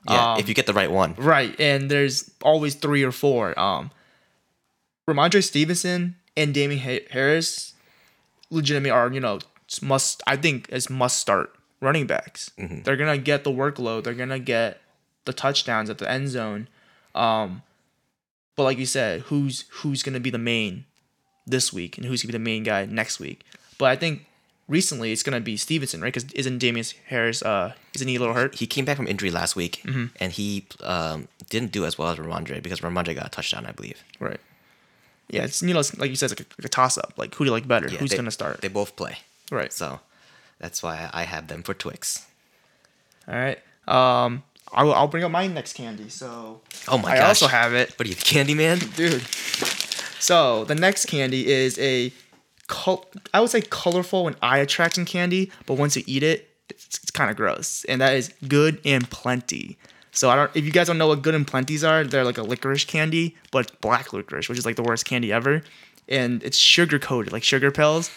Yeah, 0.10 0.34
Um, 0.34 0.40
if 0.40 0.50
you 0.50 0.56
get 0.56 0.66
the 0.66 0.74
right 0.74 0.92
one. 0.92 1.14
Right, 1.18 1.58
and 1.60 1.90
there's 1.92 2.32
always 2.42 2.76
three 2.76 3.04
or 3.04 3.12
four. 3.12 3.58
Um, 3.60 3.92
Rhamondre 5.08 5.44
Stevenson 5.44 6.16
and 6.36 6.54
Damien 6.54 6.80
Harris 7.12 7.74
legitimately 8.50 8.90
are, 8.92 9.12
you 9.12 9.20
know, 9.20 9.40
must 9.82 10.22
I 10.28 10.36
think 10.38 10.68
is 10.70 10.90
must 10.90 11.18
start 11.20 11.54
running 11.80 12.08
backs. 12.08 12.52
They're 12.58 12.98
gonna 12.98 13.18
get 13.18 13.44
the 13.44 13.52
workload. 13.52 14.04
They're 14.04 14.14
gonna 14.14 14.40
get 14.40 14.82
the 15.26 15.34
touchdowns 15.34 15.90
at 15.90 15.98
the 16.00 16.10
end 16.10 16.30
zone. 16.30 16.68
Um, 17.16 17.62
but 18.56 18.64
like 18.64 18.78
you 18.78 18.86
said, 18.86 19.22
who's 19.22 19.66
who's 19.70 20.04
gonna 20.04 20.20
be 20.20 20.30
the 20.30 20.38
main 20.38 20.86
this 21.46 21.72
week 21.74 21.98
and 21.98 22.06
who's 22.06 22.22
gonna 22.24 22.32
be 22.32 22.38
the 22.38 22.44
main 22.44 22.64
guy 22.64 22.86
next 22.86 23.20
week? 23.20 23.44
But 23.78 23.86
I 23.92 23.96
think 23.96 24.26
recently 24.72 25.12
it's 25.12 25.22
gonna 25.24 25.40
be 25.42 25.58
Stevenson, 25.58 26.02
right? 26.02 26.14
Because 26.14 26.32
isn't 26.34 26.58
Damien 26.58 26.86
Harris? 27.08 27.42
Uh, 27.44 27.74
isn't 27.94 28.08
he 28.08 28.16
a 28.16 28.20
little 28.20 28.34
hurt? 28.34 28.56
He 28.56 28.66
came 28.66 28.86
back 28.86 28.98
from 28.98 29.08
injury 29.08 29.30
last 29.30 29.56
week, 29.56 29.84
and 30.20 30.32
he 30.32 30.66
um, 30.82 31.28
didn't 31.50 31.72
do 31.72 31.86
as 31.86 31.98
well 31.98 32.10
as 32.10 32.18
Rhamondre 32.18 32.64
because 32.64 32.80
Rhamondre 32.82 33.14
got 33.16 33.28
a 33.28 33.30
touchdown, 33.30 33.66
I 33.66 33.72
believe. 33.74 34.04
Right. 34.20 34.40
Yeah, 35.30 35.44
it's 35.44 35.62
you 35.62 35.74
know 35.74 35.82
like 35.98 36.10
you 36.10 36.16
said, 36.16 36.32
it's 36.32 36.40
like 36.42 36.48
a, 36.48 36.54
like 36.60 36.66
a 36.66 36.70
toss 36.70 36.98
up. 36.98 37.14
Like 37.18 37.36
who 37.36 37.44
do 37.44 37.50
you 37.50 37.52
like 37.54 37.68
better? 37.68 37.88
Yeah, 37.90 38.00
who's 38.00 38.10
they- 38.12 38.16
gonna 38.18 38.32
start? 38.32 38.62
They 38.62 38.68
both 38.70 38.96
play, 38.96 39.18
right. 39.52 39.72
so 39.72 40.00
that's 40.60 40.82
why 40.84 41.10
I 41.14 41.24
have 41.24 41.48
them 41.48 41.64
for 41.64 41.74
Twix. 41.74 42.26
All 43.28 43.36
right. 43.36 43.60
Um, 43.88 44.44
I 44.74 44.84
will, 44.84 44.94
I'll 44.94 45.08
bring 45.08 45.24
up 45.24 45.32
my 45.32 45.48
next 45.48 45.74
candy. 45.74 46.10
So 46.10 46.62
Oh 46.88 46.98
my 46.98 47.04
God. 47.04 47.12
I 47.12 47.18
gosh! 47.18 47.28
also 47.30 47.48
have 47.48 47.74
it, 47.74 47.98
What 47.98 48.06
are 48.06 48.10
you, 48.10 48.16
the 48.16 48.22
Candy 48.22 48.54
Man? 48.54 48.78
dude. 48.96 49.22
So 50.20 50.64
the 50.66 50.76
next 50.76 51.06
candy 51.06 51.48
is 51.48 51.78
a, 51.80 52.12
col- 52.72 53.06
I 53.34 53.42
would 53.42 53.50
say 53.52 53.62
colorful 53.62 54.28
and 54.28 54.36
eye 54.42 54.60
attracting 54.60 55.06
candy, 55.06 55.52
but 55.68 55.76
once 55.76 55.96
you 55.96 56.04
eat 56.08 56.24
it, 56.24 56.50
it's, 56.70 56.98
it's 57.04 57.12
kind 57.12 57.30
of 57.30 57.36
gross. 57.36 57.84
And 57.86 58.02
that 58.02 58.16
is 58.16 58.34
Good 58.48 58.80
and 58.86 59.08
Plenty. 59.12 59.78
So 60.12 60.30
I 60.30 60.36
don't. 60.36 60.52
If 60.56 60.66
you 60.66 60.72
guys 60.72 60.88
don't 60.88 60.98
know 60.98 61.08
what 61.08 61.22
Good 61.22 61.36
and 61.36 61.46
Plenties 61.46 61.88
are, 61.88 62.04
they're 62.04 62.24
like 62.24 62.38
a 62.38 62.44
licorice 62.44 62.86
candy, 62.86 63.36
but 63.52 63.80
black 63.82 64.14
licorice, 64.14 64.50
which 64.50 64.58
is 64.58 64.66
like 64.66 64.78
the 64.78 64.84
worst 64.84 65.06
candy 65.06 65.32
ever. 65.32 65.62
And 66.08 66.42
it's 66.44 66.58
sugar 66.58 66.98
coated, 66.98 67.32
like 67.32 67.44
sugar 67.44 67.72
pills. 67.72 68.10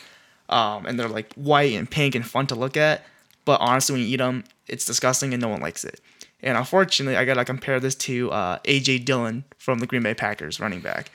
Um, 0.49 0.87
and 0.87 0.99
they're 0.99 1.09
like 1.09 1.33
white 1.35 1.73
and 1.75 1.91
pink 1.91 2.15
and 2.15 2.27
fun 2.27 2.47
to 2.49 2.55
look 2.55 2.77
at. 2.77 3.05
But 3.45 3.61
honestly, 3.61 3.95
when 3.95 4.03
you 4.03 4.09
eat 4.09 4.17
them, 4.19 4.45
it's 4.69 4.85
disgusting 4.85 5.35
and 5.35 5.43
no 5.43 5.49
one 5.49 5.61
likes 5.61 5.85
it. 5.85 6.01
And 6.43 6.57
unfortunately, 6.57 7.17
I 7.17 7.25
gotta 7.25 7.45
compare 7.45 7.81
this 7.81 7.95
to 7.97 8.31
uh, 8.31 8.59
AJ 8.61 9.05
Dillon 9.05 9.45
from 9.59 9.79
the 9.81 9.87
Green 9.87 10.03
Bay 10.03 10.15
Packers, 10.15 10.61
running 10.61 10.81
back. 10.81 11.11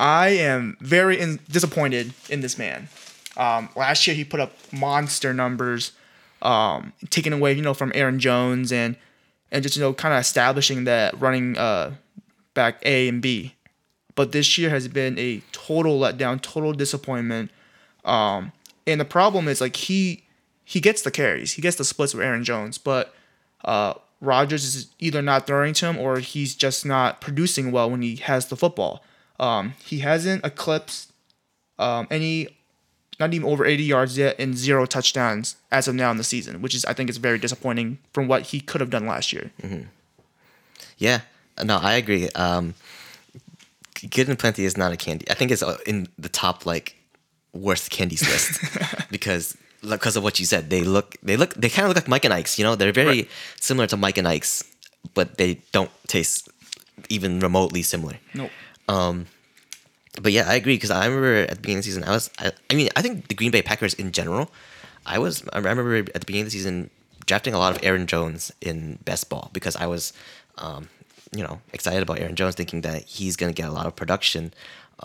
I 0.00 0.28
am 0.28 0.76
very 0.80 1.18
in- 1.18 1.40
disappointed 1.50 2.14
in 2.28 2.40
this 2.40 2.58
man. 2.58 2.88
Um, 3.36 3.68
last 3.76 4.06
year, 4.06 4.16
he 4.16 4.24
put 4.24 4.40
up 4.40 4.52
monster 4.72 5.32
numbers, 5.32 5.92
um, 6.42 6.92
taking 7.10 7.32
away 7.32 7.52
you 7.52 7.62
know 7.62 7.74
from 7.74 7.92
Aaron 7.94 8.18
Jones 8.18 8.72
and 8.72 8.96
and 9.50 9.62
just 9.62 9.76
you 9.76 9.82
know 9.82 9.92
kind 9.92 10.14
of 10.14 10.20
establishing 10.20 10.84
that 10.84 11.18
running 11.20 11.56
uh, 11.56 11.94
back 12.54 12.80
A 12.84 13.08
and 13.08 13.22
B. 13.22 13.54
But 14.14 14.32
this 14.32 14.58
year 14.58 14.70
has 14.70 14.88
been 14.88 15.18
a 15.18 15.42
total 15.52 16.00
letdown, 16.00 16.40
total 16.40 16.72
disappointment. 16.72 17.50
Um, 18.04 18.52
and 18.86 19.00
the 19.00 19.04
problem 19.04 19.46
is 19.46 19.60
like 19.60 19.76
he 19.76 20.24
he 20.64 20.80
gets 20.80 21.02
the 21.02 21.10
carries, 21.10 21.52
he 21.52 21.62
gets 21.62 21.76
the 21.76 21.84
splits 21.84 22.14
with 22.14 22.24
Aaron 22.24 22.44
Jones, 22.44 22.78
but 22.78 23.14
uh, 23.64 23.94
Rodgers 24.20 24.64
is 24.64 24.88
either 24.98 25.22
not 25.22 25.46
throwing 25.46 25.72
to 25.74 25.86
him 25.86 25.98
or 25.98 26.18
he's 26.18 26.54
just 26.54 26.84
not 26.84 27.20
producing 27.20 27.70
well 27.72 27.90
when 27.90 28.02
he 28.02 28.16
has 28.16 28.46
the 28.46 28.56
football. 28.56 29.02
Um, 29.40 29.74
he 29.84 29.98
hasn't 30.00 30.44
eclipsed 30.44 31.12
um, 31.78 32.06
any, 32.10 32.48
not 33.20 33.32
even 33.34 33.48
over 33.48 33.64
80 33.64 33.82
yards 33.84 34.18
yet, 34.18 34.36
and 34.38 34.56
zero 34.56 34.84
touchdowns 34.86 35.56
as 35.70 35.86
of 35.88 35.94
now 35.94 36.10
in 36.10 36.16
the 36.16 36.24
season, 36.24 36.60
which 36.62 36.74
is 36.74 36.84
I 36.84 36.92
think 36.92 37.08
is 37.10 37.18
very 37.18 37.38
disappointing 37.38 37.98
from 38.12 38.26
what 38.28 38.42
he 38.42 38.60
could 38.60 38.80
have 38.80 38.90
done 38.90 39.06
last 39.06 39.32
year. 39.32 39.50
Yeah, 40.98 41.20
no, 41.62 41.76
I 41.78 41.94
agree. 41.94 42.28
Um, 42.30 42.74
Good 44.10 44.28
and 44.28 44.38
Plenty 44.38 44.64
is 44.64 44.76
not 44.76 44.92
a 44.92 44.96
candy. 44.96 45.28
I 45.30 45.34
think 45.34 45.50
it's 45.50 45.62
uh, 45.62 45.76
in 45.86 46.08
the 46.18 46.28
top 46.28 46.66
like 46.66 46.96
worst 47.52 47.90
candies 47.90 48.22
list 48.28 48.60
because 49.10 49.56
because 49.88 50.16
of 50.16 50.22
what 50.22 50.38
you 50.38 50.46
said. 50.46 50.70
They 50.70 50.82
look 50.82 51.16
they 51.22 51.36
look 51.36 51.54
they 51.54 51.68
kind 51.68 51.84
of 51.84 51.88
look 51.90 51.96
like 51.96 52.08
Mike 52.08 52.24
and 52.24 52.34
Ike's. 52.34 52.58
You 52.58 52.64
know, 52.64 52.74
they're 52.76 52.92
very 52.92 53.08
Right. 53.08 53.28
similar 53.60 53.86
to 53.88 53.96
Mike 53.96 54.18
and 54.18 54.26
Ike's, 54.28 54.62
but 55.14 55.36
they 55.38 55.60
don't 55.72 55.90
taste 56.06 56.48
even 57.08 57.40
remotely 57.40 57.82
similar. 57.82 58.18
Nope. 58.34 58.50
But 60.20 60.32
yeah, 60.32 60.48
I 60.48 60.54
agree 60.54 60.74
because 60.74 60.90
I 60.90 61.06
remember 61.06 61.34
at 61.34 61.50
the 61.50 61.56
beginning 61.56 61.78
of 61.78 61.84
the 61.84 61.90
season, 61.90 62.04
I 62.04 62.10
was, 62.10 62.30
I, 62.38 62.52
I 62.70 62.74
mean, 62.74 62.88
I 62.96 63.02
think 63.02 63.28
the 63.28 63.34
Green 63.34 63.50
Bay 63.50 63.62
Packers 63.62 63.94
in 63.94 64.12
general, 64.12 64.50
I 65.06 65.18
was, 65.18 65.44
I 65.52 65.58
remember 65.58 65.96
at 65.96 66.12
the 66.12 66.26
beginning 66.26 66.42
of 66.42 66.46
the 66.46 66.58
season 66.58 66.90
drafting 67.26 67.54
a 67.54 67.58
lot 67.58 67.76
of 67.76 67.84
Aaron 67.84 68.06
Jones 68.06 68.50
in 68.60 68.98
best 69.04 69.28
ball 69.28 69.50
because 69.52 69.76
I 69.76 69.86
was, 69.86 70.12
um, 70.58 70.88
you 71.34 71.44
know, 71.44 71.60
excited 71.72 72.02
about 72.02 72.18
Aaron 72.18 72.34
Jones, 72.34 72.54
thinking 72.54 72.80
that 72.80 73.04
he's 73.04 73.36
going 73.36 73.52
to 73.52 73.56
get 73.62 73.68
a 73.68 73.72
lot 73.72 73.86
of 73.86 73.94
production, 73.94 74.52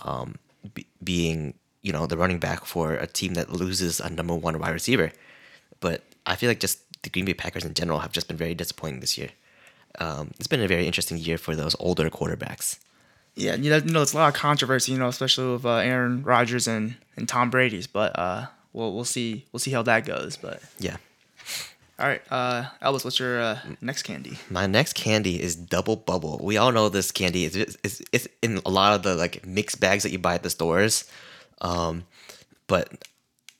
um, 0.03 0.35
be, 0.73 0.87
being, 1.03 1.53
you 1.81 1.91
know, 1.91 2.07
the 2.07 2.17
running 2.17 2.39
back 2.39 2.65
for 2.65 2.93
a 2.93 3.05
team 3.05 3.33
that 3.35 3.51
loses 3.51 3.99
a 3.99 4.09
number 4.09 4.33
one 4.33 4.57
wide 4.57 4.71
receiver. 4.71 5.11
But 5.79 6.01
I 6.25 6.35
feel 6.37 6.49
like 6.49 6.61
just 6.61 6.79
the 7.03 7.09
Green 7.09 7.25
Bay 7.25 7.33
Packers 7.33 7.65
in 7.65 7.73
general 7.73 7.99
have 7.99 8.13
just 8.13 8.27
been 8.29 8.37
very 8.37 8.55
disappointing 8.55 9.01
this 9.01 9.17
year. 9.17 9.29
Um, 9.99 10.31
it's 10.39 10.47
been 10.47 10.61
a 10.61 10.67
very 10.67 10.87
interesting 10.87 11.17
year 11.17 11.37
for 11.37 11.55
those 11.55 11.75
older 11.77 12.09
quarterbacks. 12.09 12.79
Yeah, 13.35 13.55
you 13.55 13.69
know, 13.81 14.01
it's 14.01 14.13
a 14.13 14.17
lot 14.17 14.27
of 14.27 14.35
controversy, 14.35 14.91
you 14.91 14.97
know, 14.99 15.07
especially 15.07 15.53
with 15.53 15.65
uh, 15.65 15.77
Aaron 15.77 16.21
Rodgers 16.23 16.67
and, 16.67 16.95
and 17.17 17.27
Tom 17.27 17.49
Brady's, 17.49 17.87
but 17.87 18.17
uh, 18.17 18.45
we'll 18.73 18.93
we'll 18.93 19.05
see 19.05 19.45
we'll 19.51 19.59
see 19.59 19.71
how 19.71 19.81
that 19.83 20.05
goes. 20.05 20.37
But 20.37 20.61
Yeah. 20.79 20.97
all 21.99 22.07
right, 22.07 22.21
uh, 22.29 22.65
Elvis, 22.81 23.03
what's 23.03 23.17
your 23.19 23.41
uh, 23.41 23.59
next 23.81 24.03
candy? 24.03 24.37
My 24.51 24.67
next 24.67 24.93
candy 24.93 25.41
is 25.41 25.55
Double 25.55 25.95
Bubble. 25.95 26.39
We 26.43 26.57
all 26.57 26.71
know 26.71 26.89
this 26.89 27.11
candy. 27.11 27.45
It's, 27.45 27.55
it's, 27.83 28.01
it's 28.11 28.27
in 28.43 28.61
a 28.65 28.69
lot 28.69 28.93
of 28.95 29.03
the 29.03 29.15
like 29.15 29.45
mixed 29.47 29.79
bags 29.79 30.03
that 30.03 30.11
you 30.11 30.19
buy 30.19 30.35
at 30.35 30.43
the 30.43 30.49
stores. 30.51 31.09
Um, 31.61 32.03
but 32.67 32.89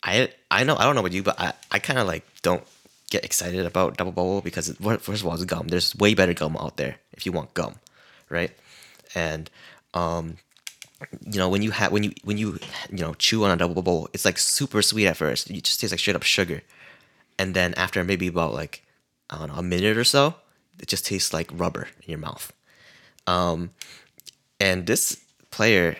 I 0.03 0.29
I 0.51 0.63
know 0.65 0.75
I 0.75 0.83
don't 0.83 0.93
know 0.93 1.01
about 1.01 1.13
you, 1.13 1.23
but 1.23 1.39
I, 1.39 1.53
I 1.71 1.79
kind 1.79 1.97
of 1.97 2.05
like 2.05 2.23
don't 2.43 2.63
get 3.09 3.25
excited 3.25 3.65
about 3.65 3.97
Double 3.97 4.11
Bubble 4.11 4.41
because 4.41 4.69
it, 4.69 4.77
first 4.77 5.21
of 5.21 5.25
all, 5.25 5.33
it's 5.33 5.45
gum. 5.45 5.67
There's 5.67 5.95
way 5.95 6.13
better 6.13 6.33
gum 6.35 6.57
out 6.57 6.77
there 6.77 6.97
if 7.13 7.25
you 7.25 7.31
want 7.31 7.53
gum, 7.53 7.75
right? 8.29 8.51
And 9.15 9.49
um, 9.93 10.37
you 11.25 11.37
know 11.37 11.49
when 11.49 11.61
you 11.61 11.71
have 11.71 11.91
when 11.91 12.03
you 12.03 12.13
when 12.23 12.37
you 12.37 12.59
you 12.89 12.99
know 12.99 13.13
chew 13.15 13.43
on 13.43 13.51
a 13.51 13.57
Double 13.57 13.75
Bubble, 13.75 14.09
it's 14.13 14.25
like 14.25 14.37
super 14.37 14.81
sweet 14.81 15.07
at 15.07 15.17
first. 15.17 15.49
It 15.49 15.63
just 15.63 15.79
tastes 15.79 15.91
like 15.91 15.99
straight 15.99 16.15
up 16.15 16.23
sugar, 16.23 16.61
and 17.37 17.53
then 17.53 17.73
after 17.75 18.03
maybe 18.03 18.27
about 18.27 18.53
like 18.53 18.83
I 19.29 19.37
don't 19.37 19.49
know 19.49 19.55
a 19.55 19.63
minute 19.63 19.97
or 19.97 20.03
so, 20.03 20.35
it 20.79 20.87
just 20.87 21.05
tastes 21.05 21.33
like 21.33 21.49
rubber 21.53 21.87
in 22.03 22.09
your 22.09 22.19
mouth. 22.19 22.51
Um, 23.27 23.71
and 24.59 24.85
this 24.85 25.23
player, 25.51 25.97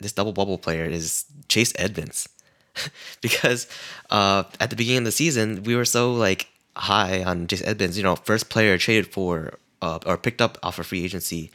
this 0.00 0.12
double 0.12 0.32
bubble 0.32 0.58
player 0.58 0.84
is 0.84 1.26
Chase 1.48 1.72
Edmonds, 1.78 2.28
because 3.20 3.66
uh, 4.10 4.44
at 4.58 4.70
the 4.70 4.76
beginning 4.76 4.98
of 4.98 5.04
the 5.04 5.12
season 5.12 5.62
we 5.62 5.76
were 5.76 5.84
so 5.84 6.12
like 6.12 6.48
high 6.76 7.22
on 7.22 7.46
Chase 7.46 7.62
Edmonds. 7.64 7.96
You 7.96 8.02
know, 8.02 8.16
first 8.16 8.48
player 8.48 8.78
traded 8.78 9.12
for 9.12 9.58
uh, 9.82 9.98
or 10.06 10.16
picked 10.16 10.40
up 10.40 10.58
off 10.62 10.78
of 10.78 10.86
free 10.86 11.04
agency. 11.04 11.50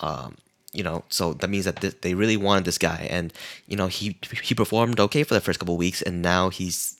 Um, 0.00 0.36
you 0.72 0.82
know, 0.82 1.04
so 1.08 1.32
that 1.34 1.48
means 1.48 1.64
that 1.64 1.80
th- 1.80 2.00
they 2.02 2.14
really 2.14 2.36
wanted 2.36 2.64
this 2.64 2.78
guy, 2.78 3.08
and 3.10 3.32
you 3.66 3.76
know 3.76 3.86
he 3.86 4.16
he 4.42 4.54
performed 4.54 5.00
okay 5.00 5.22
for 5.24 5.34
the 5.34 5.40
first 5.40 5.58
couple 5.58 5.74
of 5.74 5.78
weeks, 5.78 6.02
and 6.02 6.22
now 6.22 6.50
he's 6.50 6.96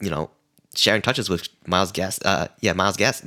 you 0.00 0.10
know 0.10 0.30
sharing 0.74 1.02
touches 1.02 1.28
with 1.28 1.48
Miles 1.66 1.92
Gas. 1.92 2.18
Uh, 2.24 2.48
yeah, 2.60 2.72
Miles 2.72 2.96
Gas. 2.96 3.24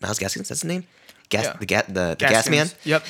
Myles 0.00 0.18
Gaskins. 0.18 0.48
That's 0.48 0.60
the 0.60 0.68
name. 0.68 0.84
Gas. 1.28 1.44
Yeah. 1.44 1.56
The 1.58 1.66
gas. 1.66 1.86
The, 1.86 1.92
the 1.92 2.16
gas 2.16 2.48
man. 2.48 2.68
Yep. 2.84 3.04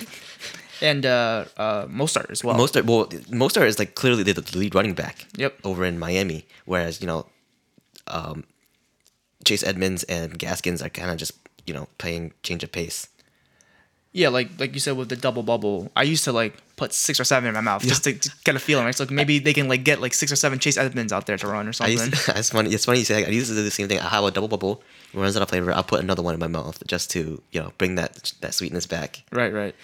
And 0.80 1.04
uh, 1.04 1.44
uh, 1.56 1.86
Mostert 1.86 2.30
as 2.30 2.44
well. 2.44 2.56
Mostert, 2.56 2.84
well, 2.86 3.06
Mostert 3.30 3.66
is 3.66 3.78
like 3.78 3.96
clearly 3.96 4.22
the, 4.22 4.32
the 4.34 4.58
lead 4.58 4.74
running 4.74 4.94
back. 4.94 5.26
Yep. 5.36 5.58
Over 5.64 5.84
in 5.84 5.98
Miami, 5.98 6.46
whereas 6.66 7.00
you 7.00 7.06
know, 7.06 7.26
um, 8.06 8.44
Chase 9.44 9.64
Edmonds 9.64 10.04
and 10.04 10.38
Gaskins 10.38 10.80
are 10.82 10.88
kind 10.88 11.10
of 11.10 11.16
just 11.16 11.32
you 11.66 11.74
know 11.74 11.88
playing 11.98 12.32
change 12.42 12.62
of 12.62 12.70
pace. 12.70 13.08
Yeah, 14.12 14.28
like 14.30 14.58
like 14.58 14.72
you 14.74 14.80
said 14.80 14.96
with 14.96 15.10
the 15.10 15.16
double 15.16 15.42
bubble, 15.42 15.92
I 15.94 16.02
used 16.02 16.24
to 16.24 16.32
like 16.32 16.54
put 16.76 16.94
six 16.94 17.20
or 17.20 17.24
seven 17.24 17.48
in 17.48 17.54
my 17.54 17.60
mouth 17.60 17.82
just 17.82 18.04
to, 18.04 18.14
to 18.14 18.30
get 18.44 18.56
a 18.56 18.58
feeling. 18.58 18.86
Right? 18.86 18.94
So 18.94 19.04
like, 19.04 19.10
maybe 19.10 19.38
they 19.38 19.52
can 19.52 19.68
like 19.68 19.84
get 19.84 20.00
like 20.00 20.14
six 20.14 20.32
or 20.32 20.36
seven 20.36 20.58
Chase 20.58 20.78
Edmonds 20.78 21.12
out 21.12 21.26
there 21.26 21.36
to 21.36 21.46
run 21.46 21.66
or 21.66 21.70
I 21.70 21.72
something. 21.72 21.96
used, 22.10 22.28
it's 22.28 22.50
funny. 22.50 22.70
It's 22.70 22.84
funny 22.86 23.00
you 23.00 23.04
say. 23.04 23.22
That. 23.22 23.28
I 23.28 23.32
used 23.32 23.50
to 23.50 23.54
do 23.54 23.62
the 23.62 23.70
same 23.70 23.86
thing. 23.86 24.00
I 24.00 24.08
have 24.08 24.24
a 24.24 24.30
double 24.30 24.48
bubble. 24.48 24.82
It 25.12 25.18
runs 25.18 25.36
out 25.36 25.42
of 25.42 25.48
flavor, 25.50 25.72
I'll 25.72 25.84
put 25.84 26.00
another 26.00 26.22
one 26.22 26.34
in 26.34 26.40
my 26.40 26.46
mouth 26.46 26.82
just 26.86 27.10
to 27.12 27.42
you 27.50 27.60
know 27.60 27.72
bring 27.76 27.96
that 27.96 28.32
that 28.40 28.54
sweetness 28.54 28.86
back. 28.86 29.22
Right, 29.30 29.52
right. 29.52 29.74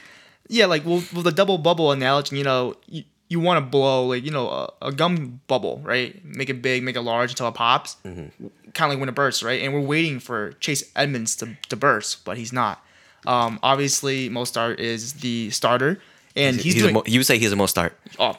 Yeah, 0.49 0.67
like 0.67 0.85
well, 0.85 1.03
with 1.15 1.25
the 1.25 1.33
double 1.33 1.59
bubble 1.59 1.93
analogy, 1.93 2.37
you 2.37 2.45
know, 2.45 2.75
you, 2.87 3.05
you 3.29 3.41
want 3.41 3.65
to 3.65 3.69
blow 3.69 4.07
like 4.07 4.25
you 4.25 4.31
know 4.31 4.49
a, 4.49 4.73
a 4.83 4.93
gum 4.93 5.41
bubble, 5.47 5.81
right? 5.85 6.25
Make 6.25 6.51
it 6.51 6.63
big, 6.63 6.83
make 6.83 6.97
it 6.97 7.03
large 7.03 7.31
until 7.31 7.49
it 7.49 7.55
pops, 7.55 7.97
mm-hmm. 8.05 8.47
kind 8.73 8.91
of 8.91 8.97
like 8.97 9.01
when 9.01 9.09
it 9.09 9.15
bursts, 9.15 9.43
right? 9.43 9.63
And 9.63 9.73
we're 9.73 9.81
waiting 9.81 10.19
for 10.21 10.53
Chase 10.55 10.91
Edmonds 10.97 11.37
to, 11.37 11.57
to 11.69 11.77
burst, 11.77 12.25
but 12.25 12.37
he's 12.39 12.53
not. 12.53 12.85
Um, 13.27 13.59
obviously, 13.63 14.29
Mostert 14.31 14.79
is 14.79 15.15
the 15.15 15.51
starter, 15.51 16.01
and 16.37 16.57
he's, 16.57 16.75
He's 16.75 16.83
doing. 16.83 16.95
mo- 16.95 17.03
you 17.07 17.19
would 17.21 17.27
say 17.27 17.39
he's 17.39 17.53
a 17.53 17.57
most 17.57 17.71
start. 17.71 17.97
Oh, 18.19 18.37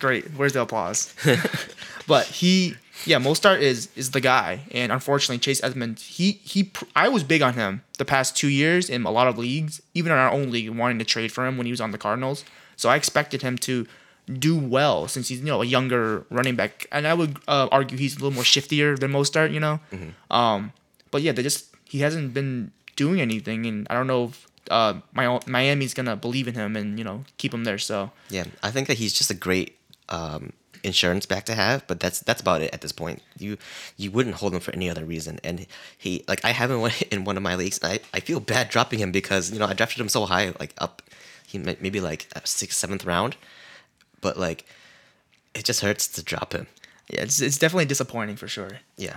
great! 0.00 0.26
Where's 0.36 0.52
the 0.52 0.62
applause? 0.62 1.14
but 2.06 2.26
he, 2.26 2.74
yeah, 3.06 3.18
Mostert 3.18 3.60
is 3.60 3.88
is 3.96 4.10
the 4.10 4.20
guy, 4.20 4.60
and 4.72 4.92
unfortunately, 4.92 5.38
Chase 5.38 5.62
Edmonds, 5.62 6.04
he 6.04 6.32
he, 6.42 6.64
pr- 6.64 6.84
I 6.96 7.08
was 7.08 7.22
big 7.24 7.42
on 7.42 7.54
him 7.54 7.82
the 7.98 8.04
past 8.04 8.36
two 8.36 8.48
years 8.48 8.90
in 8.90 9.04
a 9.04 9.10
lot 9.10 9.26
of 9.28 9.38
leagues, 9.38 9.80
even 9.94 10.12
in 10.12 10.18
our 10.18 10.30
own 10.30 10.50
league, 10.50 10.68
wanting 10.70 10.98
to 10.98 11.04
trade 11.04 11.32
for 11.32 11.46
him 11.46 11.56
when 11.56 11.66
he 11.66 11.72
was 11.72 11.80
on 11.80 11.90
the 11.92 11.98
Cardinals 11.98 12.44
So 12.76 12.88
I 12.88 12.96
expected 12.96 13.42
him 13.42 13.56
to 13.58 13.86
do 14.30 14.56
well 14.58 15.08
since 15.08 15.28
he's 15.28 15.38
you 15.40 15.46
know 15.46 15.62
a 15.62 15.64
younger 15.64 16.26
running 16.30 16.54
back, 16.54 16.86
and 16.92 17.06
I 17.06 17.14
would 17.14 17.38
uh, 17.48 17.68
argue 17.72 17.96
he's 17.96 18.16
a 18.16 18.18
little 18.18 18.32
more 18.34 18.44
shiftier 18.44 18.98
than 18.98 19.10
Mostert. 19.12 19.52
You 19.52 19.60
know, 19.60 19.80
um, 20.30 20.72
but 21.10 21.22
yeah, 21.22 21.32
they 21.32 21.42
just 21.42 21.74
he 21.84 22.00
hasn't 22.00 22.34
been 22.34 22.72
doing 22.98 23.20
anything, 23.22 23.64
and 23.70 23.86
I 23.88 23.94
don't 23.94 24.06
know 24.12 24.24
if 24.26 24.46
uh, 24.70 24.94
my 25.14 25.24
Miami's 25.46 25.94
gonna 25.94 26.16
believe 26.16 26.46
in 26.50 26.54
him 26.54 26.76
and 26.76 26.98
you 26.98 27.04
know 27.08 27.24
keep 27.38 27.54
him 27.54 27.64
there. 27.64 27.78
So 27.78 28.10
Yeah, 28.28 28.44
I 28.62 28.70
think 28.74 28.88
that 28.88 28.98
he's 28.98 29.14
just 29.14 29.30
a 29.30 29.38
great 29.46 29.78
um, 30.10 30.52
insurance 30.82 31.24
back 31.26 31.44
to 31.46 31.54
have, 31.54 31.86
but 31.86 32.00
that's 32.00 32.20
that's 32.20 32.42
about 32.42 32.60
it 32.62 32.70
at 32.74 32.80
this 32.82 32.92
point. 32.92 33.22
You 33.38 33.56
you 33.96 34.10
wouldn't 34.10 34.36
hold 34.40 34.52
him 34.54 34.60
for 34.60 34.74
any 34.74 34.90
other 34.90 35.04
reason, 35.04 35.38
and 35.42 35.66
he 35.96 36.24
like 36.28 36.44
I 36.44 36.52
haven't 36.52 36.80
won 36.80 36.92
in 37.10 37.24
one 37.24 37.36
of 37.38 37.42
my 37.42 37.54
leagues. 37.54 37.78
And 37.82 37.92
I 37.94 38.00
I 38.12 38.20
feel 38.20 38.40
bad 38.40 38.68
dropping 38.68 38.98
him 38.98 39.12
because 39.12 39.50
you 39.52 39.58
know 39.58 39.66
I 39.66 39.72
drafted 39.72 40.00
him 40.00 40.08
so 40.10 40.26
high, 40.26 40.52
like 40.60 40.74
up, 40.78 41.00
he 41.46 41.56
may- 41.58 41.78
maybe 41.80 42.00
like 42.00 42.28
sixth 42.44 42.76
seventh 42.78 43.04
round, 43.06 43.36
but 44.20 44.36
like 44.36 44.64
it 45.54 45.64
just 45.64 45.80
hurts 45.80 46.06
to 46.08 46.22
drop 46.22 46.52
him. 46.52 46.66
yeah, 47.08 47.22
it's 47.22 47.40
it's 47.40 47.58
definitely 47.58 47.86
disappointing 47.86 48.36
for 48.36 48.48
sure. 48.48 48.80
Yeah. 48.98 49.16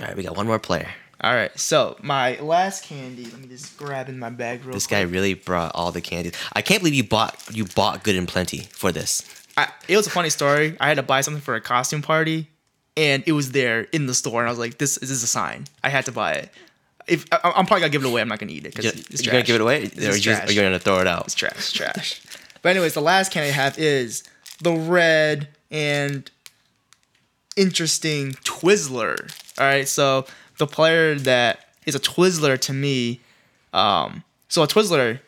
All 0.00 0.06
right, 0.06 0.16
we 0.16 0.22
got 0.24 0.36
one 0.36 0.46
more 0.46 0.58
player. 0.58 0.90
All 1.24 1.34
right, 1.34 1.58
so 1.58 1.96
my 2.02 2.38
last 2.40 2.84
candy. 2.84 3.24
Let 3.24 3.40
me 3.40 3.48
just 3.48 3.78
grab 3.78 4.10
in 4.10 4.18
my 4.18 4.28
bag 4.28 4.62
real 4.62 4.74
This 4.74 4.86
quick. 4.86 4.98
guy 4.98 5.02
really 5.10 5.32
brought 5.32 5.72
all 5.74 5.90
the 5.90 6.02
candies. 6.02 6.32
I 6.52 6.60
can't 6.60 6.80
believe 6.82 6.92
you 6.92 7.02
bought 7.02 7.42
you 7.50 7.64
bought 7.64 8.04
Good 8.04 8.14
and 8.16 8.28
Plenty 8.28 8.58
for 8.72 8.92
this. 8.92 9.22
I, 9.56 9.68
it 9.88 9.96
was 9.96 10.06
a 10.06 10.10
funny 10.10 10.28
story. 10.28 10.76
I 10.80 10.86
had 10.88 10.96
to 10.98 11.02
buy 11.02 11.22
something 11.22 11.40
for 11.40 11.54
a 11.54 11.62
costume 11.62 12.02
party, 12.02 12.48
and 12.94 13.24
it 13.26 13.32
was 13.32 13.52
there 13.52 13.82
in 13.92 14.04
the 14.04 14.12
store, 14.12 14.40
and 14.40 14.48
I 14.48 14.52
was 14.52 14.58
like, 14.58 14.76
"This, 14.76 14.96
this 14.96 15.08
is 15.10 15.22
a 15.22 15.26
sign. 15.26 15.64
I 15.82 15.88
had 15.88 16.04
to 16.04 16.12
buy 16.12 16.34
it." 16.34 16.50
If 17.06 17.24
I, 17.32 17.38
I'm 17.56 17.64
probably 17.64 17.80
gonna 17.80 17.88
give 17.88 18.04
it 18.04 18.08
away, 18.08 18.20
I'm 18.20 18.28
not 18.28 18.38
gonna 18.38 18.52
eat 18.52 18.66
it 18.66 18.74
because 18.74 18.84
You, 18.94 19.04
it's 19.10 19.24
you 19.24 19.30
gonna 19.32 19.44
give 19.44 19.54
it 19.54 19.62
away, 19.62 19.78
or 19.78 19.84
is 19.84 19.94
you 19.94 20.10
just, 20.12 20.22
trash. 20.24 20.48
are 20.50 20.52
you 20.52 20.60
gonna 20.60 20.78
throw 20.78 21.00
it 21.00 21.06
out? 21.06 21.24
It's 21.24 21.34
trash, 21.34 21.72
trash. 21.72 22.20
But 22.60 22.70
anyways, 22.70 22.92
the 22.92 23.00
last 23.00 23.32
candy 23.32 23.48
I 23.48 23.52
have 23.52 23.78
is 23.78 24.24
the 24.60 24.72
red 24.74 25.48
and 25.70 26.30
interesting 27.56 28.32
Twizzler. 28.44 29.30
All 29.58 29.66
right, 29.66 29.88
so 29.88 30.26
the 30.58 30.66
player 30.66 31.14
that 31.14 31.60
is 31.86 31.94
a 31.94 32.00
Twizzler 32.00 32.58
to 32.60 32.72
me, 32.72 33.20
um, 33.72 34.24
so 34.48 34.62
a 34.62 34.66
Twizzler, 34.66 35.20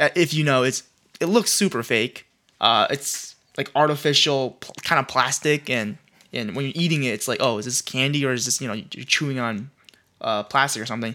uh, 0.00 0.08
if 0.14 0.34
you 0.34 0.44
know, 0.44 0.62
it's 0.62 0.82
it 1.20 1.26
looks 1.26 1.50
super 1.50 1.82
fake. 1.82 2.26
Uh, 2.60 2.86
it's 2.90 3.36
like 3.56 3.70
artificial, 3.74 4.56
pl- 4.60 4.74
kind 4.82 4.98
of 4.98 5.08
plastic, 5.08 5.70
and 5.70 5.98
and 6.32 6.54
when 6.54 6.64
you're 6.64 6.74
eating 6.76 7.04
it, 7.04 7.10
it's 7.10 7.28
like, 7.28 7.38
oh, 7.40 7.58
is 7.58 7.64
this 7.64 7.82
candy 7.82 8.24
or 8.24 8.32
is 8.32 8.44
this 8.44 8.60
you 8.60 8.68
know 8.68 8.74
you're 8.74 9.04
chewing 9.04 9.38
on 9.38 9.70
uh, 10.20 10.42
plastic 10.44 10.82
or 10.82 10.86
something? 10.86 11.14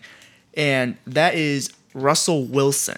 And 0.56 0.98
that 1.08 1.36
is 1.36 1.72
Russell 1.94 2.46
Wilson. 2.46 2.98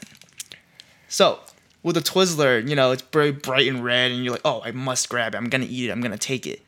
So 1.08 1.40
with 1.84 1.98
a 1.98 2.02
Twizzler, 2.02 2.68
you 2.68 2.76
know, 2.76 2.92
it's 2.92 3.04
very 3.04 3.32
bright 3.32 3.68
and 3.68 3.84
red, 3.84 4.12
and 4.12 4.24
you're 4.24 4.34
like, 4.34 4.42
oh, 4.46 4.62
I 4.64 4.72
must 4.72 5.10
grab 5.10 5.34
it. 5.34 5.38
I'm 5.38 5.50
gonna 5.50 5.68
eat 5.70 5.90
it. 5.90 5.92
I'm 5.92 6.02
gonna 6.02 6.18
take 6.18 6.46
it. 6.46 6.62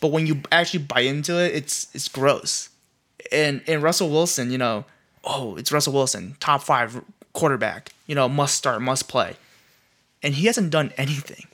But 0.00 0.08
when 0.08 0.26
you 0.26 0.42
actually 0.52 0.84
bite 0.84 1.06
into 1.06 1.42
it, 1.42 1.54
it's 1.54 1.88
it's 1.94 2.08
gross. 2.08 2.68
And 3.32 3.62
and 3.66 3.82
Russell 3.82 4.10
Wilson, 4.10 4.50
you 4.50 4.58
know, 4.58 4.84
oh, 5.24 5.56
it's 5.56 5.72
Russell 5.72 5.92
Wilson, 5.92 6.36
top 6.40 6.62
five 6.62 7.02
quarterback. 7.32 7.92
You 8.06 8.14
know, 8.14 8.28
must 8.28 8.54
start, 8.54 8.82
must 8.82 9.08
play, 9.08 9.36
and 10.22 10.34
he 10.34 10.46
hasn't 10.46 10.70
done 10.70 10.92
anything. 10.96 11.46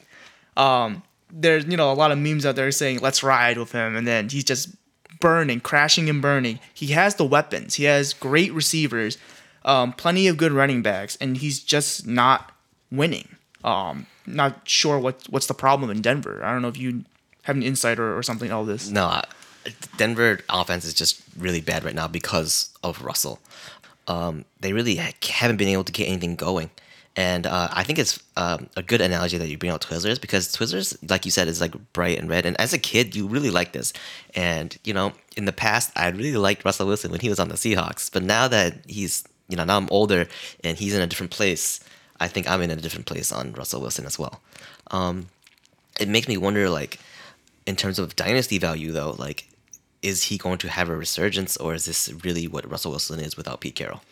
Um, 0.57 1.03
there's 1.33 1.65
you 1.67 1.77
know 1.77 1.93
a 1.93 1.95
lot 1.95 2.11
of 2.11 2.19
memes 2.19 2.45
out 2.45 2.57
there 2.57 2.71
saying 2.73 3.01
let's 3.01 3.23
ride 3.23 3.59
with 3.59 3.73
him, 3.73 3.97
and 3.97 4.07
then 4.07 4.29
he's 4.29 4.45
just 4.45 4.75
burning, 5.21 5.61
crashing 5.61 6.09
and 6.09 6.21
burning. 6.21 6.59
He 6.73 6.89
has 6.89 7.15
the 7.15 7.25
weapons. 7.25 7.75
He 7.75 7.85
has 7.85 8.13
great 8.15 8.53
receivers, 8.53 9.19
um, 9.65 9.93
plenty 9.93 10.27
of 10.27 10.37
good 10.37 10.53
running 10.53 10.83
backs, 10.83 11.17
and 11.21 11.37
he's 11.37 11.61
just 11.61 12.07
not 12.07 12.53
winning. 12.91 13.37
Um, 13.63 14.07
not 14.27 14.69
sure 14.69 14.99
what 14.99 15.27
what's 15.29 15.47
the 15.47 15.55
problem 15.55 15.91
in 15.91 16.01
Denver. 16.01 16.41
I 16.43 16.53
don't 16.53 16.63
know 16.63 16.69
if 16.69 16.79
you 16.79 17.05
have 17.45 17.57
an 17.57 17.63
insight 17.63 17.99
or, 17.99 18.17
or 18.17 18.23
something 18.23 18.51
all 18.51 18.65
this. 18.65 18.91
No, 18.91 19.21
Denver 19.97 20.41
offense 20.49 20.85
is 20.85 20.95
just 20.95 21.23
really 21.39 21.61
bad 21.61 21.85
right 21.85 21.95
now 21.95 22.09
because 22.09 22.71
of 22.83 23.03
Russell. 23.03 23.39
Um, 24.07 24.45
they 24.61 24.73
really 24.73 24.97
haven't 24.97 25.57
been 25.57 25.69
able 25.69 25.85
to 25.85 25.93
get 25.93 26.09
anything 26.09 26.37
going. 26.37 26.71
And 27.17 27.45
uh, 27.47 27.69
I 27.73 27.83
think 27.83 27.99
it's 27.99 28.23
um, 28.37 28.69
a 28.77 28.83
good 28.83 29.01
analogy 29.01 29.37
that 29.37 29.49
you 29.49 29.59
bring 29.59 29.73
out 29.73 29.83
Twizzlers 29.83 30.21
because 30.21 30.55
Twizzlers, 30.55 30.97
like 31.11 31.25
you 31.25 31.31
said, 31.31 31.49
is 31.49 31.61
like 31.61 31.75
bright 31.93 32.19
and 32.19 32.29
red. 32.29 32.47
And 32.47 32.59
as 32.61 32.73
a 32.73 32.79
kid, 32.79 33.17
you 33.17 33.27
really 33.27 33.51
like 33.51 33.73
this. 33.73 33.93
And, 34.35 34.77
you 34.85 34.95
know, 34.95 35.13
in 35.37 35.45
the 35.45 35.53
past, 35.53 35.91
I 35.97 36.09
really 36.09 36.37
liked 36.37 36.65
Russell 36.65 36.87
Wilson 36.87 37.11
when 37.11 37.21
he 37.21 37.29
was 37.29 37.41
on 37.41 37.49
the 37.49 37.57
Seahawks. 37.57 38.11
But 38.13 38.23
now 38.23 38.49
that 38.49 38.75
he's, 38.87 39.25
you 39.49 39.57
know, 39.57 39.65
now 39.65 39.77
I'm 39.77 39.89
older 39.91 40.29
and 40.63 40.79
he's 40.79 40.95
in 40.95 41.03
a 41.03 41.07
different 41.07 41.33
place, 41.33 41.81
I 42.21 42.29
think 42.29 42.49
I'm 42.49 42.63
in 42.63 42.71
a 42.71 42.77
different 42.77 43.07
place 43.07 43.33
on 43.33 43.53
Russell 43.53 43.81
Wilson 43.81 44.07
as 44.07 44.19
well. 44.19 44.41
Um, 44.93 45.27
it 45.99 46.09
makes 46.09 46.29
me 46.29 46.37
wonder, 46.37 46.71
like, 46.71 47.01
in 47.67 47.77
terms 47.77 47.99
of 47.99 48.17
dynasty 48.17 48.59
value, 48.59 48.93
though, 48.93 49.17
like, 49.19 49.47
is 50.03 50.25
he 50.25 50.39
going 50.39 50.59
to 50.59 50.69
have 50.69 50.89
a 50.89 50.97
resurgence, 50.97 51.57
or 51.57 51.75
is 51.75 51.85
this 51.85 52.13
really 52.25 52.49
what 52.49 52.69
Russell 52.71 52.93
Wilson 52.93 53.21
is 53.21 53.37
without 53.37 53.61
Pete 53.61 53.75
Carroll? 53.75 54.03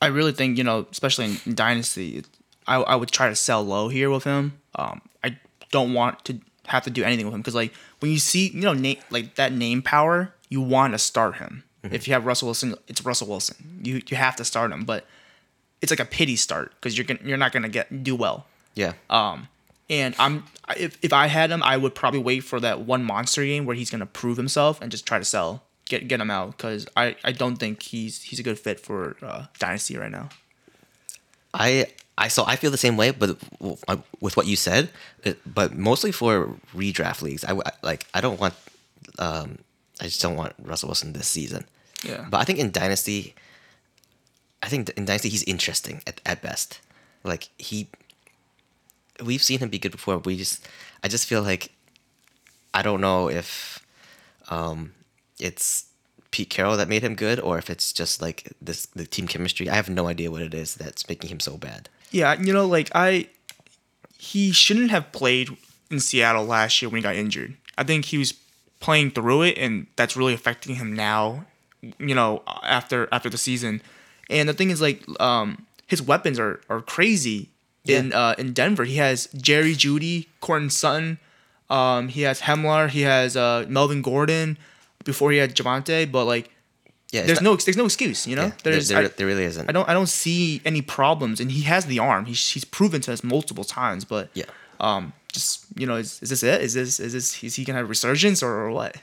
I 0.00 0.06
really 0.06 0.32
think 0.32 0.58
you 0.58 0.64
know, 0.64 0.86
especially 0.90 1.36
in 1.46 1.54
Dynasty, 1.54 2.24
I, 2.66 2.76
I 2.76 2.94
would 2.96 3.10
try 3.10 3.28
to 3.28 3.36
sell 3.36 3.62
low 3.62 3.88
here 3.88 4.10
with 4.10 4.24
him. 4.24 4.58
Um, 4.74 5.00
I 5.22 5.38
don't 5.70 5.94
want 5.94 6.24
to 6.26 6.40
have 6.66 6.84
to 6.84 6.90
do 6.90 7.02
anything 7.02 7.26
with 7.26 7.34
him 7.34 7.40
because 7.40 7.54
like 7.54 7.72
when 8.00 8.10
you 8.10 8.18
see 8.18 8.48
you 8.48 8.62
know 8.62 8.72
name 8.72 8.98
like 9.10 9.36
that 9.36 9.52
name 9.52 9.82
power, 9.82 10.32
you 10.48 10.60
want 10.60 10.94
to 10.94 10.98
start 10.98 11.36
him. 11.36 11.64
If 11.94 12.06
you 12.06 12.14
have 12.14 12.26
Russell 12.26 12.46
Wilson, 12.46 12.76
it's 12.86 13.04
Russell 13.04 13.26
Wilson. 13.28 13.80
You 13.82 14.02
you 14.08 14.16
have 14.16 14.36
to 14.36 14.44
start 14.44 14.70
him, 14.70 14.84
but 14.84 15.06
it's 15.80 15.90
like 15.90 16.00
a 16.00 16.04
pity 16.04 16.36
start 16.36 16.72
because 16.76 16.96
you're 16.96 17.04
gonna, 17.04 17.20
you're 17.24 17.36
not 17.36 17.52
gonna 17.52 17.68
get 17.68 18.04
do 18.04 18.14
well. 18.14 18.46
Yeah. 18.74 18.92
And 19.92 20.14
I'm 20.18 20.44
if, 20.74 20.96
if 21.02 21.12
I 21.12 21.26
had 21.26 21.50
him, 21.50 21.62
I 21.62 21.76
would 21.76 21.94
probably 21.94 22.20
wait 22.20 22.40
for 22.40 22.58
that 22.60 22.80
one 22.80 23.04
monster 23.04 23.44
game 23.44 23.66
where 23.66 23.76
he's 23.76 23.90
gonna 23.90 24.06
prove 24.06 24.38
himself 24.38 24.80
and 24.80 24.90
just 24.90 25.04
try 25.06 25.18
to 25.18 25.24
sell, 25.24 25.64
get 25.84 26.08
get 26.08 26.18
him 26.18 26.30
out 26.30 26.56
because 26.56 26.86
I, 26.96 27.14
I 27.22 27.32
don't 27.32 27.56
think 27.56 27.82
he's 27.82 28.22
he's 28.22 28.38
a 28.38 28.42
good 28.42 28.58
fit 28.58 28.80
for 28.80 29.16
uh, 29.22 29.44
Dynasty 29.58 29.98
right 29.98 30.10
now. 30.10 30.30
I 31.52 31.88
I 32.16 32.28
so 32.28 32.44
I 32.46 32.56
feel 32.56 32.70
the 32.70 32.78
same 32.78 32.96
way, 32.96 33.10
but 33.10 33.36
uh, 33.86 33.98
with 34.18 34.34
what 34.34 34.46
you 34.46 34.56
said, 34.56 34.88
but 35.44 35.74
mostly 35.74 36.10
for 36.10 36.56
redraft 36.74 37.20
leagues. 37.20 37.44
I 37.44 37.52
like 37.82 38.06
I 38.14 38.22
don't 38.22 38.40
want, 38.40 38.54
um, 39.18 39.58
I 40.00 40.04
just 40.04 40.22
don't 40.22 40.36
want 40.36 40.54
Russell 40.62 40.88
Wilson 40.88 41.12
this 41.12 41.28
season. 41.28 41.66
Yeah. 42.02 42.26
But 42.30 42.38
I 42.38 42.44
think 42.44 42.58
in 42.58 42.70
dynasty, 42.70 43.34
I 44.62 44.68
think 44.68 44.88
in 44.90 45.04
dynasty 45.04 45.28
he's 45.28 45.42
interesting 45.42 46.02
at 46.06 46.18
at 46.24 46.40
best. 46.40 46.80
Like 47.24 47.50
he, 47.58 47.88
we've 49.22 49.42
seen 49.42 49.58
him 49.58 49.68
be 49.68 49.78
good 49.78 49.92
before. 49.92 50.18
We 50.18 50.36
just, 50.36 50.68
I 51.02 51.08
just 51.08 51.26
feel 51.26 51.42
like, 51.42 51.72
I 52.72 52.82
don't 52.82 53.00
know 53.00 53.28
if, 53.28 53.84
um, 54.48 54.92
it's 55.38 55.86
Pete 56.30 56.50
Carroll 56.50 56.76
that 56.78 56.88
made 56.88 57.02
him 57.02 57.14
good, 57.14 57.38
or 57.38 57.58
if 57.58 57.68
it's 57.70 57.92
just 57.92 58.22
like 58.22 58.50
this 58.60 58.86
the 58.86 59.06
team 59.06 59.28
chemistry. 59.28 59.68
I 59.68 59.74
have 59.74 59.88
no 59.88 60.08
idea 60.08 60.30
what 60.30 60.42
it 60.42 60.54
is 60.54 60.74
that's 60.74 61.08
making 61.08 61.30
him 61.30 61.40
so 61.40 61.56
bad. 61.56 61.88
Yeah, 62.10 62.40
you 62.40 62.52
know, 62.52 62.66
like 62.66 62.90
I, 62.94 63.28
he 64.18 64.50
shouldn't 64.50 64.90
have 64.90 65.12
played 65.12 65.50
in 65.90 66.00
Seattle 66.00 66.44
last 66.44 66.80
year 66.80 66.88
when 66.88 66.96
he 66.96 67.02
got 67.02 67.16
injured. 67.16 67.56
I 67.76 67.84
think 67.84 68.06
he 68.06 68.18
was 68.18 68.32
playing 68.80 69.10
through 69.10 69.42
it, 69.42 69.58
and 69.58 69.86
that's 69.96 70.16
really 70.16 70.32
affecting 70.32 70.76
him 70.76 70.94
now. 70.94 71.44
You 71.98 72.14
know, 72.14 72.42
after 72.62 73.08
after 73.12 73.28
the 73.28 73.38
season, 73.38 73.82
and 74.30 74.48
the 74.48 74.54
thing 74.54 74.70
is, 74.70 74.80
like, 74.80 75.02
um, 75.20 75.66
his 75.86 76.00
weapons 76.00 76.38
are 76.38 76.60
are 76.70 76.80
crazy. 76.80 77.50
In 77.84 78.12
uh 78.12 78.34
in 78.38 78.52
Denver, 78.52 78.84
he 78.84 78.96
has 78.96 79.26
Jerry 79.36 79.74
Jeudy, 79.74 80.26
Courtland 80.40 80.72
Sutton, 80.72 81.18
um, 81.68 82.08
he 82.08 82.22
has 82.22 82.42
Hamler, 82.42 82.88
he 82.88 83.02
has 83.02 83.36
uh 83.36 83.66
Melvin 83.68 84.02
Gordon. 84.02 84.56
Before 85.04 85.32
he 85.32 85.38
had 85.38 85.56
Javonte, 85.56 86.12
but 86.12 86.26
like, 86.26 86.48
Yeah, 87.10 87.22
there's 87.26 87.40
not- 87.40 87.50
no 87.50 87.56
there's 87.56 87.76
no 87.76 87.86
excuse. 87.86 88.24
You 88.24 88.36
know, 88.36 88.42
yeah, 88.44 88.52
there, 88.62 88.72
there's 88.74 88.86
there, 88.88 88.98
I- 89.04 89.08
there 89.08 89.26
really 89.26 89.42
isn't. 89.42 89.68
I 89.68 89.72
don't 89.72 89.88
I 89.88 89.94
don't 89.94 90.08
see 90.08 90.60
any 90.64 90.80
problems, 90.80 91.40
and 91.40 91.50
he 91.50 91.62
has 91.62 91.86
the 91.86 91.98
arm. 91.98 92.26
He's 92.26 92.50
he's 92.50 92.64
proven 92.64 93.00
to 93.02 93.12
us 93.12 93.24
multiple 93.24 93.64
times. 93.64 94.04
But 94.04 94.30
Yeah. 94.34 94.44
um, 94.78 95.12
just 95.32 95.64
you 95.76 95.86
know, 95.88 95.96
is, 95.96 96.22
is 96.22 96.28
this 96.30 96.42
it? 96.44 96.62
Is 96.62 96.74
this 96.74 97.00
is 97.00 97.12
this 97.14 97.42
is 97.42 97.56
he 97.56 97.64
gonna 97.64 97.78
have 97.80 97.88
resurgence 97.88 98.44
or, 98.44 98.52
or 98.52 98.70
what? 98.70 98.96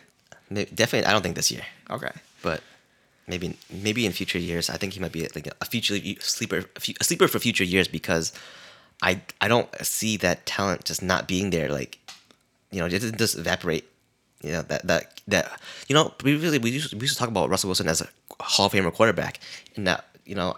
Definitely, 0.51 1.05
I 1.05 1.11
don't 1.11 1.21
think 1.21 1.35
this 1.35 1.51
year, 1.51 1.65
Okay. 1.91 2.11
but 2.41 2.63
maybe 3.27 3.57
maybe 3.69 4.05
in 4.05 4.13
future 4.13 4.39
years. 4.39 4.69
I 4.69 4.77
think 4.77 4.93
he 4.93 4.99
might 5.01 5.11
be 5.11 5.27
like 5.35 5.47
a 5.61 5.65
future 5.65 5.97
sleeper, 6.21 6.63
a 7.01 7.03
sleeper 7.03 7.27
for 7.27 7.39
future 7.39 7.65
years 7.65 7.87
because 7.89 8.31
I 9.01 9.21
I 9.41 9.47
don't 9.47 9.69
see 9.85 10.17
that 10.17 10.45
talent 10.45 10.85
just 10.85 11.01
not 11.01 11.27
being 11.27 11.49
there. 11.49 11.69
Like 11.69 11.99
you 12.71 12.79
know, 12.79 12.85
it 12.85 12.89
doesn't 12.89 13.17
just 13.17 13.37
evaporate. 13.37 13.85
You 14.43 14.51
know 14.51 14.61
that 14.63 14.87
that 14.87 15.21
that 15.27 15.61
you 15.87 15.93
know 15.93 16.13
we 16.23 16.37
really 16.37 16.59
we 16.59 16.71
used, 16.71 16.93
we 16.93 17.01
used 17.01 17.13
to 17.13 17.19
talk 17.19 17.29
about 17.29 17.49
Russell 17.49 17.67
Wilson 17.69 17.87
as 17.87 18.01
a 18.01 18.07
Hall 18.41 18.67
of 18.67 18.73
Famer 18.73 18.93
quarterback, 18.93 19.39
and 19.75 19.87
that 19.87 20.05
you 20.25 20.35
know. 20.35 20.57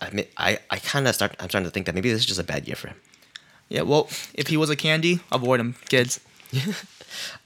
I 0.00 0.06
admit, 0.06 0.32
I, 0.38 0.58
I 0.70 0.78
kind 0.78 1.06
of 1.06 1.14
start. 1.14 1.36
I'm 1.38 1.50
starting 1.50 1.68
to 1.68 1.70
think 1.70 1.84
that 1.84 1.94
maybe 1.94 2.10
this 2.10 2.20
is 2.20 2.26
just 2.26 2.40
a 2.40 2.44
bad 2.44 2.66
year 2.66 2.76
for 2.76 2.88
him. 2.88 2.96
Yeah. 3.68 3.82
Well, 3.82 4.08
if 4.32 4.46
he 4.46 4.56
was 4.56 4.70
a 4.70 4.76
candy, 4.76 5.20
avoid 5.30 5.60
him, 5.60 5.74
kids. 5.90 6.18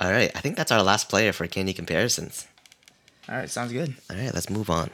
All 0.00 0.12
right, 0.12 0.30
I 0.36 0.40
think 0.40 0.56
that's 0.56 0.70
our 0.70 0.82
last 0.82 1.08
player 1.08 1.32
for 1.32 1.48
candy 1.48 1.72
comparisons. 1.72 2.46
All 3.28 3.36
right. 3.36 3.50
Sounds 3.50 3.72
good. 3.72 3.94
All 4.10 4.16
right, 4.16 4.32
let's 4.32 4.48
move 4.48 4.70
on. 4.70 4.90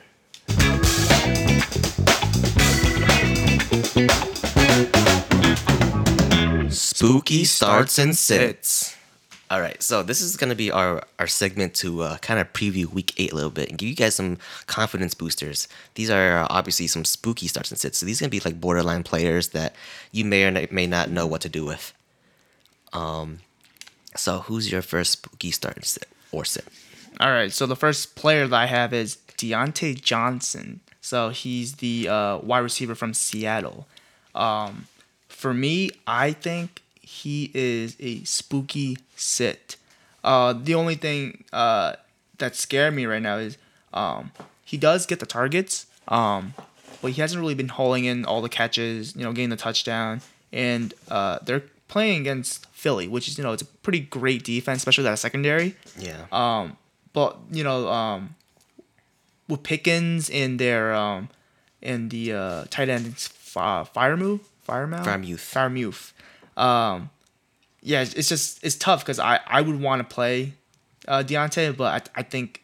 Spooky 6.96 7.44
starts 7.44 7.98
and 7.98 8.16
sits. 8.16 8.96
All 9.50 9.60
right, 9.60 9.82
so 9.82 10.02
this 10.02 10.22
is 10.22 10.34
going 10.38 10.48
to 10.48 10.56
be 10.56 10.70
our, 10.70 11.02
our 11.18 11.26
segment 11.26 11.74
to 11.74 12.00
uh, 12.00 12.16
kind 12.18 12.40
of 12.40 12.50
preview 12.54 12.86
week 12.86 13.12
eight 13.18 13.32
a 13.32 13.34
little 13.34 13.50
bit 13.50 13.68
and 13.68 13.76
give 13.76 13.86
you 13.86 13.94
guys 13.94 14.14
some 14.14 14.38
confidence 14.66 15.12
boosters. 15.12 15.68
These 15.94 16.08
are 16.08 16.38
uh, 16.38 16.46
obviously 16.48 16.86
some 16.86 17.04
spooky 17.04 17.48
starts 17.48 17.70
and 17.70 17.78
sits. 17.78 17.98
So 17.98 18.06
these 18.06 18.20
are 18.20 18.24
going 18.24 18.30
to 18.30 18.44
be 18.44 18.48
like 18.48 18.62
borderline 18.62 19.02
players 19.02 19.48
that 19.50 19.74
you 20.10 20.24
may 20.24 20.46
or 20.46 20.66
may 20.70 20.86
not 20.86 21.10
know 21.10 21.26
what 21.26 21.42
to 21.42 21.50
do 21.50 21.66
with. 21.66 21.92
Um, 22.94 23.40
so 24.16 24.38
who's 24.38 24.72
your 24.72 24.80
first 24.80 25.12
spooky 25.12 25.50
start 25.50 25.76
and 25.76 25.84
sit 25.84 26.08
or 26.32 26.46
sit? 26.46 26.64
All 27.20 27.30
right, 27.30 27.52
so 27.52 27.66
the 27.66 27.76
first 27.76 28.16
player 28.16 28.46
that 28.46 28.56
I 28.56 28.64
have 28.64 28.94
is 28.94 29.18
Diontae 29.36 30.00
Johnson. 30.00 30.80
So 31.02 31.28
he's 31.28 31.74
the 31.74 32.08
uh, 32.08 32.38
wide 32.38 32.60
receiver 32.60 32.94
from 32.94 33.12
Seattle. 33.12 33.86
Um, 34.34 34.86
for 35.28 35.52
me, 35.52 35.90
I 36.06 36.32
think 36.32 36.80
he 37.06 37.52
is 37.54 37.96
a 38.00 38.24
spooky 38.24 38.98
sit. 39.14 39.76
Uh, 40.24 40.52
the 40.52 40.74
only 40.74 40.96
thing 40.96 41.44
uh, 41.52 41.94
that 42.38 42.56
scared 42.56 42.94
me 42.94 43.06
right 43.06 43.22
now 43.22 43.36
is 43.36 43.56
um, 43.94 44.32
he 44.64 44.76
does 44.76 45.06
get 45.06 45.20
the 45.20 45.26
targets, 45.26 45.86
um, 46.08 46.52
but 47.00 47.12
he 47.12 47.20
hasn't 47.20 47.40
really 47.40 47.54
been 47.54 47.68
hauling 47.68 48.06
in 48.06 48.24
all 48.24 48.42
the 48.42 48.48
catches, 48.48 49.14
you 49.14 49.22
know, 49.22 49.32
getting 49.32 49.50
the 49.50 49.56
touchdown. 49.56 50.20
And 50.52 50.92
uh, 51.08 51.38
they're 51.44 51.62
playing 51.86 52.22
against 52.22 52.66
Philly, 52.70 53.06
which 53.06 53.28
is, 53.28 53.38
you 53.38 53.44
know, 53.44 53.52
it's 53.52 53.62
a 53.62 53.66
pretty 53.66 54.00
great 54.00 54.42
defense, 54.42 54.78
especially 54.78 55.04
that 55.04 55.20
secondary. 55.20 55.76
Yeah. 55.96 56.26
Um, 56.32 56.76
but, 57.12 57.38
you 57.52 57.62
know, 57.62 57.88
um, 57.88 58.34
with 59.48 59.62
Pickens 59.62 60.28
in 60.28 60.56
their 60.56 60.92
um, 60.92 61.28
in 61.80 62.08
the 62.08 62.32
uh, 62.32 62.64
tight 62.68 62.88
end, 62.88 63.06
uh, 63.54 63.84
Freiermuth, 63.84 64.40
Freiermuth, 64.66 65.04
Freiermuth. 65.04 66.12
Um, 66.56 67.10
yeah, 67.82 68.00
it's 68.00 68.28
just 68.28 68.64
it's 68.64 68.76
tough 68.76 69.00
because 69.00 69.18
I 69.18 69.40
I 69.46 69.60
would 69.60 69.80
want 69.80 70.08
to 70.08 70.14
play 70.14 70.54
uh, 71.06 71.22
Diontae, 71.22 71.76
but 71.76 72.10
I 72.16 72.20
I 72.20 72.22
think 72.22 72.62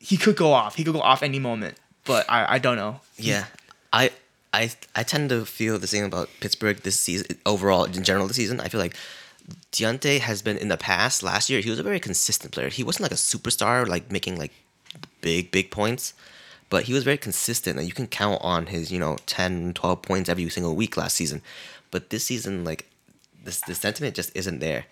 he 0.00 0.16
could 0.16 0.36
go 0.36 0.52
off. 0.52 0.74
He 0.74 0.84
could 0.84 0.94
go 0.94 1.00
off 1.00 1.22
any 1.22 1.38
moment, 1.38 1.76
but 2.04 2.28
I 2.28 2.54
I 2.54 2.58
don't 2.58 2.76
know. 2.76 3.00
Yeah, 3.16 3.44
I 3.92 4.10
I 4.52 4.70
I 4.94 5.02
tend 5.02 5.30
to 5.30 5.44
feel 5.44 5.78
the 5.78 5.86
same 5.86 6.04
about 6.04 6.30
Pittsburgh 6.40 6.78
this 6.78 6.98
season. 6.98 7.38
Overall, 7.46 7.84
in 7.84 8.02
general, 8.04 8.26
this 8.26 8.36
season, 8.36 8.60
I 8.60 8.68
feel 8.68 8.80
like 8.80 8.96
Diontae 9.72 10.20
has 10.20 10.42
been 10.42 10.56
in 10.56 10.68
the 10.68 10.76
past. 10.76 11.22
Last 11.22 11.48
year, 11.48 11.60
he 11.60 11.70
was 11.70 11.78
a 11.78 11.82
very 11.82 12.00
consistent 12.00 12.52
player. 12.52 12.68
He 12.68 12.82
wasn't 12.82 13.02
like 13.02 13.12
a 13.12 13.16
superstar, 13.16 13.86
like 13.86 14.10
making 14.10 14.38
like 14.38 14.52
big 15.20 15.50
big 15.50 15.70
points, 15.70 16.12
but 16.70 16.84
he 16.84 16.92
was 16.92 17.04
very 17.04 17.18
consistent, 17.18 17.78
and 17.78 17.86
you 17.86 17.94
can 17.94 18.06
count 18.06 18.40
on 18.42 18.66
his 18.66 18.90
you 18.90 18.98
know 18.98 19.16
10, 19.26 19.74
12 19.74 20.02
points 20.02 20.28
every 20.28 20.48
single 20.48 20.74
week 20.74 20.96
last 20.96 21.14
season. 21.14 21.42
But 21.90 22.10
this 22.10 22.24
season, 22.24 22.64
like 22.64 22.88
the, 23.44 23.60
the 23.66 23.74
sentiment 23.74 24.14
just 24.14 24.34
isn't 24.34 24.58
there. 24.58 24.86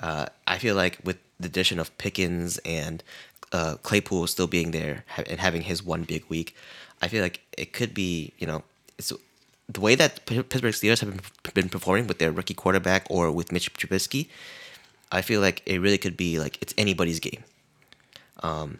Uh, 0.00 0.26
I 0.46 0.58
feel 0.58 0.74
like 0.74 0.98
with 1.04 1.18
the 1.38 1.46
addition 1.46 1.78
of 1.78 1.96
Pickens 1.98 2.58
and 2.64 3.02
uh, 3.52 3.76
Claypool 3.82 4.26
still 4.26 4.46
being 4.46 4.70
there 4.70 5.04
and 5.16 5.38
having 5.40 5.62
his 5.62 5.82
one 5.82 6.04
big 6.04 6.24
week, 6.28 6.56
I 7.00 7.08
feel 7.08 7.22
like 7.22 7.40
it 7.56 7.72
could 7.72 7.94
be 7.94 8.32
you 8.38 8.46
know 8.46 8.62
it's 8.98 9.12
the 9.68 9.80
way 9.80 9.94
that 9.94 10.24
Pittsburgh 10.26 10.74
Steelers 10.74 11.00
have 11.00 11.10
been, 11.10 11.52
been 11.54 11.68
performing 11.68 12.06
with 12.06 12.18
their 12.18 12.32
rookie 12.32 12.54
quarterback 12.54 13.06
or 13.10 13.30
with 13.30 13.52
Mitch 13.52 13.72
Trubisky. 13.74 14.28
I 15.10 15.22
feel 15.22 15.40
like 15.40 15.62
it 15.66 15.78
really 15.78 15.98
could 15.98 16.16
be 16.16 16.38
like 16.38 16.58
it's 16.62 16.74
anybody's 16.78 17.20
game. 17.20 17.44
Um, 18.42 18.78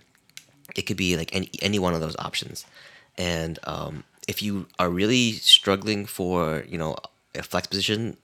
it 0.74 0.82
could 0.82 0.96
be 0.96 1.16
like 1.16 1.34
any 1.34 1.50
any 1.60 1.78
one 1.78 1.94
of 1.94 2.00
those 2.00 2.16
options, 2.18 2.64
and 3.18 3.58
um, 3.64 4.04
if 4.26 4.42
you 4.42 4.66
are 4.78 4.88
really 4.88 5.32
struggling 5.32 6.06
for 6.06 6.64
you 6.66 6.78
know 6.78 6.96
a 7.34 7.42
flex 7.42 7.66
position 7.66 8.16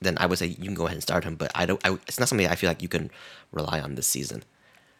then 0.00 0.16
I 0.18 0.26
would 0.26 0.38
say 0.38 0.46
you 0.46 0.64
can 0.64 0.74
go 0.74 0.86
ahead 0.86 0.96
and 0.96 1.02
start 1.02 1.24
him. 1.24 1.36
But 1.36 1.50
I 1.54 1.66
don't. 1.66 1.80
I, 1.84 1.98
it's 2.06 2.18
not 2.18 2.28
something 2.28 2.46
I 2.46 2.54
feel 2.54 2.70
like 2.70 2.82
you 2.82 2.88
can 2.88 3.10
rely 3.52 3.80
on 3.80 3.94
this 3.94 4.06
season. 4.06 4.42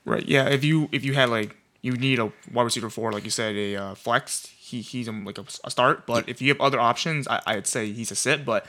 Right. 0.04 0.26
Yeah. 0.26 0.48
If 0.48 0.64
you 0.64 0.88
if 0.92 1.04
you 1.04 1.14
had 1.14 1.30
like 1.30 1.56
you 1.82 1.92
need 1.92 2.18
a 2.18 2.32
wide 2.52 2.64
receiver 2.64 2.90
for 2.90 3.12
like 3.12 3.24
you 3.24 3.30
said 3.30 3.54
a 3.56 3.76
uh, 3.76 3.94
flex, 3.94 4.46
he 4.46 4.80
he's 4.80 5.08
um, 5.08 5.24
like 5.24 5.38
a, 5.38 5.44
a 5.64 5.70
start. 5.70 6.06
But 6.06 6.28
if 6.28 6.40
you 6.40 6.48
have 6.48 6.60
other 6.60 6.80
options, 6.80 7.28
I, 7.28 7.42
I'd 7.46 7.66
say 7.66 7.92
he's 7.92 8.10
a 8.10 8.16
sit. 8.16 8.44
But 8.44 8.66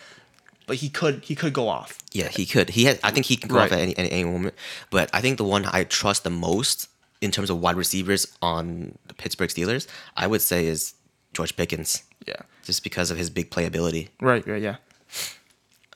but 0.68 0.78
he 0.78 0.90
could 0.90 1.24
he 1.24 1.34
could 1.36 1.54
go 1.54 1.68
off. 1.68 1.98
Yeah, 2.12 2.28
he 2.28 2.46
could. 2.46 2.70
He 2.72 2.86
had. 2.86 3.00
I 3.04 3.12
think 3.12 3.26
he 3.26 3.38
can 3.38 3.50
go 3.50 3.56
right. 3.56 3.66
off 3.66 3.72
at 3.72 3.80
any, 3.80 3.98
any 3.98 4.12
any 4.12 4.24
moment. 4.26 4.56
But 4.90 5.10
I 5.14 5.22
think 5.22 5.38
the 5.38 5.44
one 5.44 5.66
I 5.66 5.86
trust 5.86 6.24
the 6.24 6.30
most 6.30 6.90
in 7.22 7.32
terms 7.32 7.50
of 7.50 7.60
wide 7.60 7.76
receivers 7.76 8.28
on 8.42 8.98
the 9.08 9.14
Pittsburgh 9.14 9.50
Steelers, 9.50 9.88
I 10.16 10.28
would 10.28 10.42
say 10.42 10.68
is 10.68 10.94
George 11.34 11.56
Pickens. 11.56 12.04
Yeah. 12.28 12.42
Just 12.64 12.84
because 12.84 13.10
of 13.10 13.18
his 13.18 13.30
big 13.30 13.50
playability. 13.50 14.10
Right. 14.22 14.46
Right. 14.46 14.62
Yeah. 14.62 14.76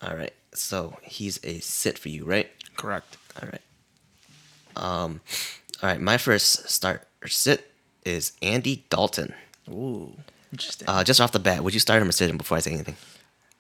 All 0.02 0.16
right. 0.16 0.34
So 0.54 0.98
he's 1.04 1.40
a 1.44 1.60
sit 1.60 1.98
for 1.98 2.10
you, 2.10 2.26
right? 2.26 2.50
Correct. 2.78 3.18
All 3.42 3.48
right. 3.50 3.62
Um, 4.76 5.22
all 5.82 5.90
right. 5.90 6.02
My 6.02 6.18
first 6.18 6.70
start 6.70 7.08
or 7.24 7.28
sit 7.28 7.72
is 8.06 8.34
Andy 8.42 8.84
Dalton. 8.90 9.34
Ooh, 9.70 10.14
interesting. 10.52 10.88
Uh, 10.90 11.04
just 11.04 11.22
off 11.22 11.32
the 11.32 11.40
bat, 11.40 11.64
would 11.64 11.74
you 11.74 11.80
start 11.80 12.02
him 12.02 12.10
or 12.10 12.14
sit 12.14 12.30
him 12.30 12.38
before 12.38 12.58
I 12.58 12.62
say 12.62 12.72
anything? 12.74 12.96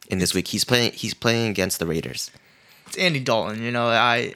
In 0.10 0.18
this 0.20 0.34
week, 0.34 0.48
he's 0.50 0.66
playing. 0.66 0.92
He's 0.94 1.14
playing 1.14 1.50
against 1.52 1.80
the 1.80 1.86
Raiders. 1.86 2.32
It's 2.88 2.98
Andy 2.98 3.20
Dalton. 3.22 3.64
You 3.64 3.72
know, 3.72 3.88
I, 3.88 4.34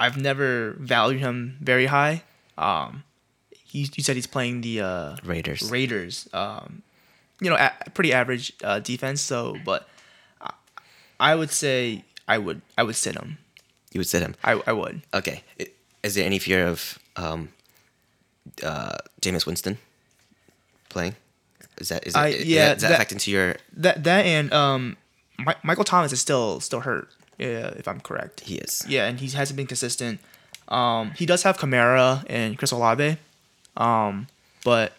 I've 0.00 0.16
never 0.16 0.74
valued 0.80 1.20
him 1.20 1.56
very 1.60 1.86
high. 1.86 2.22
Um, 2.58 3.04
he 3.50 3.88
you 3.94 4.02
said 4.02 4.16
he's 4.16 4.26
playing 4.26 4.62
the 4.62 4.80
uh, 4.80 5.16
Raiders. 5.24 5.70
Raiders. 5.70 6.28
Um, 6.32 6.82
you 7.40 7.50
know, 7.50 7.56
a- 7.56 7.90
pretty 7.90 8.12
average 8.12 8.52
uh, 8.64 8.80
defense. 8.80 9.20
So, 9.20 9.56
but 9.64 9.88
I 11.18 11.34
would 11.34 11.50
say 11.50 12.04
I 12.28 12.38
would 12.38 12.62
I 12.76 12.82
would 12.82 12.96
sit 12.96 13.14
him. 13.16 13.38
You 13.92 14.00
would 14.00 14.08
sit 14.08 14.22
him. 14.22 14.34
I, 14.42 14.60
I 14.66 14.72
would. 14.72 15.02
Okay. 15.12 15.42
Is 16.02 16.16
there 16.16 16.26
any 16.26 16.38
fear 16.38 16.66
of 16.66 16.98
um, 17.16 17.50
uh, 18.62 18.96
Jameis 19.22 19.46
Winston 19.46 19.78
playing? 20.88 21.14
Is 21.78 21.88
that 21.88 22.06
is, 22.06 22.14
I, 22.14 22.28
it, 22.28 22.46
yeah, 22.46 22.74
is 22.74 22.82
that, 22.82 22.88
that 22.88 22.94
affecting 22.94 23.18
to 23.18 23.30
your 23.30 23.56
that 23.76 24.04
that 24.04 24.26
and 24.26 24.52
um, 24.52 24.96
My, 25.38 25.56
Michael 25.62 25.84
Thomas 25.84 26.12
is 26.12 26.20
still 26.20 26.60
still 26.60 26.80
hurt. 26.80 27.08
Yeah, 27.38 27.68
if 27.76 27.88
I'm 27.88 28.00
correct. 28.00 28.40
He 28.40 28.56
is. 28.56 28.84
Yeah, 28.88 29.06
and 29.06 29.18
he 29.18 29.28
hasn't 29.28 29.56
been 29.56 29.66
consistent. 29.66 30.20
Um, 30.68 31.10
he 31.12 31.26
does 31.26 31.42
have 31.42 31.58
Kamara 31.58 32.24
and 32.28 32.56
Chris 32.56 32.70
Olave, 32.70 33.16
um, 33.76 34.28
but 34.64 34.92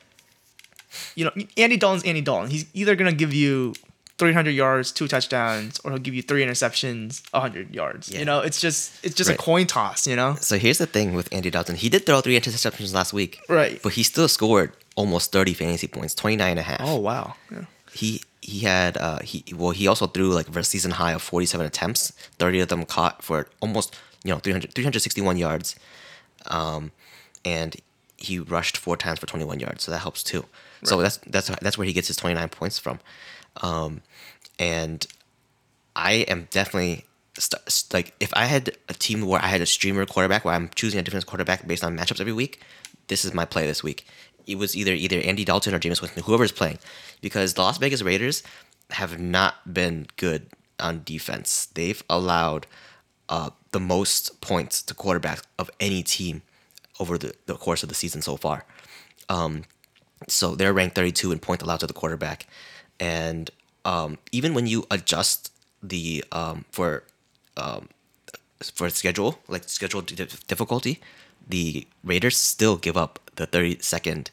you 1.15 1.25
know 1.25 1.31
Andy 1.57 1.77
Dalton's 1.77 2.03
Andy 2.03 2.21
Dalton. 2.21 2.49
He's 2.49 2.65
either 2.73 2.95
gonna 2.95 3.13
give 3.13 3.33
you 3.33 3.73
300 4.17 4.51
yards, 4.51 4.91
two 4.91 5.07
touchdowns, 5.07 5.79
or 5.83 5.91
he'll 5.91 5.99
give 5.99 6.13
you 6.13 6.21
three 6.21 6.45
interceptions, 6.45 7.21
100 7.31 7.75
yards. 7.75 8.09
Yeah. 8.09 8.19
You 8.19 8.25
know, 8.25 8.39
it's 8.39 8.61
just 8.61 9.03
it's 9.03 9.15
just 9.15 9.29
right. 9.29 9.37
a 9.37 9.41
coin 9.41 9.67
toss. 9.67 10.07
You 10.07 10.15
know. 10.15 10.35
So 10.39 10.57
here's 10.57 10.77
the 10.77 10.85
thing 10.85 11.13
with 11.13 11.31
Andy 11.33 11.49
Dalton. 11.49 11.75
He 11.75 11.89
did 11.89 12.05
throw 12.05 12.21
three 12.21 12.39
interceptions 12.39 12.93
last 12.93 13.13
week. 13.13 13.39
Right. 13.49 13.81
But 13.83 13.93
he 13.93 14.03
still 14.03 14.27
scored 14.27 14.71
almost 14.95 15.31
30 15.31 15.53
fantasy 15.53 15.87
points, 15.87 16.15
29 16.15 16.49
and 16.49 16.59
a 16.59 16.63
half. 16.63 16.81
Oh 16.81 16.97
wow. 16.97 17.35
Yeah. 17.51 17.65
He 17.91 18.21
he 18.41 18.59
had 18.59 18.97
uh 18.97 19.19
he 19.19 19.43
well 19.55 19.71
he 19.71 19.87
also 19.87 20.07
threw 20.07 20.31
like 20.33 20.53
a 20.55 20.63
season 20.63 20.91
high 20.91 21.11
of 21.11 21.21
47 21.21 21.65
attempts, 21.65 22.11
30 22.39 22.61
of 22.61 22.67
them 22.69 22.85
caught 22.85 23.23
for 23.23 23.47
almost 23.61 23.95
you 24.23 24.31
know 24.31 24.39
300 24.39 24.73
361 24.73 25.37
yards, 25.37 25.75
um, 26.47 26.91
and 27.43 27.75
he 28.17 28.39
rushed 28.39 28.77
four 28.77 28.97
times 28.97 29.19
for 29.19 29.27
21 29.27 29.59
yards, 29.59 29.83
so 29.83 29.91
that 29.91 29.99
helps 29.99 30.23
too. 30.23 30.39
Right. 30.39 30.47
So 30.83 31.01
that's 31.01 31.17
that's 31.27 31.49
that's 31.61 31.77
where 31.77 31.85
he 31.85 31.93
gets 31.93 32.07
his 32.07 32.17
29 32.17 32.49
points 32.49 32.79
from. 32.79 32.99
Um, 33.61 34.01
and 34.59 35.05
I 35.95 36.25
am 36.27 36.47
definitely 36.51 37.05
st- 37.37 37.93
like 37.93 38.13
if 38.19 38.31
I 38.33 38.45
had 38.45 38.71
a 38.89 38.93
team 38.93 39.25
where 39.25 39.41
I 39.41 39.47
had 39.47 39.61
a 39.61 39.65
streamer 39.65 40.05
quarterback 40.05 40.45
where 40.45 40.53
I'm 40.53 40.69
choosing 40.75 40.99
a 40.99 41.03
different 41.03 41.25
quarterback 41.25 41.67
based 41.67 41.83
on 41.83 41.97
matchups 41.97 42.21
every 42.21 42.33
week, 42.33 42.61
this 43.07 43.25
is 43.25 43.33
my 43.33 43.45
play 43.45 43.65
this 43.65 43.83
week. 43.83 44.05
It 44.47 44.57
was 44.57 44.75
either 44.75 44.93
either 44.93 45.19
Andy 45.21 45.45
Dalton 45.45 45.73
or 45.73 45.79
Jameis 45.79 46.01
Winston, 46.01 46.23
whoever's 46.23 46.51
playing, 46.51 46.79
because 47.21 47.53
the 47.53 47.61
Las 47.61 47.77
Vegas 47.77 48.01
Raiders 48.01 48.43
have 48.91 49.19
not 49.19 49.73
been 49.73 50.07
good 50.17 50.47
on 50.79 51.01
defense. 51.03 51.67
They've 51.73 52.03
allowed 52.09 52.67
uh, 53.29 53.49
the 53.71 53.79
most 53.79 54.41
points 54.41 54.83
to 54.83 54.93
quarterbacks 54.93 55.41
of 55.57 55.71
any 55.79 56.03
team 56.03 56.43
over 56.99 57.17
the, 57.17 57.33
the 57.47 57.55
course 57.55 57.83
of 57.83 57.89
the 57.89 57.95
season 57.95 58.21
so 58.21 58.37
far. 58.37 58.65
Um, 59.29 59.63
so 60.27 60.55
they're 60.55 60.73
ranked 60.73 60.95
32 60.95 61.31
in 61.31 61.39
points 61.39 61.63
allowed 61.63 61.79
to 61.79 61.87
the 61.87 61.93
quarterback 61.93 62.47
and 62.99 63.49
um, 63.83 64.17
even 64.31 64.53
when 64.53 64.67
you 64.67 64.85
adjust 64.89 65.51
the 65.81 66.23
um, 66.31 66.65
for 66.71 67.03
um, 67.57 67.89
for 68.61 68.89
schedule 68.89 69.39
like 69.47 69.63
schedule 69.69 70.01
difficulty, 70.01 70.99
the 71.47 71.87
Raiders 72.03 72.37
still 72.37 72.77
give 72.77 72.97
up 72.97 73.19
the 73.35 73.45
thirty 73.45 73.77
second 73.79 74.31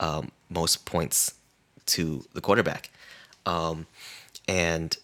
um, 0.00 0.30
most 0.48 0.84
points 0.84 1.34
to 1.86 2.24
the 2.32 2.40
quarterback, 2.40 2.90
um, 3.46 3.86
and 4.48 4.96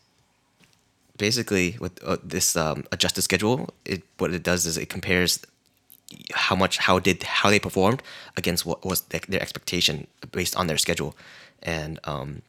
basically 1.16 1.76
with 1.80 2.02
uh, 2.04 2.16
this 2.22 2.56
um, 2.56 2.84
adjusted 2.92 3.22
schedule, 3.22 3.70
it 3.84 4.02
what 4.18 4.32
it 4.32 4.42
does 4.42 4.66
is 4.66 4.76
it 4.76 4.88
compares 4.88 5.40
how 6.34 6.56
much 6.56 6.78
how 6.78 6.98
did 6.98 7.22
how 7.22 7.50
they 7.50 7.58
performed 7.58 8.02
against 8.36 8.66
what 8.66 8.84
was 8.84 9.02
their 9.02 9.42
expectation 9.42 10.06
based 10.32 10.56
on 10.56 10.66
their 10.66 10.78
schedule, 10.78 11.14
and 11.62 11.98
um, 12.04 12.42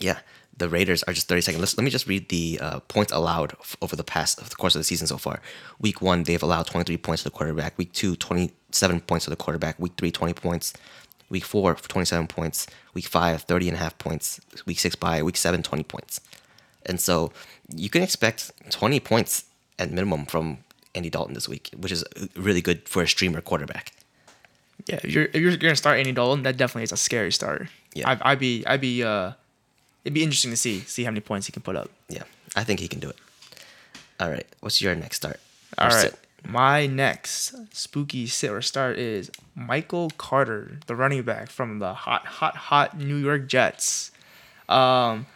Yeah, 0.00 0.18
the 0.56 0.68
Raiders 0.68 1.02
are 1.04 1.12
just 1.12 1.28
32nd. 1.28 1.58
Let's, 1.58 1.76
let 1.76 1.84
me 1.84 1.90
just 1.90 2.06
read 2.06 2.28
the 2.28 2.58
uh, 2.60 2.80
points 2.80 3.12
allowed 3.12 3.52
f- 3.60 3.76
over 3.80 3.96
the 3.96 4.04
past 4.04 4.40
of 4.40 4.50
the 4.50 4.56
course 4.56 4.74
of 4.74 4.80
the 4.80 4.84
season 4.84 5.06
so 5.06 5.16
far. 5.18 5.40
Week 5.80 6.00
one, 6.02 6.24
they've 6.24 6.42
allowed 6.42 6.66
23 6.66 6.96
points 6.98 7.22
to 7.22 7.28
the 7.30 7.34
quarterback. 7.34 7.76
Week 7.78 7.92
two, 7.92 8.16
27 8.16 9.00
points 9.02 9.24
to 9.24 9.30
the 9.30 9.36
quarterback. 9.36 9.78
Week 9.78 9.92
three, 9.96 10.10
20 10.10 10.34
points. 10.34 10.72
Week 11.30 11.44
four, 11.44 11.74
27 11.74 12.26
points. 12.26 12.66
Week 12.94 13.06
five, 13.06 13.42
30 13.42 13.68
and 13.68 13.76
a 13.76 13.80
half 13.80 13.98
points. 13.98 14.40
Week 14.66 14.78
six, 14.78 14.94
by 14.96 15.22
week 15.22 15.36
seven, 15.36 15.62
20 15.62 15.84
points. 15.84 16.20
And 16.86 17.00
so 17.00 17.32
you 17.74 17.90
can 17.90 18.02
expect 18.02 18.50
20 18.70 18.98
points 19.00 19.44
at 19.78 19.90
minimum 19.90 20.26
from 20.26 20.58
Andy 20.94 21.10
Dalton 21.10 21.34
this 21.34 21.48
week, 21.48 21.70
which 21.76 21.92
is 21.92 22.02
really 22.34 22.62
good 22.62 22.88
for 22.88 23.02
a 23.02 23.08
streamer 23.08 23.40
quarterback. 23.40 23.92
Yeah, 24.86 25.00
if 25.02 25.12
you're 25.12 25.24
if 25.26 25.36
you're 25.36 25.56
gonna 25.56 25.76
start 25.76 25.98
Andy 25.98 26.12
Dalton, 26.12 26.44
that 26.44 26.56
definitely 26.56 26.84
is 26.84 26.92
a 26.92 26.96
scary 26.96 27.30
start. 27.30 27.68
Yeah. 27.94 28.08
I'd, 28.10 28.22
I'd 28.22 28.38
be 28.38 28.64
I'd 28.66 28.80
be 28.80 29.02
uh, 29.02 29.32
it'd 30.08 30.14
be 30.14 30.22
interesting 30.22 30.50
to 30.50 30.56
see 30.56 30.80
see 30.80 31.04
how 31.04 31.10
many 31.10 31.20
points 31.20 31.46
he 31.46 31.52
can 31.52 31.60
put 31.60 31.76
up. 31.76 31.90
Yeah, 32.08 32.22
I 32.56 32.64
think 32.64 32.80
he 32.80 32.88
can 32.88 32.98
do 32.98 33.10
it. 33.10 33.16
All 34.18 34.30
right, 34.30 34.46
what's 34.60 34.80
your 34.80 34.94
next 34.94 35.16
start? 35.16 35.38
All 35.76 35.88
right. 35.88 36.00
sit? 36.00 36.18
My 36.46 36.86
next 36.86 37.54
spooky 37.76 38.26
sit 38.26 38.50
or 38.50 38.62
start 38.62 38.96
is 38.96 39.30
Michael 39.54 40.08
Carter, 40.16 40.78
the 40.86 40.96
running 40.96 41.22
back 41.24 41.50
from 41.50 41.78
the 41.78 41.92
hot, 41.92 42.24
hot, 42.24 42.56
hot 42.56 42.96
New 42.96 43.16
York 43.16 43.48
Jets. 43.48 44.12
Um, 44.66 45.26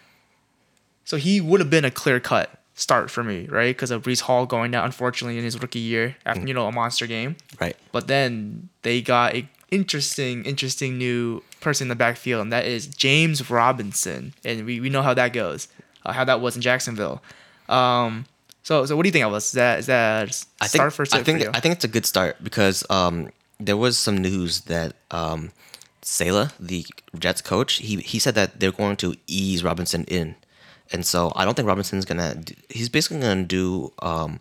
so 1.04 1.18
he 1.18 1.40
would 1.40 1.60
have 1.60 1.68
been 1.68 1.84
a 1.84 1.90
clear 1.90 2.18
cut 2.18 2.58
start 2.74 3.10
for 3.10 3.22
me, 3.22 3.46
right? 3.48 3.76
Because 3.76 3.90
of 3.90 4.04
Breece 4.04 4.22
Hall 4.22 4.46
going 4.46 4.70
down, 4.70 4.86
unfortunately, 4.86 5.36
in 5.36 5.44
his 5.44 5.60
rookie 5.60 5.80
year 5.80 6.16
after 6.24 6.46
you 6.46 6.54
know 6.54 6.66
a 6.66 6.72
monster 6.72 7.06
game. 7.06 7.36
Right. 7.60 7.76
But 7.90 8.06
then 8.06 8.70
they 8.80 9.02
got 9.02 9.34
a 9.34 9.46
interesting, 9.72 10.44
interesting 10.44 10.98
new 10.98 11.42
person 11.60 11.86
in 11.86 11.88
the 11.88 11.96
backfield, 11.96 12.42
and 12.42 12.52
that 12.52 12.66
is 12.66 12.86
James 12.86 13.50
Robinson, 13.50 14.34
and 14.44 14.64
we, 14.64 14.78
we 14.78 14.88
know 14.88 15.02
how 15.02 15.14
that 15.14 15.32
goes, 15.32 15.66
uh, 16.06 16.12
how 16.12 16.24
that 16.24 16.40
was 16.40 16.54
in 16.54 16.62
Jacksonville. 16.62 17.20
Um, 17.68 18.26
so 18.62 18.86
so 18.86 18.94
what 18.94 19.02
do 19.02 19.08
you 19.08 19.12
think 19.12 19.24
of 19.24 19.32
us? 19.32 19.46
Is 19.46 19.52
that 19.52 19.78
is 19.80 19.86
that 19.86 20.46
I 20.60 20.68
think 20.68 20.80
start 20.80 20.92
first? 20.92 21.14
I 21.14 21.22
think 21.24 21.42
I 21.56 21.58
think 21.58 21.74
it's 21.74 21.84
a 21.84 21.88
good 21.88 22.06
start 22.06 22.36
because 22.44 22.84
um, 22.90 23.30
there 23.58 23.76
was 23.76 23.98
some 23.98 24.18
news 24.18 24.62
that 24.62 24.94
um, 25.10 25.50
Saleh, 26.02 26.52
the 26.60 26.86
Jets 27.18 27.40
coach, 27.40 27.74
he 27.74 27.96
he 27.96 28.18
said 28.18 28.34
that 28.36 28.60
they're 28.60 28.72
going 28.72 28.96
to 28.98 29.16
ease 29.26 29.64
Robinson 29.64 30.04
in, 30.04 30.36
and 30.92 31.04
so 31.04 31.32
I 31.34 31.44
don't 31.44 31.54
think 31.54 31.66
Robinson's 31.66 32.04
gonna. 32.04 32.42
He's 32.68 32.88
basically 32.88 33.20
gonna 33.20 33.42
do 33.42 33.92
um, 34.00 34.38